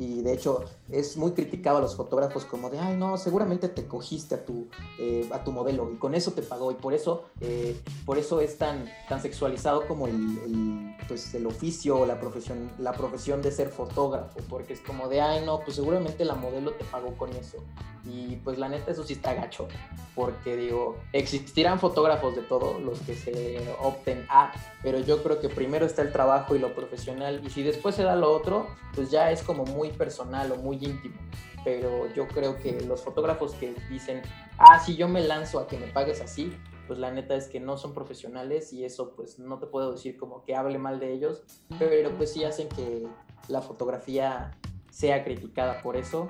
Y 0.00 0.22
de 0.22 0.32
hecho, 0.32 0.64
es 0.90 1.18
muy 1.18 1.32
criticado 1.32 1.76
a 1.76 1.82
los 1.82 1.94
fotógrafos 1.94 2.46
como 2.46 2.70
de, 2.70 2.78
ay, 2.78 2.96
no, 2.96 3.18
seguramente 3.18 3.68
te 3.68 3.86
cogiste 3.86 4.34
a 4.34 4.46
tu, 4.46 4.66
eh, 4.98 5.28
a 5.30 5.44
tu 5.44 5.52
modelo 5.52 5.92
y 5.92 5.96
con 5.96 6.14
eso 6.14 6.32
te 6.32 6.40
pagó 6.40 6.70
y 6.70 6.74
por 6.74 6.94
eso, 6.94 7.26
eh, 7.42 7.78
por 8.06 8.16
eso 8.16 8.40
es 8.40 8.56
tan, 8.56 8.90
tan 9.10 9.20
sexualizado 9.20 9.86
como 9.86 10.06
el, 10.06 10.96
pues, 11.06 11.34
el 11.34 11.44
oficio 11.46 11.98
o 11.98 12.06
la 12.06 12.18
profesión, 12.18 12.70
la 12.78 12.92
profesión 12.92 13.42
de 13.42 13.52
ser 13.52 13.68
fotógrafo, 13.68 14.40
porque 14.48 14.72
es 14.72 14.80
como 14.80 15.06
de, 15.08 15.20
ay, 15.20 15.44
no, 15.44 15.60
pues 15.60 15.76
seguramente 15.76 16.24
la 16.24 16.34
modelo 16.34 16.72
te 16.72 16.84
pagó 16.86 17.14
con 17.18 17.28
eso. 17.36 17.58
Y 18.04 18.36
pues 18.36 18.56
la 18.56 18.70
neta 18.70 18.92
eso 18.92 19.04
sí 19.04 19.12
está 19.12 19.34
gacho, 19.34 19.68
porque 20.14 20.56
digo, 20.56 20.96
existirán 21.12 21.78
fotógrafos 21.78 22.34
de 22.34 22.40
todo, 22.40 22.80
los 22.80 22.98
que 23.00 23.14
se 23.14 23.60
opten 23.78 24.24
a, 24.30 24.52
pero 24.82 25.00
yo 25.00 25.22
creo 25.22 25.38
que 25.38 25.50
primero 25.50 25.84
está 25.84 26.00
el 26.00 26.10
trabajo 26.10 26.56
y 26.56 26.58
lo 26.58 26.74
profesional 26.74 27.42
y 27.44 27.50
si 27.50 27.62
después 27.62 27.94
se 27.94 28.02
da 28.02 28.16
lo 28.16 28.32
otro, 28.32 28.68
pues 28.94 29.10
ya 29.10 29.30
es 29.30 29.42
como 29.42 29.64
muy 29.66 29.89
personal 29.92 30.52
o 30.52 30.56
muy 30.56 30.76
íntimo. 30.76 31.16
Pero 31.64 32.12
yo 32.14 32.26
creo 32.28 32.56
que 32.56 32.80
los 32.80 33.02
fotógrafos 33.02 33.52
que 33.54 33.74
dicen, 33.90 34.22
ah, 34.58 34.78
si 34.80 34.96
yo 34.96 35.08
me 35.08 35.20
lanzo 35.22 35.58
a 35.60 35.66
que 35.66 35.76
me 35.78 35.86
pagues 35.88 36.20
así, 36.20 36.52
pues 36.86 36.98
la 36.98 37.10
neta 37.12 37.36
es 37.36 37.48
que 37.48 37.60
no 37.60 37.76
son 37.76 37.94
profesionales 37.94 38.72
y 38.72 38.84
eso 38.84 39.12
pues 39.14 39.38
no 39.38 39.58
te 39.58 39.66
puedo 39.66 39.92
decir 39.92 40.16
como 40.16 40.42
que 40.42 40.56
hable 40.56 40.78
mal 40.78 40.98
de 40.98 41.12
ellos, 41.12 41.42
pero 41.78 42.10
pues 42.16 42.32
sí 42.32 42.42
hacen 42.44 42.68
que 42.68 43.06
la 43.48 43.62
fotografía 43.62 44.52
sea 44.90 45.22
criticada 45.22 45.82
por 45.82 45.96
eso. 45.96 46.28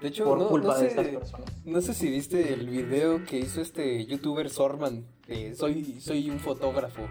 De 0.00 0.08
hecho, 0.08 0.24
por 0.24 0.38
no, 0.38 0.48
culpa 0.48 0.68
no 0.68 0.74
de 0.74 0.80
sé, 0.80 0.86
estas 0.88 1.06
personas. 1.08 1.52
no 1.64 1.80
sé 1.80 1.94
si 1.94 2.10
viste 2.10 2.52
el 2.52 2.68
video 2.68 3.24
que 3.24 3.38
hizo 3.38 3.60
este 3.60 4.04
youtuber 4.06 4.50
Sorman. 4.50 5.06
de 5.26 5.54
soy, 5.54 6.00
soy 6.00 6.30
un 6.30 6.38
fotógrafo. 6.40 7.02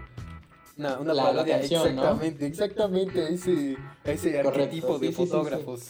Una, 0.78 0.98
una 0.98 1.14
La- 1.14 1.22
la 1.22 1.28
parodia, 1.30 1.60
exactamente, 1.62 2.46
exactamente 2.46 3.32
ese, 3.32 3.78
ese 4.04 4.42
Correcto, 4.42 4.48
arquetipo 4.48 4.98
de 4.98 5.06
sí, 5.08 5.12
sí, 5.14 5.16
sí, 5.16 5.22
sí. 5.22 5.26
fotógrafos. 5.30 5.80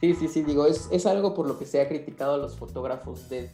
Sí, 0.00 0.14
sí, 0.14 0.28
sí, 0.28 0.42
digo, 0.42 0.66
es, 0.66 0.88
es 0.90 1.04
algo 1.04 1.34
por 1.34 1.46
lo 1.46 1.58
que 1.58 1.66
se 1.66 1.80
ha 1.82 1.86
criticado 1.88 2.34
a 2.34 2.38
los 2.38 2.56
fotógrafos 2.56 3.28
de, 3.28 3.50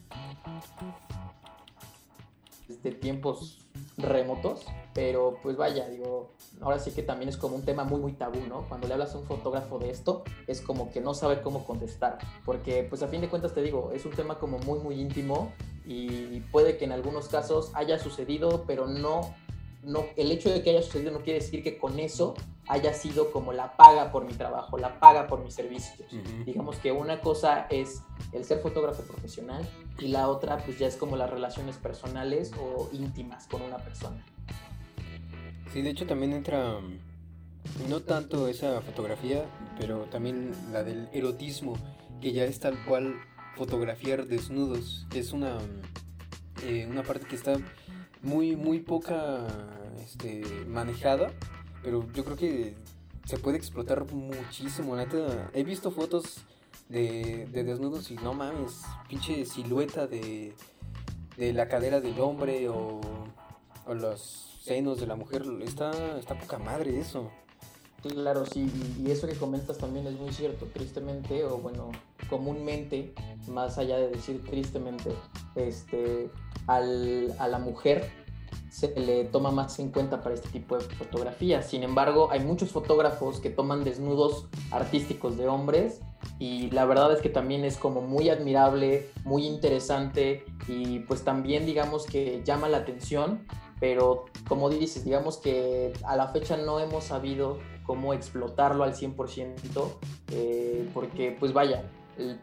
desde 2.69 2.93
tiempos 2.93 3.59
remotos, 3.99 4.67
pero 4.95 5.39
pues 5.43 5.57
vaya, 5.57 5.89
digo, 5.89 6.31
ahora 6.61 6.79
sí 6.79 6.93
que 6.93 7.03
también 7.03 7.29
es 7.29 7.37
como 7.37 7.57
un 7.57 7.65
tema 7.65 7.83
muy, 7.83 7.99
muy 8.01 8.13
tabú, 8.13 8.39
¿no? 8.49 8.63
Cuando 8.69 8.87
le 8.87 8.93
hablas 8.95 9.13
a 9.15 9.19
un 9.19 9.27
fotógrafo 9.27 9.81
de 9.81 9.91
esto, 9.91 10.23
es 10.47 10.61
como 10.61 10.93
que 10.93 11.01
no 11.01 11.15
sabe 11.15 11.43
cómo 11.43 11.65
contestar, 11.65 12.19
porque 12.45 12.85
pues 12.89 13.03
a 13.03 13.09
fin 13.09 13.21
de 13.23 13.29
cuentas 13.29 13.53
te 13.55 13.61
digo, 13.63 13.91
es 13.93 14.05
un 14.05 14.13
tema 14.13 14.39
como 14.39 14.59
muy, 14.61 14.79
muy 14.79 15.01
íntimo 15.01 15.53
y 15.85 16.41
puede 16.53 16.77
que 16.79 16.85
en 16.85 16.93
algunos 16.93 17.27
casos 17.29 17.71
haya 17.75 17.99
sucedido, 17.99 18.65
pero 18.67 18.87
no, 18.87 19.35
no, 19.87 20.05
el 20.17 20.33
hecho 20.33 20.51
de 20.51 20.63
que 20.63 20.71
haya 20.71 20.83
sucedido 20.83 21.13
no 21.13 21.23
quiere 21.23 21.39
decir 21.39 21.63
que 21.63 21.79
con 21.79 22.01
eso 22.01 22.35
haya 22.67 22.93
sido 22.93 23.31
como 23.31 23.53
la 23.53 23.77
paga 23.77 24.11
por 24.11 24.25
mi 24.25 24.35
trabajo, 24.35 24.77
la 24.79 24.99
paga 24.99 25.29
por 25.29 25.45
mis 25.45 25.55
servicios. 25.55 26.09
Digamos 26.45 26.77
que 26.79 26.91
una 26.91 27.21
cosa 27.21 27.69
es 27.71 28.03
el 28.33 28.45
ser 28.45 28.59
fotógrafo 28.59 29.05
profesional 29.05 29.65
y 30.01 30.09
la 30.09 30.29
otra 30.29 30.59
pues 30.59 30.81
ya 30.81 30.89
es 30.89 30.97
como 30.97 31.17
las 31.17 31.31
relaciones 31.31 31.77
personales 31.77 32.51
o 32.61 32.91
íntimas 32.93 33.47
con 33.47 33.63
una 33.63 33.77
persona. 33.77 34.27
Sí, 35.73 35.83
de 35.83 35.91
hecho 35.91 36.05
también 36.05 36.33
entra 36.33 36.81
mm, 36.81 37.89
no 37.89 38.01
tanto 38.03 38.49
esa 38.49 38.81
fotografía, 38.81 39.45
pero 39.79 40.07
también 40.07 40.51
la 40.73 40.83
del 40.83 41.09
erotismo, 41.13 41.79
que 42.21 42.33
ya 42.33 42.45
es 42.45 42.59
tal 42.59 42.77
cual 42.87 43.15
fotografiar 43.55 44.27
desnudos, 44.27 45.07
que 45.11 45.21
es 45.21 45.33
una, 45.33 45.61
mm, 45.61 46.65
eh, 46.65 46.87
una 46.91 47.05
parte 47.05 47.27
que 47.29 47.37
está 47.37 47.57
muy, 48.27 48.57
muy 48.57 48.81
poca 48.81 49.47
este, 50.03 50.43
manejada, 50.67 51.33
pero 51.83 52.05
yo 52.13 52.25
creo 52.25 52.37
que 52.37 52.75
se 53.25 53.39
puede 53.39 53.57
explotar 53.57 54.05
muchísimo, 54.13 54.97
neta. 54.97 55.51
He 55.55 55.65
visto 55.65 55.91
fotos 55.91 56.45
de, 56.89 57.47
de 57.53 57.65
desnudos 57.65 58.11
y 58.11 58.17
no 58.17 58.35
mames, 58.35 58.83
pinche 59.09 59.47
silueta 59.47 60.07
de, 60.07 60.55
de 61.37 61.53
la 61.53 61.69
cadera 61.69 62.01
del 62.01 62.21
hombre 62.21 62.69
o, 62.69 63.01
o 63.87 63.95
los 63.95 64.61
senos 64.63 64.99
de 64.99 65.07
la 65.07 65.15
mujer, 65.15 65.45
está, 65.63 66.19
está 66.19 66.37
poca 66.37 66.59
madre 66.59 66.99
eso. 66.99 67.31
Claro, 68.03 68.45
sí, 68.47 68.71
y 69.05 69.11
eso 69.11 69.27
que 69.27 69.35
comentas 69.35 69.79
también 69.79 70.07
es 70.07 70.15
muy 70.15 70.33
cierto, 70.33 70.67
tristemente, 70.67 71.45
o 71.45 71.59
bueno, 71.59 71.91
comúnmente, 72.29 73.13
más 73.49 73.79
allá 73.79 73.97
de 73.97 74.09
decir 74.09 74.45
tristemente, 74.45 75.11
este, 75.57 76.31
a 76.67 76.81
la 76.81 77.59
mujer 77.59 78.11
se 78.77 78.89
le 79.01 79.25
toma 79.25 79.51
más 79.51 79.79
en 79.79 79.91
cuenta 79.91 80.21
para 80.21 80.35
este 80.35 80.51
tipo 80.51 80.77
de 80.77 80.85
fotografías. 80.85 81.67
Sin 81.67 81.83
embargo, 81.83 82.29
hay 82.31 82.41
muchos 82.41 82.73
fotógrafos 82.73 83.41
que 83.41 83.49
toman 83.49 83.85
desnudos 83.85 84.49
artísticos 84.71 85.39
de 85.39 85.49
hombres 85.49 86.03
y 86.39 86.71
la 86.73 86.85
verdad 86.85 87.11
es 87.15 87.23
que 87.23 87.31
también 87.31 87.65
es 87.65 87.79
como 87.79 88.03
muy 88.03 88.29
admirable, 88.29 89.09
muy 89.25 89.47
interesante 89.47 90.45
y 90.69 90.99
pues 91.01 91.25
también 91.25 91.65
digamos 91.65 92.05
que 92.05 92.43
llama 92.45 92.69
la 92.69 92.77
atención, 92.79 93.47
pero 93.81 94.27
como 94.47 94.69
dices, 94.69 95.05
digamos 95.05 95.39
que 95.39 95.95
a 96.05 96.15
la 96.17 96.29
fecha 96.29 96.59
no 96.59 96.79
hemos 96.79 97.05
sabido 97.05 97.59
cómo 97.85 98.13
explotarlo 98.13 98.85
al 98.85 98.95
100%, 98.95 99.89
eh, 100.33 100.87
porque 100.93 101.35
pues 101.39 101.55
vaya, 101.55 101.85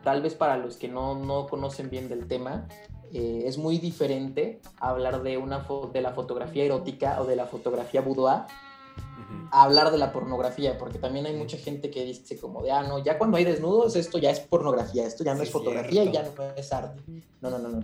tal 0.03 0.24
vez 0.24 0.34
para 0.34 0.57
los 0.57 0.78
que 0.78 0.88
no, 0.88 1.13
no 1.13 1.45
conocen 1.45 1.91
bien 1.91 2.09
del 2.09 2.28
tema, 2.28 2.67
eh, 3.14 3.43
es 3.45 3.57
muy 3.57 3.78
diferente 3.78 4.59
hablar 4.80 5.22
de, 5.22 5.38
una 5.38 5.66
de 5.93 6.01
la 6.01 6.14
fotografía 6.14 6.64
erótica 6.64 7.22
o 7.22 7.26
de 7.26 7.36
la 7.36 7.45
fotografía 7.45 8.01
boudoir 8.01 8.45
a 9.51 9.64
hablar 9.64 9.91
de 9.91 9.99
la 9.99 10.11
pornografía, 10.11 10.78
porque 10.78 10.97
también 10.97 11.28
hay 11.28 11.36
mucha 11.36 11.57
gente 11.57 11.91
que 11.91 12.03
dice 12.03 12.39
como 12.39 12.64
de, 12.64 12.72
ah, 12.72 12.84
no, 12.84 13.03
ya 13.03 13.18
cuando 13.20 13.38
hay 13.38 13.43
desnudos, 13.43 13.95
esto 13.95 14.18
ya 14.18 14.32
es 14.32 14.39
pornografía, 14.39 15.05
esto 15.05 15.24
ya 15.24 15.34
no 15.34 15.41
Sí, 15.41 15.45
es 15.45 15.51
fotografía 15.51 16.03
y 16.03 16.11
ya 16.11 16.24
no 16.24 16.43
es 16.55 16.74
arte. 16.74 17.01
No, 17.39 17.51
no, 17.51 17.59
no, 17.59 17.70
no. 17.70 17.84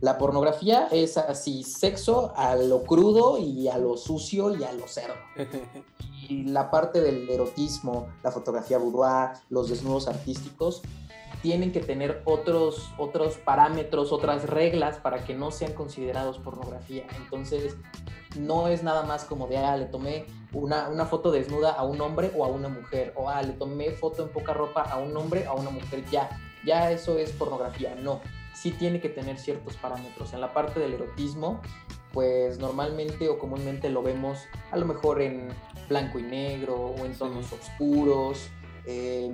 La 0.00 0.18
pornografía 0.18 0.88
es 0.90 1.16
así, 1.16 1.62
sexo 1.62 2.32
a 2.36 2.56
lo 2.56 2.82
crudo 2.82 3.38
y 3.38 3.68
a 3.68 3.78
lo 3.78 3.96
sucio 3.96 4.54
y 4.56 4.64
a 4.64 4.72
lo 4.72 4.86
cerdo. 4.88 5.14
Y 6.28 6.42
la 6.42 6.72
parte 6.72 7.00
del 7.00 7.30
erotismo, 7.30 8.08
la 8.24 8.32
fotografía 8.32 8.78
boudoir, 8.78 9.38
los 9.48 9.68
desnudos 9.68 10.08
artísticos, 10.08 10.82
tienen 11.46 11.70
que 11.70 11.78
tener 11.78 12.22
otros, 12.24 12.90
otros 12.98 13.36
parámetros, 13.36 14.10
otras 14.10 14.46
reglas 14.46 14.98
para 14.98 15.24
que 15.24 15.32
no 15.32 15.52
sean 15.52 15.74
considerados 15.74 16.38
pornografía. 16.38 17.06
Entonces, 17.18 17.76
no 18.36 18.66
es 18.66 18.82
nada 18.82 19.04
más 19.04 19.24
como 19.24 19.46
de, 19.46 19.58
ah, 19.58 19.76
le 19.76 19.84
tomé 19.84 20.24
una, 20.52 20.88
una 20.88 21.06
foto 21.06 21.30
desnuda 21.30 21.70
a 21.70 21.84
un 21.84 22.00
hombre 22.00 22.32
o 22.36 22.44
a 22.44 22.48
una 22.48 22.68
mujer, 22.68 23.12
o 23.14 23.30
ah, 23.30 23.42
le 23.42 23.52
tomé 23.52 23.92
foto 23.92 24.24
en 24.24 24.30
poca 24.30 24.54
ropa 24.54 24.82
a 24.82 24.98
un 24.98 25.16
hombre 25.16 25.46
o 25.46 25.52
a 25.52 25.54
una 25.54 25.70
mujer, 25.70 26.04
ya, 26.10 26.36
ya 26.64 26.90
eso 26.90 27.16
es 27.16 27.30
pornografía. 27.30 27.94
No, 27.94 28.20
sí 28.52 28.72
tiene 28.72 29.00
que 29.00 29.08
tener 29.08 29.38
ciertos 29.38 29.76
parámetros. 29.76 30.32
En 30.32 30.40
la 30.40 30.52
parte 30.52 30.80
del 30.80 30.94
erotismo, 30.94 31.60
pues 32.12 32.58
normalmente 32.58 33.28
o 33.28 33.38
comúnmente 33.38 33.88
lo 33.88 34.02
vemos 34.02 34.40
a 34.72 34.76
lo 34.78 34.86
mejor 34.86 35.22
en 35.22 35.46
blanco 35.88 36.18
y 36.18 36.24
negro 36.24 36.74
o 36.74 37.04
en 37.04 37.16
tonos 37.16 37.52
oscuros, 37.52 38.48
eh, 38.84 39.30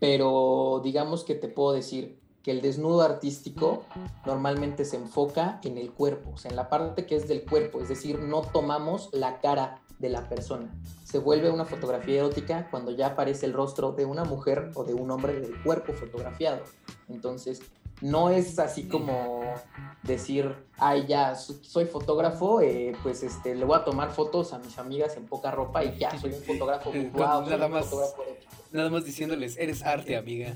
pero 0.00 0.80
digamos 0.82 1.24
que 1.24 1.34
te 1.34 1.48
puedo 1.48 1.72
decir 1.72 2.18
que 2.42 2.50
el 2.52 2.62
desnudo 2.62 3.02
artístico 3.02 3.82
normalmente 4.24 4.84
se 4.84 4.96
enfoca 4.96 5.60
en 5.64 5.76
el 5.76 5.92
cuerpo, 5.92 6.30
o 6.34 6.38
sea, 6.38 6.50
en 6.50 6.56
la 6.56 6.68
parte 6.68 7.04
que 7.04 7.16
es 7.16 7.28
del 7.28 7.44
cuerpo, 7.44 7.80
es 7.80 7.88
decir, 7.88 8.18
no 8.20 8.42
tomamos 8.42 9.10
la 9.12 9.40
cara 9.40 9.80
de 9.98 10.08
la 10.08 10.28
persona. 10.28 10.72
Se 11.04 11.18
vuelve 11.18 11.50
una 11.50 11.64
fotografía 11.64 12.20
erótica 12.20 12.68
cuando 12.70 12.92
ya 12.92 13.08
aparece 13.08 13.46
el 13.46 13.52
rostro 13.52 13.92
de 13.92 14.04
una 14.04 14.24
mujer 14.24 14.70
o 14.76 14.84
de 14.84 14.94
un 14.94 15.10
hombre 15.10 15.40
del 15.40 15.60
cuerpo 15.62 15.92
fotografiado. 15.92 16.60
Entonces, 17.08 17.60
no 18.00 18.30
es 18.30 18.60
así 18.60 18.86
como 18.86 19.40
decir, 20.04 20.54
ay, 20.76 21.06
ya 21.08 21.34
so- 21.34 21.54
soy 21.62 21.86
fotógrafo, 21.86 22.60
eh, 22.60 22.92
pues 23.02 23.24
este, 23.24 23.56
le 23.56 23.64
voy 23.64 23.76
a 23.76 23.84
tomar 23.84 24.10
fotos 24.12 24.52
a 24.52 24.58
mis 24.60 24.78
amigas 24.78 25.16
en 25.16 25.26
poca 25.26 25.50
ropa 25.50 25.82
y 25.82 25.98
ya 25.98 26.16
soy 26.16 26.32
un 26.32 26.42
fotógrafo. 26.42 26.90
Wow, 27.12 27.44
soy 27.44 27.54
un 27.54 27.60
fotógrafo. 27.90 28.22
Nada 28.72 28.90
más 28.90 29.04
diciéndoles, 29.04 29.56
eres 29.56 29.82
arte, 29.82 30.16
amiga. 30.16 30.54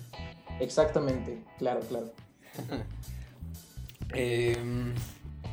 Exactamente, 0.60 1.42
claro, 1.58 1.80
claro. 1.80 2.12
Em, 4.14 4.92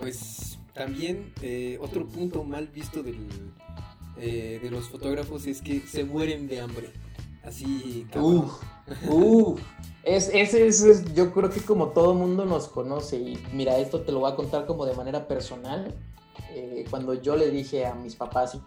pues 0.02 0.60
también 0.74 1.34
eh, 1.42 1.78
otro 1.80 2.06
punto 2.06 2.44
mal 2.44 2.68
visto 2.68 3.04
del, 3.04 3.26
eh, 4.18 4.60
de 4.62 4.70
los 4.70 4.90
fotógrafos 4.90 5.48
es 5.48 5.62
que 5.62 5.80
se 5.80 6.04
mueren 6.04 6.48
de 6.50 6.60
hambre. 6.60 6.90
Así, 7.44 8.06
cabrón. 8.12 8.36
Uf, 8.36 8.64
uf. 9.10 9.62
Es, 10.04 10.30
ese, 10.34 10.68
es, 10.68 11.14
yo 11.14 11.32
creo 11.32 11.50
que 11.50 11.62
como 11.62 11.90
todo 11.90 12.14
mundo 12.14 12.46
nos 12.46 12.68
conoce, 12.68 13.18
y 13.18 13.42
mira, 13.54 13.78
esto 13.78 14.02
te 14.02 14.12
lo 14.12 14.20
voy 14.20 14.32
a 14.32 14.36
contar 14.36 14.66
como 14.66 14.86
de 14.86 14.96
manera 14.96 15.28
personal. 15.28 15.96
Eh, 16.52 16.86
cuando 16.90 17.14
yo 17.14 17.36
le 17.36 17.52
dije 17.52 17.86
a 17.86 17.94
mis 17.94 18.16
papás, 18.16 18.58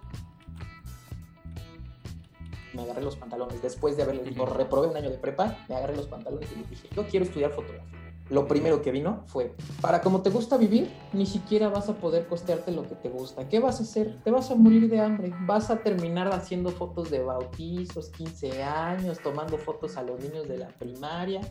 me 2.74 2.82
agarré 2.82 3.02
los 3.02 3.16
pantalones, 3.16 3.60
después 3.62 3.96
de 3.96 4.02
haberles 4.02 4.24
dicho, 4.26 4.42
Ujú. 4.42 4.54
reprobé 4.54 4.88
un 4.88 4.96
año 4.96 5.10
de 5.10 5.18
prepa, 5.18 5.58
me 5.68 5.76
agarré 5.76 5.96
los 5.96 6.06
pantalones 6.06 6.50
y 6.52 6.62
dije, 6.68 6.88
yo 6.94 7.06
quiero 7.06 7.24
estudiar 7.24 7.50
fotografía. 7.50 7.98
Lo 8.30 8.48
primero 8.48 8.80
que 8.80 8.90
vino 8.92 9.24
fue, 9.26 9.54
para 9.82 10.00
como 10.00 10.22
te 10.22 10.30
gusta 10.30 10.56
vivir, 10.56 10.90
ni 11.12 11.26
siquiera 11.26 11.68
vas 11.68 11.90
a 11.90 11.94
poder 11.94 12.26
costearte 12.28 12.72
lo 12.72 12.88
que 12.88 12.94
te 12.94 13.10
gusta. 13.10 13.46
¿Qué 13.46 13.60
vas 13.60 13.80
a 13.80 13.82
hacer? 13.82 14.22
Te 14.22 14.30
vas 14.30 14.50
a 14.50 14.54
morir 14.54 14.88
de 14.88 15.00
hambre. 15.00 15.34
Vas 15.40 15.68
a 15.68 15.82
terminar 15.82 16.28
haciendo 16.32 16.70
fotos 16.70 17.10
de 17.10 17.22
bautizos, 17.22 18.08
15 18.08 18.62
años, 18.62 19.18
tomando 19.18 19.58
fotos 19.58 19.98
a 19.98 20.02
los 20.02 20.18
niños 20.20 20.48
de 20.48 20.56
la 20.56 20.68
primaria. 20.68 21.42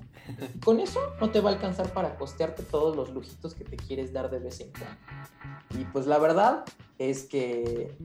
Y 0.55 0.59
con 0.59 0.79
eso 0.79 0.99
no 1.19 1.29
te 1.29 1.39
va 1.39 1.51
a 1.51 1.53
alcanzar 1.53 1.93
para 1.93 2.15
costearte 2.15 2.63
todos 2.63 2.95
los 2.95 3.11
lujitos 3.13 3.53
que 3.53 3.63
te 3.63 3.77
quieres 3.77 4.11
dar 4.11 4.31
de 4.31 4.39
vez 4.39 4.59
en 4.61 4.71
cuando. 4.71 4.97
Y 5.79 5.85
pues 5.85 6.07
la 6.07 6.17
verdad 6.17 6.63
es 6.97 7.25
que 7.25 7.95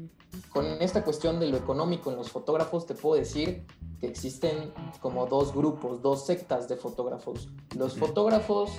con 0.50 0.66
esta 0.80 1.04
cuestión 1.04 1.40
de 1.40 1.48
lo 1.48 1.56
económico 1.56 2.10
en 2.10 2.16
los 2.16 2.30
fotógrafos 2.30 2.86
te 2.86 2.94
puedo 2.94 3.16
decir 3.16 3.66
que 4.00 4.06
existen 4.06 4.72
como 5.00 5.26
dos 5.26 5.54
grupos, 5.54 6.02
dos 6.02 6.26
sectas 6.26 6.68
de 6.68 6.76
fotógrafos. 6.76 7.48
Los 7.76 7.96
fotógrafos 7.96 8.70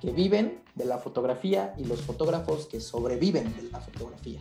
que 0.00 0.10
viven 0.10 0.62
de 0.74 0.84
la 0.84 0.98
fotografía 0.98 1.74
y 1.78 1.84
los 1.84 2.02
fotógrafos 2.02 2.66
que 2.66 2.80
sobreviven 2.80 3.54
de 3.56 3.70
la 3.70 3.80
fotografía. 3.80 4.40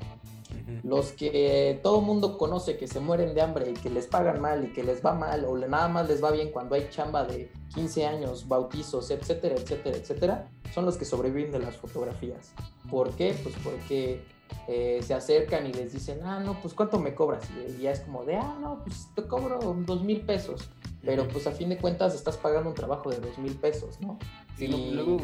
Los 0.84 1.12
que 1.12 1.80
todo 1.84 2.02
mundo 2.02 2.38
conoce 2.38 2.78
que 2.78 2.88
se 2.88 3.00
mueren 3.00 3.34
de 3.36 3.42
hambre 3.42 3.72
y 3.72 3.74
que 3.74 3.90
les 3.90 4.08
pagan 4.08 4.42
mal 4.42 4.66
y 4.66 4.74
que 4.74 4.84
les 4.84 5.06
va 5.06 5.14
mal 5.14 5.46
o 5.46 5.58
nada 5.58 5.88
más 5.88 6.08
les 6.08 6.24
va 6.24 6.32
bien 6.32 6.52
cuando 6.52 6.76
hay 6.76 6.88
chamba 6.90 7.24
de 7.24 7.52
15 7.74 8.06
años, 8.06 8.48
bautizos, 8.48 9.12
etcétera, 9.12 9.56
etcétera, 9.56 9.98
etcétera, 9.98 10.50
son 10.74 10.86
los 10.86 10.98
que 10.98 11.06
sobreviven 11.06 11.52
de 11.52 11.60
las 11.60 11.78
fotografías. 11.78 12.52
¿Por 12.90 13.12
qué? 13.12 13.36
Pues 13.44 13.56
porque 13.64 14.24
eh, 14.68 15.00
se 15.04 15.14
acercan 15.14 15.68
y 15.68 15.74
les 15.74 15.94
dicen, 15.94 16.20
ah, 16.24 16.40
no, 16.40 16.60
pues 16.62 16.74
¿cuánto 16.74 17.00
me 17.00 17.14
cobras? 17.14 17.44
Y 17.78 17.84
ya 17.84 17.92
es 17.92 18.00
como 18.02 18.26
de, 18.26 18.38
ah, 18.38 18.58
no, 18.60 18.84
pues 18.84 19.10
te 19.16 19.28
cobro 19.28 19.60
dos 19.86 20.04
mil 20.04 20.22
pesos. 20.22 20.70
pero 21.04 21.28
pues 21.28 21.46
a 21.46 21.52
fin 21.52 21.70
de 21.70 21.78
cuentas 21.78 22.16
estás 22.16 22.36
pagando 22.38 22.70
un 22.70 22.76
trabajo 22.76 23.12
de 23.12 23.20
dos 23.20 23.38
mil 23.38 23.54
pesos, 23.54 24.02
¿no? 24.02 24.18
Sí, 24.58 24.68
luego, 24.68 25.20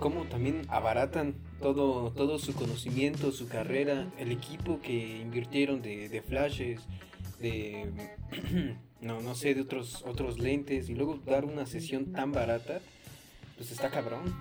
como 0.00 0.24
también 0.24 0.62
abaratan 0.68 1.36
todo, 1.60 2.10
todo 2.10 2.38
su 2.38 2.52
conocimiento, 2.54 3.30
su 3.30 3.46
carrera, 3.46 4.10
el 4.18 4.32
equipo 4.32 4.80
que 4.80 5.20
invirtieron 5.20 5.80
de, 5.82 6.08
de 6.08 6.20
flashes, 6.20 6.80
de, 7.38 7.92
no, 9.00 9.20
no 9.20 9.34
sé, 9.34 9.54
de 9.54 9.60
otros, 9.60 10.02
otros 10.06 10.38
lentes, 10.38 10.88
y 10.88 10.94
luego 10.94 11.18
dar 11.24 11.44
una 11.44 11.66
sesión 11.66 12.12
tan 12.12 12.32
barata, 12.32 12.80
pues 13.56 13.70
está 13.70 13.90
cabrón. 13.90 14.34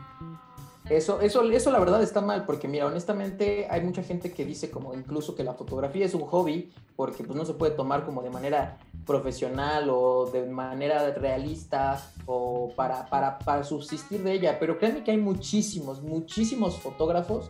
Eso, 0.90 1.22
eso, 1.22 1.44
eso 1.44 1.72
la 1.72 1.80
verdad 1.80 2.04
está 2.04 2.20
mal, 2.20 2.46
porque 2.46 2.68
mira, 2.68 2.88
honestamente 2.88 3.68
hay 3.70 3.82
mucha 3.82 4.04
gente 4.04 4.34
que 4.34 4.44
dice 4.44 4.70
como 4.70 4.94
incluso 4.94 5.34
que 5.34 5.44
la 5.44 5.54
fotografía 5.54 6.06
es 6.06 6.14
un 6.14 6.26
hobby, 6.26 6.74
porque 6.98 7.24
pues 7.24 7.38
no 7.38 7.46
se 7.46 7.54
puede 7.54 7.72
tomar 7.72 8.06
como 8.06 8.22
de 8.22 8.30
manera 8.30 8.80
profesional 9.06 9.90
o 9.90 10.30
de 10.32 10.46
manera 10.46 11.14
realista 11.14 12.02
o 12.26 12.74
para, 12.76 13.06
para, 13.06 13.40
para 13.40 13.64
subsistir 13.64 14.24
de 14.24 14.34
ella, 14.34 14.60
pero 14.60 14.78
créanme 14.78 15.04
que 15.04 15.12
hay 15.12 15.18
muchísimos, 15.18 16.02
muchísimos 16.02 16.78
fotógrafos 16.78 17.50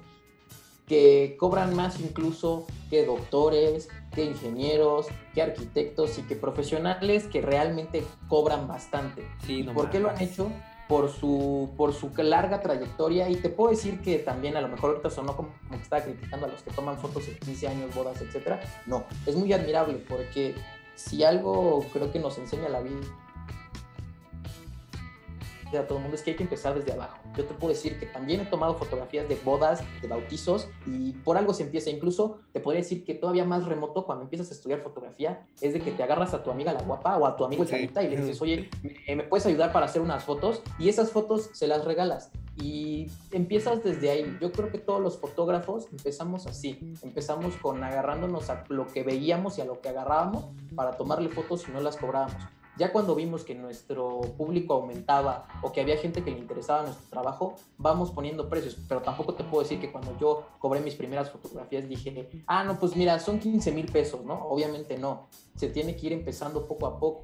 que 0.87 1.35
cobran 1.39 1.75
más 1.75 1.99
incluso 1.99 2.67
que 2.89 3.05
doctores, 3.05 3.89
que 4.13 4.25
ingenieros, 4.25 5.07
que 5.33 5.41
arquitectos 5.41 6.19
y 6.19 6.23
que 6.23 6.35
profesionales 6.35 7.25
que 7.25 7.41
realmente 7.41 8.03
cobran 8.27 8.67
bastante. 8.67 9.27
Sí, 9.45 9.63
¿Por 9.63 9.89
qué 9.89 9.99
lo 9.99 10.09
han 10.09 10.21
hecho? 10.21 10.51
Por 10.87 11.09
su, 11.09 11.71
por 11.77 11.93
su 11.93 12.11
larga 12.17 12.61
trayectoria 12.61 13.29
y 13.29 13.35
te 13.35 13.49
puedo 13.49 13.71
decir 13.71 14.01
que 14.01 14.19
también 14.19 14.57
a 14.57 14.61
lo 14.61 14.67
mejor 14.67 14.91
ahorita 14.91 15.09
sonó 15.09 15.35
como, 15.35 15.49
que 15.69 15.77
estaba 15.77 16.03
criticando 16.03 16.45
a 16.45 16.49
los 16.49 16.61
que 16.61 16.71
toman 16.71 16.97
fotos 16.97 17.25
de 17.27 17.37
15 17.37 17.67
años, 17.67 17.95
bodas, 17.95 18.21
etcétera. 18.21 18.59
No, 18.85 19.05
es 19.25 19.35
muy 19.35 19.51
admirable 19.53 20.03
porque 20.07 20.55
si 20.95 21.23
algo 21.23 21.85
creo 21.93 22.11
que 22.11 22.19
nos 22.19 22.37
enseña 22.37 22.69
la 22.69 22.81
vida 22.81 23.01
a 25.77 25.87
todo 25.87 25.97
el 25.97 26.03
mundo 26.03 26.15
es 26.15 26.23
que 26.23 26.31
hay 26.31 26.37
que 26.37 26.43
empezar 26.43 26.75
desde 26.75 26.93
abajo. 26.93 27.17
Yo 27.35 27.45
te 27.45 27.53
puedo 27.53 27.73
decir 27.73 27.99
que 27.99 28.05
también 28.05 28.41
he 28.41 28.45
tomado 28.45 28.75
fotografías 28.75 29.27
de 29.27 29.35
bodas, 29.43 29.83
de 30.01 30.07
bautizos, 30.07 30.67
y 30.85 31.11
por 31.11 31.37
algo 31.37 31.53
se 31.53 31.63
empieza. 31.63 31.89
Incluso 31.89 32.39
te 32.51 32.59
podría 32.59 32.81
decir 32.81 33.03
que 33.03 33.13
todavía 33.13 33.45
más 33.45 33.65
remoto 33.65 34.05
cuando 34.05 34.23
empiezas 34.23 34.49
a 34.51 34.53
estudiar 34.53 34.81
fotografía 34.81 35.45
es 35.61 35.73
de 35.73 35.79
que 35.79 35.91
te 35.91 36.03
agarras 36.03 36.33
a 36.33 36.43
tu 36.43 36.51
amiga 36.51 36.73
la 36.73 36.81
guapa 36.81 37.17
o 37.17 37.25
a 37.25 37.35
tu 37.35 37.45
amigo 37.45 37.63
el 37.63 37.69
sí. 37.69 37.75
y 37.75 38.07
le 38.07 38.17
dices, 38.17 38.41
oye, 38.41 38.69
¿me 39.07 39.23
puedes 39.23 39.45
ayudar 39.45 39.71
para 39.71 39.85
hacer 39.85 40.01
unas 40.01 40.23
fotos? 40.23 40.61
Y 40.79 40.89
esas 40.89 41.11
fotos 41.11 41.49
se 41.53 41.67
las 41.67 41.85
regalas. 41.85 42.31
Y 42.55 43.07
empiezas 43.31 43.83
desde 43.83 44.11
ahí. 44.11 44.37
Yo 44.39 44.51
creo 44.51 44.69
que 44.69 44.77
todos 44.77 45.01
los 45.01 45.17
fotógrafos 45.17 45.87
empezamos 45.91 46.45
así. 46.45 46.93
Empezamos 47.01 47.55
con 47.57 47.83
agarrándonos 47.83 48.49
a 48.49 48.63
lo 48.69 48.87
que 48.87 49.03
veíamos 49.03 49.57
y 49.57 49.61
a 49.61 49.65
lo 49.65 49.81
que 49.81 49.89
agarrábamos 49.89 50.45
para 50.75 50.91
tomarle 50.91 51.29
fotos 51.29 51.67
y 51.67 51.71
no 51.71 51.81
las 51.81 51.97
cobrábamos. 51.97 52.43
Ya 52.77 52.91
cuando 52.91 53.13
vimos 53.13 53.43
que 53.43 53.53
nuestro 53.53 54.21
público 54.35 54.73
aumentaba 54.73 55.47
o 55.61 55.71
que 55.71 55.81
había 55.81 55.97
gente 55.97 56.23
que 56.23 56.31
le 56.31 56.39
interesaba 56.39 56.83
nuestro 56.83 57.07
trabajo, 57.09 57.55
vamos 57.77 58.09
poniendo 58.09 58.49
precios. 58.49 58.77
Pero 58.87 59.01
tampoco 59.01 59.35
te 59.35 59.43
puedo 59.43 59.61
decir 59.61 59.79
que 59.79 59.91
cuando 59.91 60.17
yo 60.19 60.47
cobré 60.57 60.79
mis 60.81 60.95
primeras 60.95 61.29
fotografías 61.29 61.87
dije, 61.87 62.43
ah, 62.47 62.63
no, 62.63 62.79
pues 62.79 62.95
mira, 62.95 63.19
son 63.19 63.39
15 63.39 63.71
mil 63.71 63.85
pesos, 63.85 64.25
¿no? 64.25 64.47
Obviamente 64.47 64.97
no. 64.97 65.27
Se 65.55 65.69
tiene 65.69 65.95
que 65.95 66.07
ir 66.07 66.13
empezando 66.13 66.67
poco 66.67 66.87
a 66.87 66.99
poco. 66.99 67.23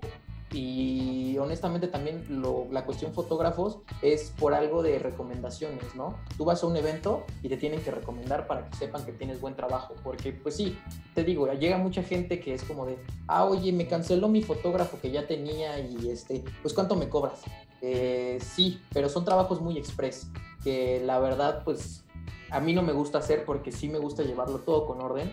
Y 0.52 1.38
honestamente 1.38 1.88
también 1.88 2.26
lo, 2.42 2.68
la 2.72 2.84
cuestión 2.86 3.14
fotógrafos 3.14 3.80
es 4.02 4.34
por 4.40 4.54
algo 4.54 4.82
de 4.82 4.98
recomendaciones, 4.98 5.96
¿no? 5.96 6.18
Tú 6.38 6.46
vas 6.46 6.64
a 6.64 6.68
un 6.68 6.76
evento 6.76 7.24
y 7.44 7.50
te 7.50 7.58
tienen 7.58 7.82
que 7.82 7.92
recomendar 7.92 8.48
para 8.48 8.68
que 8.68 8.76
sepan 8.76 9.06
que 9.06 9.12
tienes 9.12 9.40
buen 9.40 9.56
trabajo, 9.56 9.94
porque 10.04 10.32
pues 10.34 10.56
sí, 10.56 10.78
te 11.14 11.24
digo, 11.24 11.52
llega 11.54 11.78
mucha 11.78 12.02
gente 12.02 12.40
que 12.40 12.56
es 12.56 12.64
como 12.64 12.88
de, 12.88 12.98
ah, 13.28 13.46
oye, 13.46 13.72
me 13.72 13.88
canceló 13.88 14.28
mi 14.28 14.42
fotógrafo 14.42 15.00
que 15.00 15.12
ya 15.12 15.28
tenía 15.28 15.80
y 15.80 16.10
este, 16.10 16.44
pues 16.64 16.74
¿cuánto 16.74 16.96
me 16.96 17.10
cobras? 17.10 17.42
Eh, 17.82 18.40
sí, 18.42 18.82
pero 18.92 19.08
son 19.08 19.26
trabajos 19.26 19.62
muy 19.62 19.78
express, 19.78 20.32
que 20.64 21.02
la 21.06 21.20
verdad 21.20 21.64
pues 21.64 22.04
a 22.50 22.60
mí 22.60 22.74
no 22.74 22.82
me 22.82 22.94
gusta 22.94 23.20
hacer 23.20 23.46
porque 23.46 23.72
sí 23.72 23.88
me 23.88 24.00
gusta 24.00 24.24
llevarlo 24.24 24.60
todo 24.60 24.86
con 24.86 25.00
orden, 25.02 25.32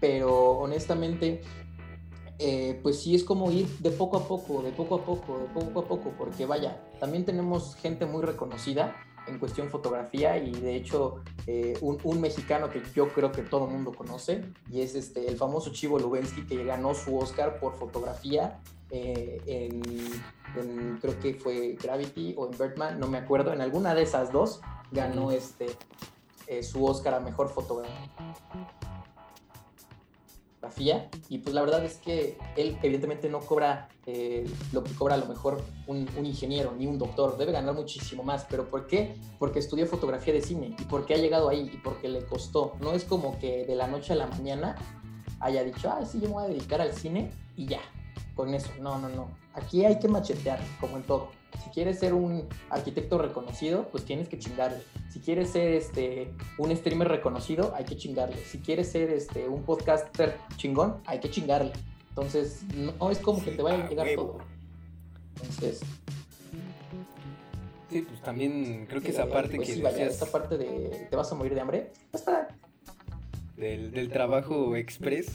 pero 0.00 0.52
honestamente 0.52 1.42
eh, 2.40 2.80
pues 2.82 3.02
sí 3.02 3.14
es 3.14 3.22
como 3.22 3.50
ir 3.50 3.68
de 3.78 3.90
poco 3.90 4.16
a 4.16 4.26
poco, 4.26 4.62
de 4.62 4.72
poco 4.72 4.94
a 4.94 5.04
poco, 5.04 5.38
de 5.38 5.44
poco 5.46 5.80
a 5.80 5.84
poco, 5.84 6.14
porque 6.16 6.46
vaya, 6.46 6.80
también 6.98 7.26
tenemos 7.26 7.74
gente 7.76 8.06
muy 8.06 8.22
reconocida 8.22 8.96
en 9.26 9.38
cuestión 9.38 9.68
fotografía 9.68 10.38
y 10.38 10.50
de 10.52 10.74
hecho 10.74 11.22
eh, 11.46 11.76
un, 11.82 11.98
un, 12.02 12.20
mexicano 12.20 12.70
que 12.70 12.82
yo 12.94 13.08
creo 13.08 13.30
que 13.30 13.42
todo 13.42 13.66
el 13.66 13.72
mundo 13.72 13.92
conoce 13.92 14.42
y 14.70 14.80
es 14.80 14.94
este, 14.94 15.28
el 15.28 15.36
famoso 15.36 15.70
Chivo 15.70 15.98
Lubensky 15.98 16.46
que 16.46 16.64
ganó 16.64 16.94
su 16.94 17.16
Oscar 17.16 17.60
por 17.60 17.74
fotografía 17.74 18.58
eh, 18.90 19.40
en, 19.46 19.82
en, 20.58 20.98
creo 20.98 21.20
que 21.20 21.34
fue 21.34 21.76
Gravity 21.80 22.34
o 22.36 22.46
en 22.50 22.58
Birdman, 22.58 22.98
no 22.98 23.06
me 23.06 23.18
acuerdo, 23.18 23.52
en 23.52 23.60
alguna 23.60 23.94
de 23.94 24.02
esas 24.02 24.32
dos 24.32 24.60
ganó 24.90 25.30
este, 25.30 25.66
eh, 26.46 26.62
su 26.62 26.84
Oscar 26.84 27.14
a 27.14 27.20
Mejor 27.20 27.50
Fotografía 27.50 28.10
y 31.28 31.38
pues 31.38 31.54
la 31.54 31.62
verdad 31.62 31.84
es 31.84 31.96
que 31.96 32.38
él 32.56 32.78
evidentemente 32.82 33.28
no 33.28 33.40
cobra 33.40 33.88
eh, 34.06 34.48
lo 34.72 34.84
que 34.84 34.92
cobra 34.92 35.14
a 35.14 35.18
lo 35.18 35.26
mejor 35.26 35.62
un, 35.86 36.08
un, 36.16 36.26
ingeniero 36.26 36.72
ni 36.76 36.86
un 36.86 36.98
doctor, 36.98 37.36
debe 37.36 37.52
ganar 37.52 37.74
muchísimo 37.74 38.22
más, 38.22 38.46
pero 38.48 38.70
¿por 38.70 38.86
qué? 38.86 39.14
Porque 39.38 39.58
estudió 39.58 39.86
fotografía 39.86 40.32
de 40.32 40.42
cine 40.42 40.76
y 40.78 40.84
porque 40.84 41.14
ha 41.14 41.16
llegado 41.16 41.48
ahí 41.48 41.70
y 41.72 41.76
porque 41.78 42.08
le 42.08 42.24
costó, 42.24 42.76
no 42.80 42.92
es 42.92 43.04
como 43.04 43.38
que 43.38 43.66
de 43.66 43.74
la 43.74 43.88
noche 43.88 44.12
a 44.12 44.16
la 44.16 44.26
mañana 44.26 44.76
haya 45.40 45.64
dicho, 45.64 45.90
ah, 45.90 46.04
sí, 46.04 46.20
yo 46.20 46.28
me 46.28 46.34
voy 46.34 46.44
a 46.44 46.48
dedicar 46.48 46.80
al 46.80 46.92
cine 46.92 47.30
y 47.56 47.66
ya, 47.66 47.80
con 48.34 48.54
eso, 48.54 48.70
no, 48.80 48.98
no, 48.98 49.08
no, 49.08 49.28
aquí 49.54 49.84
hay 49.84 49.98
que 49.98 50.08
machetear, 50.08 50.60
como 50.80 50.96
en 50.96 51.02
todo. 51.02 51.39
Si 51.64 51.70
quieres 51.70 51.98
ser 51.98 52.14
un 52.14 52.48
arquitecto 52.68 53.18
reconocido, 53.18 53.88
pues 53.90 54.04
tienes 54.04 54.28
que 54.28 54.38
chingarle. 54.38 54.82
Si 55.10 55.20
quieres 55.20 55.50
ser 55.50 55.72
este, 55.72 56.32
un 56.58 56.74
streamer 56.76 57.08
reconocido, 57.08 57.72
hay 57.74 57.84
que 57.84 57.96
chingarle. 57.96 58.36
Si 58.44 58.58
quieres 58.58 58.90
ser 58.90 59.10
este, 59.10 59.48
un 59.48 59.62
podcaster 59.62 60.36
chingón, 60.56 61.00
hay 61.06 61.20
que 61.20 61.30
chingarle. 61.30 61.72
Entonces, 62.10 62.62
no 62.74 63.10
es 63.10 63.18
como 63.18 63.42
que 63.42 63.52
te 63.52 63.62
vaya 63.62 63.84
a 63.84 63.88
llegar 63.88 64.08
todo. 64.14 64.38
Entonces. 65.36 65.80
Sí, 67.90 68.02
pues 68.02 68.20
también 68.22 68.86
creo 68.86 69.02
que 69.02 69.08
esa 69.08 69.26
parte 69.26 69.56
pues 69.56 69.68
que 69.68 69.74
sí, 69.74 69.82
vaya, 69.82 70.06
esta 70.06 70.26
parte 70.26 70.56
de 70.56 71.08
te 71.10 71.16
vas 71.16 71.30
a 71.32 71.34
morir 71.34 71.54
de 71.54 71.60
hambre, 71.60 71.92
está. 72.12 72.48
Del, 73.56 73.90
del 73.90 74.10
trabajo 74.10 74.76
express, 74.76 75.26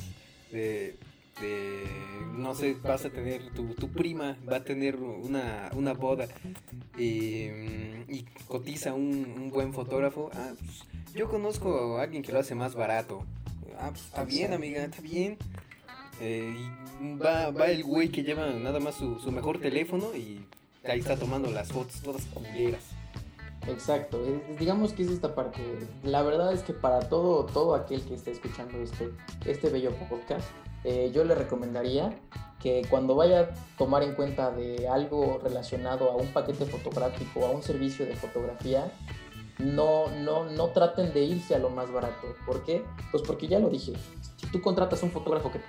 de, 0.51 0.97
de, 1.41 1.85
no 2.33 2.55
sé, 2.55 2.75
vas 2.81 3.05
a 3.05 3.09
tener, 3.09 3.49
tu, 3.51 3.73
tu 3.73 3.89
prima 3.89 4.37
va 4.49 4.57
a 4.57 4.63
tener 4.63 4.95
una, 4.97 5.69
una 5.73 5.93
boda 5.93 6.27
y, 6.97 7.45
y 8.07 8.25
cotiza 8.47 8.93
un, 8.93 9.33
un, 9.37 9.49
buen 9.49 9.73
fotógrafo. 9.73 10.29
Ah, 10.33 10.51
pues, 10.57 10.83
yo 11.13 11.29
conozco 11.29 11.97
a 11.97 12.03
alguien 12.03 12.23
que 12.23 12.31
lo 12.31 12.39
hace 12.39 12.55
más 12.55 12.75
barato. 12.75 13.25
Ah, 13.79 13.89
pues 13.89 14.05
está 14.05 14.23
bien, 14.23 14.53
amiga, 14.53 14.83
está 14.83 15.01
bien. 15.01 15.37
Eh, 16.21 16.55
y 17.01 17.17
va, 17.17 17.51
va 17.51 17.67
el 17.67 17.83
güey 17.83 18.09
que 18.09 18.23
lleva 18.23 18.49
nada 18.51 18.79
más 18.79 18.95
su, 18.95 19.19
su 19.19 19.31
mejor 19.31 19.59
teléfono 19.59 20.15
y 20.15 20.45
ahí 20.85 20.99
está 20.99 21.17
tomando 21.17 21.51
las 21.51 21.71
fotos 21.71 22.01
todas 22.01 22.25
culeras. 22.25 22.83
Exacto, 23.67 24.23
digamos 24.59 24.93
que 24.93 25.03
es 25.03 25.09
esta 25.09 25.33
parte. 25.33 25.61
La 26.03 26.21
verdad 26.21 26.53
es 26.53 26.61
que 26.61 26.73
para 26.73 27.09
todo, 27.09 27.45
todo 27.45 27.75
aquel 27.75 28.01
que 28.03 28.13
esté 28.13 28.31
escuchando 28.31 28.79
este, 28.79 29.09
este 29.45 29.69
bello 29.69 29.91
podcast, 30.07 30.47
eh, 30.85 31.11
yo 31.13 31.23
le 31.23 31.35
recomendaría 31.35 32.17
que 32.61 32.83
cuando 32.89 33.15
vaya 33.15 33.39
a 33.41 33.77
tomar 33.77 34.03
en 34.03 34.15
cuenta 34.15 34.51
de 34.51 34.87
algo 34.87 35.39
relacionado 35.43 36.11
a 36.11 36.15
un 36.15 36.27
paquete 36.27 36.65
fotográfico, 36.65 37.45
a 37.45 37.49
un 37.49 37.61
servicio 37.61 38.05
de 38.05 38.15
fotografía, 38.15 38.91
no, 39.59 40.07
no, 40.09 40.45
no 40.45 40.67
traten 40.67 41.13
de 41.13 41.23
irse 41.23 41.55
a 41.55 41.59
lo 41.59 41.69
más 41.69 41.91
barato. 41.91 42.35
¿Por 42.45 42.63
qué? 42.63 42.83
Pues 43.11 43.23
porque 43.23 43.47
ya 43.47 43.59
lo 43.59 43.69
dije, 43.69 43.93
si 44.37 44.47
tú 44.47 44.61
contratas 44.61 45.01
un 45.03 45.11
fotógrafo 45.11 45.51
que 45.51 45.59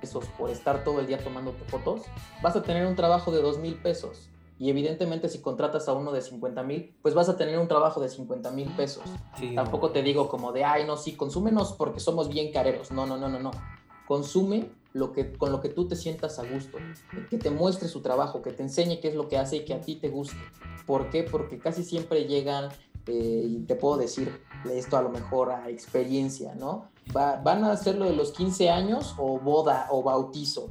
pesos 0.00 0.24
por 0.36 0.50
estar 0.50 0.82
todo 0.84 1.00
el 1.00 1.06
día 1.06 1.18
tomándote 1.18 1.64
fotos, 1.64 2.02
vas 2.42 2.56
a 2.56 2.62
tener 2.62 2.86
un 2.86 2.96
trabajo 2.96 3.30
de 3.30 3.40
dos 3.40 3.58
mil 3.58 3.74
pesos. 3.74 4.28
Y 4.58 4.70
evidentemente 4.70 5.28
si 5.28 5.40
contratas 5.40 5.88
a 5.88 5.92
uno 5.92 6.12
de 6.12 6.20
50 6.20 6.62
mil, 6.62 6.94
pues 7.02 7.14
vas 7.14 7.28
a 7.28 7.36
tener 7.36 7.58
un 7.58 7.66
trabajo 7.66 8.00
de 8.00 8.08
50 8.08 8.50
mil 8.52 8.68
pesos. 8.76 9.02
Sí, 9.36 9.54
Tampoco 9.54 9.88
no. 9.88 9.92
te 9.92 10.02
digo 10.02 10.28
como 10.28 10.52
de, 10.52 10.64
ay, 10.64 10.84
no, 10.84 10.96
sí, 10.96 11.16
consúmenos 11.16 11.72
porque 11.72 11.98
somos 11.98 12.28
bien 12.28 12.52
careros. 12.52 12.92
No, 12.92 13.06
no, 13.06 13.16
no, 13.16 13.28
no, 13.28 13.40
no. 13.40 13.50
Consume 14.06 14.70
lo 14.92 15.12
que, 15.12 15.32
con 15.32 15.52
lo 15.52 15.60
que 15.60 15.68
tú 15.68 15.88
te 15.88 15.96
sientas 15.96 16.38
a 16.38 16.44
gusto. 16.44 16.78
Que 17.30 17.38
te 17.38 17.50
muestre 17.50 17.88
su 17.88 18.00
trabajo, 18.00 18.42
que 18.42 18.52
te 18.52 18.62
enseñe 18.62 19.00
qué 19.00 19.08
es 19.08 19.14
lo 19.14 19.28
que 19.28 19.38
hace 19.38 19.56
y 19.56 19.64
que 19.64 19.74
a 19.74 19.80
ti 19.80 19.96
te 19.96 20.08
guste. 20.08 20.36
¿Por 20.86 21.10
qué? 21.10 21.22
Porque 21.22 21.58
casi 21.58 21.84
siempre 21.84 22.24
llegan, 22.24 22.70
eh, 23.06 23.46
y 23.48 23.58
te 23.60 23.74
puedo 23.74 23.96
decir 23.96 24.40
esto 24.70 24.96
a 24.96 25.02
lo 25.02 25.08
mejor 25.08 25.50
a 25.50 25.68
experiencia, 25.70 26.54
¿no? 26.54 26.88
Va, 27.16 27.36
van 27.36 27.64
a 27.64 27.72
hacer 27.72 27.96
lo 27.96 28.04
de 28.04 28.14
los 28.14 28.32
15 28.32 28.70
años 28.70 29.14
o 29.18 29.38
boda 29.38 29.88
o 29.90 30.02
bautizo. 30.02 30.70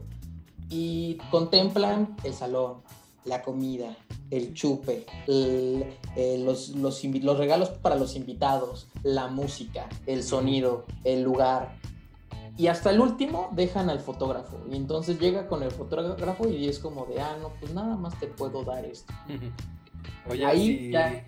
Y 0.70 1.18
contemplan 1.30 2.16
el 2.24 2.34
salón, 2.34 2.82
la 3.26 3.42
comida, 3.42 3.96
el 4.32 4.54
chupe, 4.54 5.06
los, 5.28 6.70
los, 6.70 7.04
los, 7.04 7.38
regalos 7.38 7.70
para 7.70 7.96
los 7.96 8.16
invitados, 8.16 8.88
la 9.04 9.28
música, 9.28 9.88
el 10.08 10.24
sonido, 10.24 10.86
el 11.04 11.22
lugar. 11.22 11.78
Y 12.62 12.68
hasta 12.68 12.92
el 12.92 13.00
último 13.00 13.50
dejan 13.54 13.90
al 13.90 14.00
fotógrafo. 14.00 14.56
Y 14.70 14.76
entonces 14.76 15.20
llega 15.20 15.48
con 15.48 15.64
el 15.64 15.72
fotógrafo 15.72 16.48
y 16.48 16.70
es 16.70 16.78
como 16.78 17.08
de, 17.08 17.20
ah, 17.20 17.36
no, 17.42 17.50
pues 17.60 17.74
nada 17.74 17.96
más 17.96 18.20
te 18.20 18.28
puedo 18.28 18.64
dar 18.64 18.86
esto. 18.86 19.12
Oye, 20.30 20.46
Ahí 20.46 20.92
ya, 20.92 21.26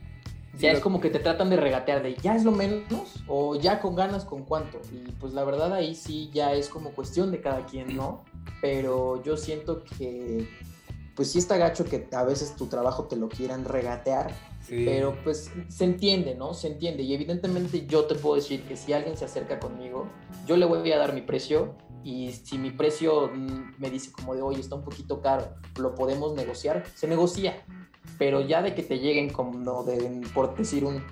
ya 0.59 0.71
es 0.71 0.79
como 0.79 1.01
que 1.01 1.09
te 1.09 1.17
tratan 1.17 1.49
de 1.49 1.55
regatear 1.57 2.03
de, 2.03 2.13
ya 2.17 2.35
es 2.35 2.43
lo 2.43 2.51
menos 2.51 3.23
o 3.27 3.55
ya 3.55 3.79
con 3.79 3.95
ganas 3.95 4.25
con 4.25 4.43
cuánto. 4.43 4.79
Y 4.91 5.09
pues 5.13 5.33
la 5.33 5.43
verdad 5.43 5.73
ahí 5.73 5.95
sí 5.95 6.29
ya 6.31 6.53
es 6.53 6.69
como 6.69 6.91
cuestión 6.91 7.31
de 7.31 7.41
cada 7.41 7.65
quien, 7.65 7.97
¿no? 7.97 8.23
Pero 8.61 9.23
yo 9.23 9.35
siento 9.35 9.83
que 9.83 10.47
pues 11.15 11.31
sí 11.31 11.39
está 11.39 11.57
gacho 11.57 11.83
que 11.83 12.07
a 12.11 12.23
veces 12.23 12.55
tu 12.55 12.67
trabajo 12.67 13.05
te 13.05 13.15
lo 13.15 13.27
quieran 13.27 13.65
regatear, 13.65 14.31
pero 14.69 15.15
pues 15.23 15.51
se 15.67 15.83
entiende, 15.83 16.35
¿no? 16.35 16.53
Se 16.53 16.67
entiende. 16.67 17.03
Y 17.03 17.13
evidentemente 17.13 17.85
yo 17.85 18.05
te 18.05 18.15
puedo 18.15 18.35
decir 18.35 18.63
que 18.63 18.75
si 18.75 18.93
alguien 18.93 19.17
se 19.17 19.25
acerca 19.25 19.59
conmigo, 19.59 20.07
yo 20.47 20.57
le 20.57 20.65
voy 20.65 20.91
a 20.91 20.97
dar 20.97 21.13
mi 21.13 21.21
precio 21.21 21.75
y 22.03 22.31
si 22.31 22.57
mi 22.57 22.71
precio 22.71 23.29
mm, 23.33 23.75
me 23.77 23.89
dice 23.89 24.11
como 24.11 24.35
de, 24.35 24.41
oye, 24.41 24.59
está 24.59 24.75
un 24.75 24.83
poquito 24.83 25.21
caro, 25.21 25.55
lo 25.77 25.95
podemos 25.95 26.33
negociar, 26.33 26.83
se 26.95 27.07
negocia. 27.07 27.63
Pero 28.17 28.41
ya 28.41 28.61
de 28.61 28.75
que 28.75 28.83
te 28.83 28.99
lleguen 28.99 29.29
como 29.29 29.83
de, 29.83 30.21
por 30.33 30.55
decir 30.55 30.83
un, 30.85 31.03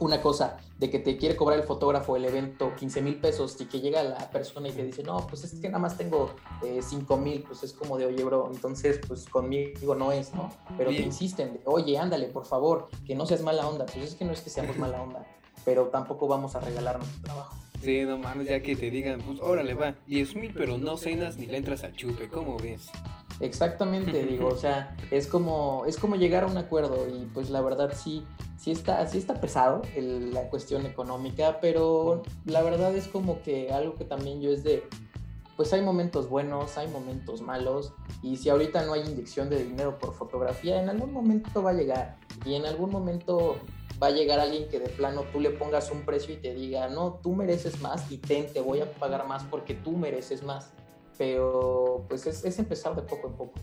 una 0.00 0.20
cosa 0.20 0.58
de 0.78 0.90
que 0.90 0.98
te 0.98 1.16
quiere 1.16 1.36
cobrar 1.36 1.58
el 1.58 1.64
fotógrafo 1.64 2.16
el 2.16 2.24
evento 2.24 2.74
15 2.76 3.02
mil 3.02 3.16
pesos 3.16 3.60
y 3.60 3.66
que 3.66 3.80
llega 3.80 4.02
la 4.02 4.30
persona 4.30 4.68
y 4.68 4.72
te 4.72 4.84
dice, 4.84 5.02
no, 5.02 5.26
pues 5.26 5.44
es 5.44 5.54
que 5.60 5.68
nada 5.68 5.78
más 5.78 5.96
tengo 5.96 6.34
eh, 6.64 6.80
5 6.82 7.16
mil, 7.16 7.42
pues 7.42 7.62
es 7.62 7.72
como 7.72 7.98
de, 7.98 8.06
oye, 8.06 8.24
bro, 8.24 8.50
entonces 8.52 9.00
pues 9.06 9.28
conmigo 9.28 9.94
no 9.94 10.12
es, 10.12 10.34
¿no? 10.34 10.50
Pero 10.76 10.90
te 10.90 11.02
insisten, 11.02 11.54
de, 11.54 11.60
oye, 11.64 11.98
ándale, 11.98 12.26
por 12.26 12.46
favor, 12.46 12.88
que 13.06 13.14
no 13.14 13.26
seas 13.26 13.42
mala 13.42 13.66
onda. 13.66 13.86
Pues 13.86 14.12
es 14.12 14.14
que 14.14 14.24
no 14.24 14.32
es 14.32 14.40
que 14.40 14.50
seamos 14.50 14.76
mala 14.78 15.02
onda, 15.02 15.26
pero 15.64 15.86
tampoco 15.86 16.28
vamos 16.28 16.54
a 16.54 16.60
regalar 16.60 16.98
nuestro 16.98 17.22
trabajo. 17.22 17.56
Sí, 17.82 18.02
no 18.04 18.18
mames, 18.18 18.48
ya 18.48 18.60
que 18.60 18.74
te 18.74 18.90
digan, 18.90 19.20
pues 19.20 19.40
órale, 19.40 19.74
va, 19.74 19.94
10 20.06 20.34
mil, 20.36 20.52
pero 20.52 20.78
no 20.78 20.96
cenas 20.96 21.36
ni 21.36 21.46
le 21.46 21.58
entras 21.58 21.84
al 21.84 21.94
chupe, 21.94 22.28
¿cómo 22.28 22.56
ves? 22.56 22.90
Exactamente, 23.40 24.24
digo, 24.24 24.48
o 24.48 24.56
sea, 24.56 24.96
es 25.10 25.26
como, 25.26 25.84
es 25.86 25.96
como 25.96 26.16
llegar 26.16 26.44
a 26.44 26.46
un 26.46 26.56
acuerdo 26.56 27.06
y 27.08 27.26
pues 27.26 27.50
la 27.50 27.60
verdad 27.60 27.92
sí, 27.94 28.24
sí 28.56 28.72
está, 28.72 29.06
sí 29.06 29.18
está 29.18 29.40
pesado 29.40 29.82
la 29.96 30.48
cuestión 30.48 30.86
económica, 30.86 31.58
pero 31.60 32.22
la 32.44 32.62
verdad 32.62 32.94
es 32.94 33.06
como 33.06 33.40
que 33.42 33.72
algo 33.72 33.94
que 33.94 34.04
también 34.04 34.40
yo 34.40 34.50
es 34.50 34.64
de, 34.64 34.82
pues 35.56 35.72
hay 35.72 35.82
momentos 35.82 36.28
buenos, 36.28 36.76
hay 36.78 36.88
momentos 36.88 37.40
malos 37.40 37.92
y 38.22 38.36
si 38.36 38.48
ahorita 38.48 38.84
no 38.84 38.94
hay 38.94 39.02
inyección 39.02 39.48
de 39.50 39.62
dinero 39.62 39.98
por 39.98 40.14
fotografía, 40.14 40.82
en 40.82 40.88
algún 40.88 41.12
momento 41.12 41.62
va 41.62 41.70
a 41.70 41.74
llegar 41.74 42.16
y 42.44 42.54
en 42.54 42.66
algún 42.66 42.90
momento 42.90 43.56
va 44.02 44.08
a 44.08 44.10
llegar 44.10 44.38
alguien 44.38 44.68
que 44.68 44.78
de 44.78 44.88
plano 44.88 45.24
tú 45.32 45.40
le 45.40 45.50
pongas 45.50 45.90
un 45.90 46.02
precio 46.02 46.34
y 46.34 46.38
te 46.38 46.54
diga, 46.54 46.88
no, 46.88 47.20
tú 47.22 47.34
mereces 47.34 47.80
más 47.80 48.10
y 48.10 48.18
ten, 48.18 48.52
te 48.52 48.60
voy 48.60 48.80
a 48.80 48.92
pagar 48.92 49.26
más 49.26 49.44
porque 49.44 49.74
tú 49.74 49.92
mereces 49.92 50.42
más 50.42 50.72
pero 51.18 52.06
pues 52.08 52.26
es, 52.26 52.58
empezar 52.58 52.94
de 52.94 53.02
poco 53.02 53.26
en 53.28 53.34
poco. 53.34 53.60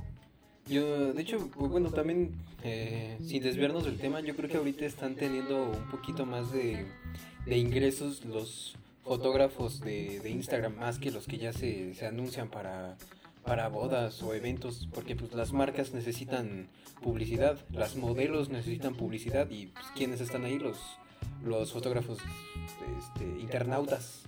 Yo, 0.68 1.14
de 1.14 1.22
hecho, 1.22 1.39
bueno, 1.56 1.89
también, 1.89 2.36
eh, 2.64 3.18
sin 3.24 3.41
desviarnos 3.41 3.86
del 3.86 3.97
tema, 3.97 4.20
yo 4.20 4.36
creo 4.36 4.49
que 4.49 4.58
ahorita 4.58 4.86
están 4.86 5.16
teniendo 5.16 5.64
un 5.64 5.89
poquito 5.89 6.26
más 6.26 6.51
de, 6.51 6.86
ingresos 7.47 8.26
los 8.26 8.76
fotógrafos 9.03 9.80
de, 9.80 10.22
Instagram, 10.30 10.76
más 10.76 10.99
que 10.99 11.12
los 11.12 11.28
que 11.28 11.38
ya 11.38 11.53
se, 11.53 11.93
se 11.93 12.06
anuncian 12.06 12.49
para, 12.49 12.97
para 13.45 13.70
bodas 13.70 14.22
o 14.24 14.34
eventos, 14.34 14.89
porque 14.93 15.16
pues 15.16 15.34
las 15.34 15.53
marcas 15.53 15.93
necesitan 15.93 16.68
publicidad, 17.01 17.60
las 17.72 17.95
modelos 17.95 18.49
necesitan 18.49 18.95
publicidad 18.95 19.49
y 19.51 19.68
pues, 19.68 19.86
¿quiénes 19.95 20.20
están 20.20 20.43
ahí? 20.45 20.58
Los, 20.58 20.80
los 21.43 21.72
fotógrafos 21.72 22.18
este, 22.97 23.24
internautas. 23.39 24.24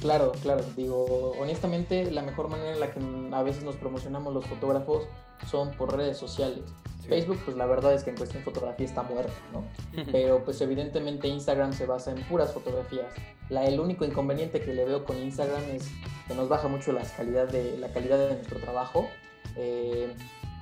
Claro, 0.00 0.32
claro. 0.42 0.64
Digo, 0.76 1.32
honestamente, 1.40 2.10
la 2.10 2.22
mejor 2.22 2.48
manera 2.48 2.72
en 2.72 2.80
la 2.80 2.92
que 2.92 3.00
a 3.32 3.42
veces 3.42 3.64
nos 3.64 3.76
promocionamos 3.76 4.32
los 4.34 4.46
fotógrafos 4.46 5.04
son 5.48 5.72
por 5.72 5.96
redes 5.96 6.16
sociales. 6.16 6.64
Facebook, 7.06 7.38
pues 7.44 7.56
la 7.56 7.66
verdad 7.66 7.94
es 7.94 8.02
que 8.02 8.10
en 8.10 8.16
cuestión 8.16 8.42
de 8.42 8.50
fotografía 8.50 8.84
está 8.84 9.02
muerto, 9.02 9.32
¿no? 9.52 9.64
Pero 10.10 10.44
pues 10.44 10.60
evidentemente 10.60 11.28
Instagram 11.28 11.72
se 11.72 11.86
basa 11.86 12.10
en 12.10 12.22
puras 12.24 12.52
fotografías. 12.52 13.06
La, 13.48 13.64
el 13.64 13.78
único 13.78 14.04
inconveniente 14.04 14.60
que 14.60 14.74
le 14.74 14.84
veo 14.84 15.04
con 15.04 15.16
Instagram 15.16 15.62
es 15.72 15.88
que 16.26 16.34
nos 16.34 16.48
baja 16.48 16.66
mucho 16.68 16.92
la 16.92 17.02
calidad 17.02 17.48
de, 17.48 17.78
la 17.78 17.92
calidad 17.92 18.18
de 18.18 18.34
nuestro 18.34 18.58
trabajo. 18.58 19.08
Eh, 19.56 20.12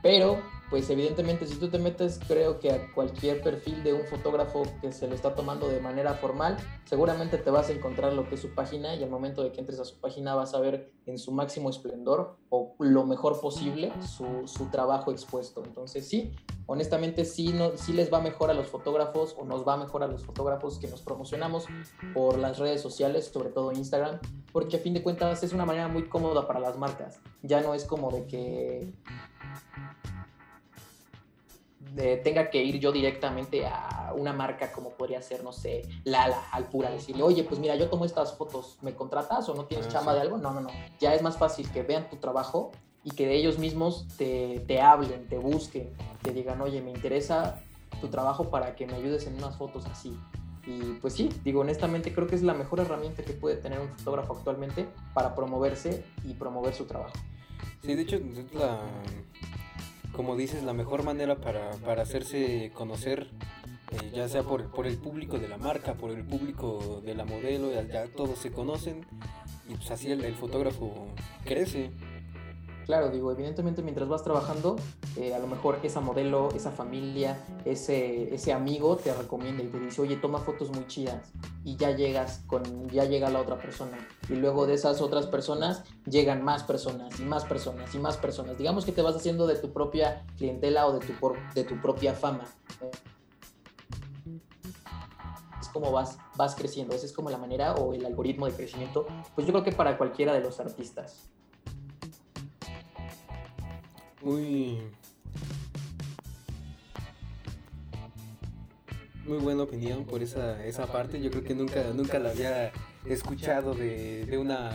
pero 0.02 0.42
pues 0.70 0.88
evidentemente 0.90 1.46
si 1.46 1.56
tú 1.56 1.68
te 1.68 1.78
metes 1.78 2.18
creo 2.26 2.58
que 2.58 2.70
a 2.72 2.92
cualquier 2.92 3.42
perfil 3.42 3.82
de 3.82 3.92
un 3.92 4.04
fotógrafo 4.04 4.62
que 4.80 4.92
se 4.92 5.06
lo 5.06 5.14
está 5.14 5.34
tomando 5.34 5.68
de 5.68 5.80
manera 5.80 6.14
formal, 6.14 6.56
seguramente 6.84 7.38
te 7.38 7.50
vas 7.50 7.68
a 7.68 7.72
encontrar 7.72 8.12
lo 8.12 8.28
que 8.28 8.36
es 8.36 8.40
su 8.40 8.54
página 8.54 8.94
y 8.94 9.02
al 9.02 9.10
momento 9.10 9.42
de 9.42 9.52
que 9.52 9.60
entres 9.60 9.80
a 9.80 9.84
su 9.84 10.00
página 10.00 10.34
vas 10.34 10.54
a 10.54 10.60
ver 10.60 10.92
en 11.06 11.18
su 11.18 11.32
máximo 11.32 11.70
esplendor 11.70 12.38
o 12.48 12.74
lo 12.78 13.04
mejor 13.04 13.40
posible 13.40 13.92
su, 14.00 14.46
su 14.46 14.66
trabajo 14.70 15.12
expuesto. 15.12 15.62
Entonces 15.64 16.08
sí, 16.08 16.34
honestamente 16.66 17.24
sí, 17.24 17.52
no, 17.52 17.76
sí 17.76 17.92
les 17.92 18.12
va 18.12 18.20
mejor 18.20 18.50
a 18.50 18.54
los 18.54 18.68
fotógrafos 18.68 19.34
o 19.38 19.44
nos 19.44 19.66
va 19.66 19.76
mejor 19.76 20.02
a 20.02 20.06
los 20.06 20.24
fotógrafos 20.24 20.78
que 20.78 20.88
nos 20.88 21.02
promocionamos 21.02 21.66
por 22.14 22.38
las 22.38 22.58
redes 22.58 22.80
sociales, 22.80 23.30
sobre 23.32 23.50
todo 23.50 23.72
Instagram, 23.72 24.18
porque 24.52 24.76
a 24.76 24.80
fin 24.80 24.94
de 24.94 25.02
cuentas 25.02 25.42
es 25.42 25.52
una 25.52 25.66
manera 25.66 25.88
muy 25.88 26.08
cómoda 26.08 26.46
para 26.46 26.60
las 26.60 26.78
marcas. 26.78 27.20
Ya 27.42 27.60
no 27.60 27.74
es 27.74 27.84
como 27.84 28.10
de 28.10 28.26
que 28.26 28.92
tenga 31.94 32.50
que 32.50 32.62
ir 32.62 32.80
yo 32.80 32.92
directamente 32.92 33.66
a 33.66 34.12
una 34.16 34.32
marca 34.32 34.72
como 34.72 34.90
podría 34.90 35.22
ser, 35.22 35.44
no 35.44 35.52
sé, 35.52 35.82
Lala, 36.04 36.48
Alpura, 36.50 36.90
decirle, 36.90 37.22
oye, 37.22 37.44
pues 37.44 37.60
mira, 37.60 37.76
yo 37.76 37.88
tomo 37.88 38.04
estas 38.04 38.36
fotos, 38.36 38.78
¿me 38.82 38.94
contratas 38.94 39.48
o 39.48 39.54
no 39.54 39.66
tienes 39.66 39.86
ah, 39.86 39.90
chamba 39.90 40.14
de 40.14 40.20
algo? 40.20 40.38
No, 40.38 40.52
no, 40.52 40.60
no. 40.60 40.70
Ya 41.00 41.14
es 41.14 41.22
más 41.22 41.38
fácil 41.38 41.70
que 41.70 41.82
vean 41.82 42.08
tu 42.10 42.16
trabajo 42.16 42.72
y 43.04 43.10
que 43.10 43.26
de 43.26 43.36
ellos 43.36 43.58
mismos 43.58 44.06
te, 44.16 44.64
te 44.66 44.80
hablen, 44.80 45.28
te 45.28 45.38
busquen, 45.38 45.92
te 46.22 46.32
digan, 46.32 46.60
oye, 46.60 46.80
me 46.80 46.90
interesa 46.90 47.62
tu 48.00 48.08
trabajo 48.08 48.50
para 48.50 48.74
que 48.74 48.86
me 48.86 48.94
ayudes 48.94 49.26
en 49.26 49.36
unas 49.36 49.56
fotos 49.56 49.86
así. 49.86 50.18
Y 50.66 50.94
pues 51.00 51.12
sí, 51.12 51.28
digo, 51.44 51.60
honestamente 51.60 52.14
creo 52.14 52.26
que 52.26 52.34
es 52.34 52.42
la 52.42 52.54
mejor 52.54 52.80
herramienta 52.80 53.22
que 53.22 53.34
puede 53.34 53.56
tener 53.56 53.80
un 53.80 53.88
fotógrafo 53.88 54.34
actualmente 54.34 54.86
para 55.12 55.34
promoverse 55.34 56.04
y 56.24 56.34
promover 56.34 56.74
su 56.74 56.86
trabajo. 56.86 57.12
Sí, 57.82 57.94
de 57.94 58.02
hecho, 58.02 58.18
la, 58.54 58.80
como 60.14 60.36
dices, 60.36 60.62
la 60.62 60.72
mejor 60.72 61.02
manera 61.02 61.36
para, 61.36 61.70
para 61.84 62.02
hacerse 62.02 62.70
conocer, 62.74 63.30
eh, 63.90 64.12
ya 64.14 64.28
sea 64.28 64.42
por, 64.42 64.70
por, 64.70 64.86
el 64.86 64.96
público 64.96 65.38
de 65.38 65.48
la 65.48 65.58
marca, 65.58 65.94
por 65.94 66.10
el 66.10 66.24
público 66.24 67.02
de 67.04 67.14
la 67.14 67.24
modelo, 67.24 67.70
ya, 67.72 68.06
todos 68.06 68.38
se 68.38 68.50
conocen 68.50 69.04
y 69.68 69.74
pues 69.74 69.90
así 69.90 70.10
el 70.10 70.34
fotógrafo 70.34 71.08
crece. 71.44 71.90
Claro, 72.84 73.08
digo, 73.08 73.32
evidentemente 73.32 73.82
mientras 73.82 74.08
vas 74.08 74.22
trabajando, 74.22 74.76
eh, 75.16 75.34
a 75.34 75.38
lo 75.38 75.46
mejor 75.46 75.78
esa 75.82 76.00
modelo, 76.00 76.50
esa 76.54 76.70
familia, 76.70 77.42
ese, 77.64 78.34
ese 78.34 78.52
amigo 78.52 78.96
te 78.96 79.14
recomienda 79.14 79.62
y 79.62 79.68
te 79.68 79.80
dice, 79.80 80.02
oye, 80.02 80.16
toma 80.16 80.40
fotos 80.40 80.70
muy 80.70 80.86
chidas. 80.86 81.32
Y 81.64 81.76
ya 81.76 81.92
llegas 81.92 82.42
con, 82.46 82.90
ya 82.90 83.04
llega 83.06 83.30
la 83.30 83.40
otra 83.40 83.56
persona. 83.56 83.96
Y 84.28 84.34
luego 84.34 84.66
de 84.66 84.74
esas 84.74 85.00
otras 85.00 85.26
personas 85.26 85.82
llegan 86.04 86.44
más 86.44 86.62
personas 86.62 87.18
y 87.18 87.22
más 87.22 87.46
personas 87.46 87.94
y 87.94 87.98
más 87.98 88.18
personas. 88.18 88.58
Digamos 88.58 88.84
que 88.84 88.92
te 88.92 89.00
vas 89.00 89.16
haciendo 89.16 89.46
de 89.46 89.56
tu 89.56 89.72
propia 89.72 90.26
clientela 90.36 90.86
o 90.86 90.98
de 90.98 91.06
tu, 91.06 91.14
de 91.54 91.64
tu 91.64 91.80
propia 91.80 92.12
fama. 92.12 92.44
Es 95.58 95.68
como 95.68 95.90
vas, 95.90 96.18
vas 96.36 96.54
creciendo. 96.54 96.94
Esa 96.94 97.06
es 97.06 97.14
como 97.14 97.30
la 97.30 97.38
manera 97.38 97.76
o 97.76 97.94
el 97.94 98.04
algoritmo 98.04 98.44
de 98.44 98.52
crecimiento. 98.52 99.06
Pues 99.34 99.46
yo 99.46 99.54
creo 99.54 99.64
que 99.64 99.72
para 99.72 99.96
cualquiera 99.96 100.34
de 100.34 100.40
los 100.40 100.60
artistas. 100.60 101.30
Muy. 104.24 104.78
Muy 109.26 109.38
buena 109.38 109.62
opinión 109.64 110.04
por 110.04 110.22
esa, 110.22 110.64
esa 110.64 110.86
parte. 110.86 111.20
Yo 111.20 111.30
creo 111.30 111.44
que 111.44 111.54
nunca, 111.54 111.82
nunca 111.94 112.18
la 112.18 112.30
había 112.30 112.72
escuchado 113.04 113.74
de, 113.74 114.24
de 114.24 114.38
una 114.38 114.70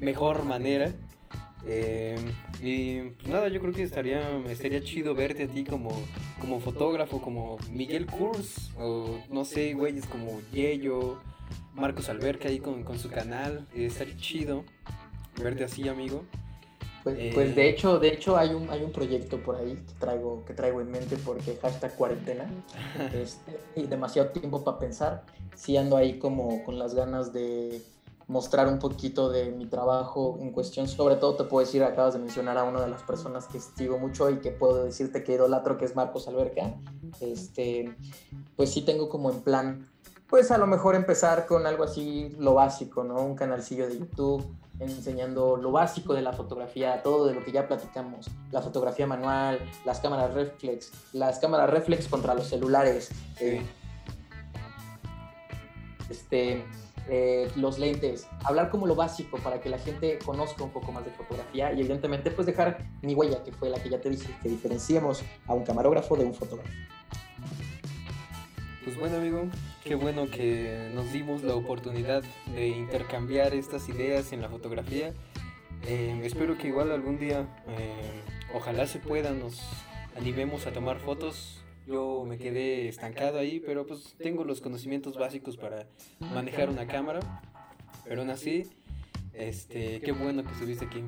mejor 0.00 0.44
manera. 0.44 0.92
Eh, 1.66 2.18
y 2.60 3.00
pues 3.00 3.28
nada, 3.28 3.48
yo 3.48 3.60
creo 3.60 3.72
que 3.72 3.82
estaría, 3.82 4.20
estaría 4.48 4.82
chido 4.82 5.14
verte 5.14 5.44
a 5.44 5.48
ti 5.48 5.64
como, 5.64 5.90
como 6.40 6.60
fotógrafo, 6.60 7.22
como 7.22 7.56
Miguel 7.70 8.06
Kurz, 8.06 8.72
o 8.76 9.18
no 9.30 9.44
sé, 9.44 9.74
güeyes 9.74 10.06
como 10.06 10.40
Yello, 10.52 11.20
Marcos 11.74 12.08
Alberca 12.08 12.48
ahí 12.48 12.58
con, 12.58 12.82
con 12.82 12.98
su 12.98 13.08
canal. 13.10 13.66
Eh, 13.74 13.86
estaría 13.86 14.16
chido 14.16 14.64
verte 15.42 15.64
así, 15.64 15.88
amigo. 15.88 16.24
Pues, 17.02 17.34
pues, 17.34 17.50
eh, 17.50 17.52
de 17.54 17.68
hecho, 17.68 17.98
de 17.98 18.08
hecho 18.08 18.36
hay 18.36 18.54
un, 18.54 18.70
hay 18.70 18.82
un 18.82 18.92
proyecto 18.92 19.38
por 19.38 19.56
ahí 19.56 19.74
que 19.74 19.94
traigo, 19.98 20.44
que 20.44 20.54
traigo 20.54 20.80
en 20.80 20.90
mente 20.90 21.16
porque 21.16 21.58
hashtag 21.60 21.96
cuarentena 21.96 22.48
este, 23.14 23.58
y 23.74 23.82
demasiado 23.82 24.28
tiempo 24.30 24.62
para 24.62 24.78
pensar. 24.78 25.24
Sí 25.56 25.76
ando 25.76 25.96
ahí 25.96 26.18
como 26.18 26.64
con 26.64 26.78
las 26.78 26.94
ganas 26.94 27.32
de 27.32 27.82
mostrar 28.28 28.68
un 28.68 28.78
poquito 28.78 29.30
de 29.30 29.50
mi 29.50 29.66
trabajo 29.66 30.38
en 30.40 30.52
cuestión. 30.52 30.86
Sobre 30.86 31.16
todo 31.16 31.34
te 31.34 31.44
puedo 31.44 31.66
decir, 31.66 31.82
acabas 31.82 32.14
de 32.14 32.20
mencionar 32.20 32.56
a 32.56 32.64
una 32.64 32.80
de 32.80 32.88
las 32.88 33.02
personas 33.02 33.46
que 33.46 33.58
sigo 33.60 33.98
mucho 33.98 34.30
y 34.30 34.38
que 34.38 34.50
puedo 34.52 34.84
decirte 34.84 35.24
que 35.24 35.34
idolatro, 35.34 35.78
que 35.78 35.84
es 35.84 35.96
Marcos 35.96 36.28
Alberca. 36.28 36.74
Este, 37.20 37.94
pues 38.56 38.72
sí 38.72 38.82
tengo 38.82 39.08
como 39.08 39.30
en 39.30 39.40
plan, 39.40 39.88
pues 40.28 40.50
a 40.50 40.58
lo 40.58 40.66
mejor 40.66 40.94
empezar 40.94 41.46
con 41.46 41.66
algo 41.66 41.82
así, 41.84 42.34
lo 42.38 42.54
básico, 42.54 43.02
¿no? 43.02 43.16
Un 43.22 43.34
canalcillo 43.34 43.88
de 43.88 43.98
YouTube 43.98 44.46
enseñando 44.90 45.56
lo 45.56 45.72
básico 45.72 46.14
de 46.14 46.22
la 46.22 46.32
fotografía, 46.32 47.02
todo 47.02 47.26
de 47.26 47.34
lo 47.34 47.44
que 47.44 47.52
ya 47.52 47.68
platicamos, 47.68 48.30
la 48.50 48.62
fotografía 48.62 49.06
manual, 49.06 49.58
las 49.84 50.00
cámaras 50.00 50.34
reflex, 50.34 50.92
las 51.12 51.38
cámaras 51.38 51.70
reflex 51.70 52.08
contra 52.08 52.34
los 52.34 52.48
celulares, 52.48 53.10
eh, 53.40 53.62
este, 56.10 56.64
eh, 57.08 57.50
los 57.56 57.78
lentes, 57.78 58.28
hablar 58.44 58.70
como 58.70 58.86
lo 58.86 58.94
básico 58.94 59.38
para 59.38 59.60
que 59.60 59.68
la 59.68 59.78
gente 59.78 60.18
conozca 60.24 60.62
un 60.62 60.70
poco 60.70 60.92
más 60.92 61.04
de 61.04 61.10
fotografía 61.10 61.72
y 61.72 61.80
evidentemente 61.80 62.30
pues 62.30 62.46
dejar 62.46 62.78
mi 63.02 63.14
huella, 63.14 63.42
que 63.42 63.52
fue 63.52 63.70
la 63.70 63.82
que 63.82 63.90
ya 63.90 64.00
te 64.00 64.10
dije, 64.10 64.34
que 64.42 64.48
diferenciemos 64.48 65.22
a 65.46 65.54
un 65.54 65.64
camarógrafo 65.64 66.16
de 66.16 66.24
un 66.24 66.34
fotógrafo. 66.34 66.70
Pues 68.84 68.98
bueno 68.98 69.16
amigo, 69.16 69.48
qué 69.84 69.94
bueno 69.94 70.30
que 70.30 70.90
nos 70.94 71.12
dimos 71.12 71.42
la 71.42 71.54
oportunidad 71.54 72.22
de 72.54 72.68
intercambiar 72.68 73.54
estas 73.54 73.88
ideas 73.88 74.32
en 74.32 74.42
la 74.42 74.48
fotografía. 74.48 75.12
Eh, 75.86 76.20
espero 76.24 76.56
que 76.56 76.68
igual 76.68 76.92
algún 76.92 77.18
día, 77.18 77.46
eh, 77.66 78.22
ojalá 78.54 78.86
se 78.86 79.00
pueda, 79.00 79.32
nos 79.32 79.60
animemos 80.16 80.66
a 80.66 80.72
tomar 80.72 80.98
fotos. 80.98 81.62
Yo 81.86 82.24
me 82.26 82.38
quedé 82.38 82.88
estancado 82.88 83.38
ahí, 83.38 83.60
pero 83.60 83.86
pues 83.86 84.14
tengo 84.18 84.44
los 84.44 84.60
conocimientos 84.60 85.18
básicos 85.18 85.56
para 85.56 85.86
manejar 86.20 86.68
una 86.68 86.86
cámara. 86.86 87.42
Pero 88.04 88.20
aún 88.20 88.30
así, 88.30 88.70
este, 89.34 90.00
qué 90.00 90.12
bueno 90.12 90.44
que 90.44 90.52
estuviste 90.52 90.84
aquí. 90.84 91.02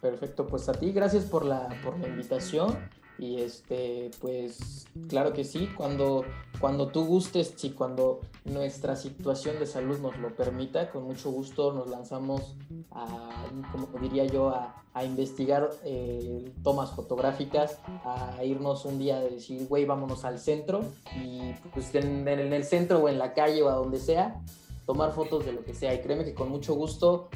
Perfecto, 0.00 0.46
pues 0.46 0.68
a 0.68 0.72
ti, 0.72 0.92
gracias 0.92 1.24
por 1.24 1.44
la, 1.44 1.68
por 1.84 1.98
la 1.98 2.08
invitación. 2.08 2.76
Y 3.18 3.40
este, 3.40 4.10
pues 4.20 4.86
claro 5.08 5.32
que 5.32 5.44
sí, 5.44 5.68
cuando, 5.76 6.24
cuando 6.60 6.88
tú 6.88 7.04
gustes 7.04 7.54
y 7.62 7.70
cuando 7.70 8.20
nuestra 8.44 8.96
situación 8.96 9.58
de 9.60 9.66
salud 9.66 9.98
nos 10.00 10.18
lo 10.18 10.34
permita, 10.34 10.90
con 10.90 11.04
mucho 11.04 11.30
gusto 11.30 11.72
nos 11.72 11.88
lanzamos 11.88 12.56
a, 12.90 13.46
como 13.70 13.86
diría 14.00 14.24
yo, 14.24 14.48
a, 14.48 14.84
a 14.94 15.04
investigar 15.04 15.70
eh, 15.84 16.52
tomas 16.62 16.90
fotográficas, 16.90 17.78
a 18.04 18.42
irnos 18.44 18.84
un 18.84 18.98
día 18.98 19.20
de 19.20 19.30
decir, 19.30 19.66
güey, 19.68 19.84
vámonos 19.84 20.24
al 20.24 20.38
centro 20.38 20.84
y 21.16 21.52
pues 21.72 21.94
en, 21.94 22.26
en 22.26 22.52
el 22.52 22.64
centro 22.64 22.98
o 22.98 23.08
en 23.08 23.18
la 23.18 23.32
calle 23.32 23.62
o 23.62 23.68
a 23.68 23.74
donde 23.74 23.98
sea, 23.98 24.40
tomar 24.86 25.12
fotos 25.12 25.44
de 25.44 25.52
lo 25.52 25.64
que 25.64 25.74
sea. 25.74 25.94
Y 25.94 26.00
créeme 26.00 26.24
que 26.24 26.34
con 26.34 26.48
mucho 26.48 26.74
gusto 26.74 27.28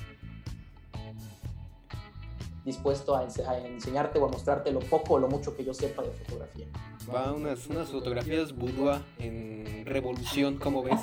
dispuesto 2.69 3.17
a, 3.17 3.21
a, 3.21 3.59
enseñarte 3.67 4.19
o 4.19 4.27
a 4.27 4.29
mostrarte 4.29 4.71
lo 4.71 4.81
poco 4.81 5.15
o 5.15 5.19
lo 5.19 5.29
mucho 5.29 5.57
que 5.57 5.65
yo 5.65 5.75
sepa 5.75 6.03
de 6.03 6.11
fotografía. 6.11 6.67
Va 7.13 7.33
unas, 7.33 7.67
unas 7.67 7.89
fotografías 7.89 8.55
boudoir 8.55 9.01
en 9.19 9.85
revolución, 9.87 10.59
¿cómo 10.59 10.83
ves? 10.83 11.01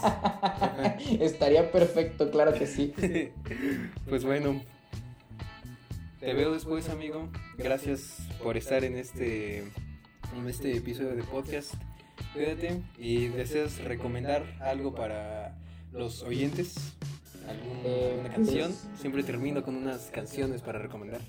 Estaría 1.19 1.71
perfecto, 1.71 2.29
claro 2.29 2.53
que 2.53 2.67
sí. 2.67 2.93
pues 4.09 4.23
bueno, 4.23 4.61
te 6.19 6.33
veo 6.33 6.53
después, 6.53 6.89
amigo. 6.89 7.29
Gracias 7.57 8.17
por 8.41 8.57
estar 8.57 8.83
en 8.83 8.95
este, 8.97 9.59
en 9.59 10.47
este 10.47 10.77
episodio 10.77 11.15
de 11.15 11.23
podcast. 11.23 11.73
Cuídate 12.33 12.81
y 12.97 13.27
deseas 13.29 13.83
recomendar 13.83 14.43
algo 14.61 14.93
para 14.93 15.57
los 15.91 16.21
oyentes. 16.21 16.95
¿Alguna 17.47 17.79
eh, 17.83 18.31
canción? 18.33 18.73
Pues, 18.73 18.99
Siempre 18.99 19.23
termino 19.23 19.63
con 19.63 19.75
unas 19.75 20.09
canciones 20.11 20.61
para 20.61 20.79
recomendar 20.79 21.21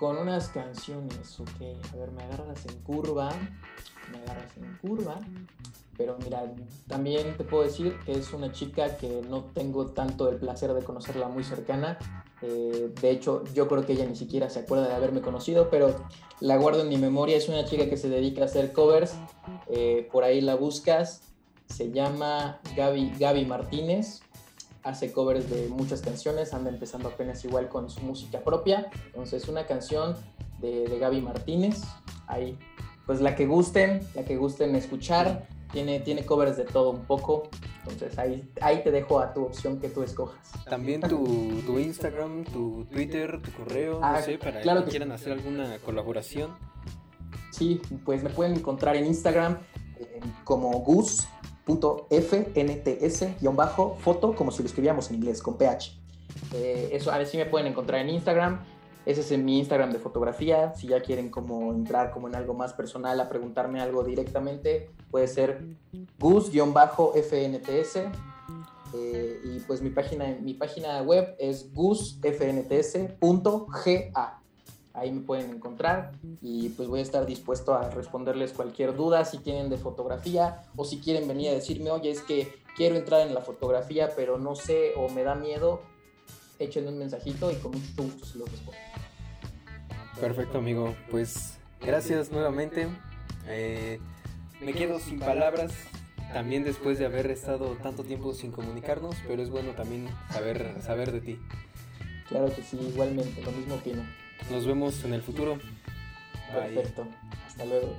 con 0.00 0.16
unas 0.16 0.48
canciones, 0.48 1.38
ok. 1.38 1.92
A 1.92 1.96
ver, 1.96 2.10
me 2.10 2.22
agarras 2.22 2.64
en 2.64 2.80
curva, 2.80 3.30
me 4.10 4.18
agarras 4.22 4.56
en 4.56 4.78
curva. 4.78 5.18
Pero 5.98 6.16
mira, 6.24 6.50
también 6.88 7.36
te 7.36 7.44
puedo 7.44 7.64
decir 7.64 7.98
que 8.06 8.12
es 8.12 8.32
una 8.32 8.50
chica 8.50 8.96
que 8.96 9.20
no 9.28 9.44
tengo 9.52 9.88
tanto 9.88 10.30
el 10.30 10.36
placer 10.36 10.72
de 10.72 10.82
conocerla 10.82 11.28
muy 11.28 11.44
cercana. 11.44 11.98
Eh, 12.40 12.94
de 12.98 13.10
hecho, 13.10 13.44
yo 13.52 13.68
creo 13.68 13.84
que 13.84 13.92
ella 13.92 14.06
ni 14.06 14.16
siquiera 14.16 14.48
se 14.48 14.60
acuerda 14.60 14.88
de 14.88 14.94
haberme 14.94 15.20
conocido, 15.20 15.68
pero 15.68 15.94
la 16.40 16.56
guardo 16.56 16.80
en 16.80 16.88
mi 16.88 16.96
memoria. 16.96 17.36
Es 17.36 17.50
una 17.50 17.66
chica 17.66 17.90
que 17.90 17.98
se 17.98 18.08
dedica 18.08 18.40
a 18.40 18.46
hacer 18.46 18.72
covers. 18.72 19.12
Eh, 19.68 20.08
por 20.10 20.24
ahí 20.24 20.40
la 20.40 20.54
buscas. 20.54 21.20
Se 21.68 21.92
llama 21.92 22.58
Gaby, 22.74 23.12
Gaby 23.18 23.44
Martínez 23.44 24.22
hace 24.82 25.12
covers 25.12 25.50
de 25.50 25.68
muchas 25.68 26.00
canciones, 26.00 26.54
anda 26.54 26.70
empezando 26.70 27.08
apenas 27.08 27.44
igual 27.44 27.68
con 27.68 27.90
su 27.90 28.00
música 28.00 28.40
propia. 28.40 28.90
Entonces, 29.06 29.48
una 29.48 29.66
canción 29.66 30.16
de, 30.60 30.86
de 30.86 30.98
Gaby 30.98 31.20
Martínez, 31.20 31.82
ahí, 32.26 32.58
pues 33.06 33.20
la 33.20 33.34
que 33.34 33.46
gusten, 33.46 34.00
la 34.14 34.24
que 34.24 34.36
gusten 34.36 34.74
escuchar. 34.74 35.48
Tiene, 35.72 36.00
tiene 36.00 36.24
covers 36.26 36.56
de 36.56 36.64
todo 36.64 36.90
un 36.90 37.04
poco. 37.04 37.48
Entonces 37.82 38.18
ahí, 38.18 38.48
ahí 38.60 38.82
te 38.82 38.90
dejo 38.90 39.20
a 39.20 39.32
tu 39.32 39.44
opción 39.44 39.80
que 39.80 39.88
tú 39.88 40.02
escojas. 40.02 40.52
También 40.68 41.00
tu, 41.00 41.62
tu 41.64 41.78
Instagram, 41.78 42.44
tu 42.44 42.84
Twitter, 42.86 43.40
tu 43.40 43.50
correo, 43.52 44.00
ah, 44.02 44.14
no 44.18 44.22
sé, 44.22 44.38
para 44.38 44.60
claro 44.60 44.84
que, 44.84 44.90
quieran 44.90 45.12
hacer 45.12 45.32
alguna 45.32 45.78
colaboración. 45.78 46.50
Sí, 47.50 47.80
pues 48.04 48.22
me 48.22 48.30
pueden 48.30 48.56
encontrar 48.56 48.96
en 48.96 49.06
Instagram 49.06 49.58
eh, 49.98 50.20
como 50.44 50.70
Gus 50.80 51.26
.fnts-foto, 51.66 54.34
como 54.34 54.50
si 54.50 54.62
lo 54.62 54.66
escribíamos 54.66 55.08
en 55.10 55.16
inglés, 55.16 55.42
con 55.42 55.56
PH. 55.56 56.00
Eh, 56.54 56.90
eso, 56.92 57.12
a 57.12 57.18
ver 57.18 57.26
si 57.26 57.36
me 57.36 57.44
pueden 57.46 57.66
encontrar 57.68 58.00
en 58.00 58.10
Instagram. 58.10 58.60
Ese 59.06 59.20
es 59.20 59.38
mi 59.38 59.58
Instagram 59.58 59.92
de 59.92 59.98
fotografía. 59.98 60.74
Si 60.74 60.88
ya 60.88 61.00
quieren 61.00 61.30
como 61.30 61.72
entrar 61.72 62.10
como 62.10 62.28
en 62.28 62.34
algo 62.34 62.52
más 62.54 62.74
personal 62.74 63.18
a 63.20 63.28
preguntarme 63.28 63.80
algo 63.80 64.04
directamente, 64.04 64.90
puede 65.10 65.26
ser 65.26 65.64
gus-fnts. 66.18 67.96
Eh, 68.92 69.40
y 69.44 69.60
pues 69.60 69.80
mi 69.82 69.90
página, 69.90 70.36
mi 70.40 70.54
página 70.54 71.00
web 71.02 71.36
es 71.38 71.72
gusfnts.ga 71.72 74.39
ahí 74.94 75.10
me 75.12 75.20
pueden 75.20 75.50
encontrar 75.50 76.12
y 76.40 76.70
pues 76.70 76.88
voy 76.88 77.00
a 77.00 77.02
estar 77.02 77.26
dispuesto 77.26 77.74
a 77.74 77.90
responderles 77.90 78.52
cualquier 78.52 78.94
duda 78.94 79.24
si 79.24 79.38
tienen 79.38 79.70
de 79.70 79.78
fotografía 79.78 80.62
o 80.76 80.84
si 80.84 80.98
quieren 80.98 81.28
venir 81.28 81.50
a 81.50 81.52
decirme, 81.52 81.90
oye, 81.90 82.10
es 82.10 82.22
que 82.22 82.52
quiero 82.76 82.96
entrar 82.96 83.26
en 83.26 83.34
la 83.34 83.40
fotografía 83.40 84.10
pero 84.16 84.38
no 84.38 84.54
sé 84.54 84.92
o 84.96 85.08
me 85.08 85.22
da 85.22 85.34
miedo, 85.34 85.82
échenme 86.58 86.88
un 86.88 86.98
mensajito 86.98 87.50
y 87.50 87.56
con 87.56 87.72
mucho 87.72 88.02
gusto 88.02 88.26
se 88.26 88.38
los 88.38 88.50
respondo. 88.50 88.78
Perfecto 90.20 90.58
amigo, 90.58 90.94
pues 91.10 91.58
gracias 91.80 92.30
nuevamente. 92.30 92.88
Eh, 93.46 93.98
me 94.60 94.74
quedo 94.74 94.98
sin 94.98 95.18
palabras, 95.18 95.72
también 96.32 96.64
después 96.64 96.98
de 96.98 97.06
haber 97.06 97.30
estado 97.30 97.76
tanto 97.82 98.04
tiempo 98.04 98.34
sin 98.34 98.52
comunicarnos, 98.52 99.16
pero 99.26 99.42
es 99.42 99.50
bueno 99.50 99.72
también 99.72 100.08
saber, 100.30 100.76
saber 100.82 101.12
de 101.12 101.20
ti. 101.20 101.38
Claro 102.28 102.54
que 102.54 102.62
sí, 102.62 102.78
igualmente, 102.80 103.42
lo 103.42 103.50
mismo 103.52 103.76
opino. 103.76 104.02
Nos 104.48 104.66
vemos 104.66 105.04
en 105.04 105.14
el 105.14 105.22
futuro. 105.22 105.58
Perfecto. 106.52 107.06
Hasta 107.46 107.64
luego. 107.64 107.96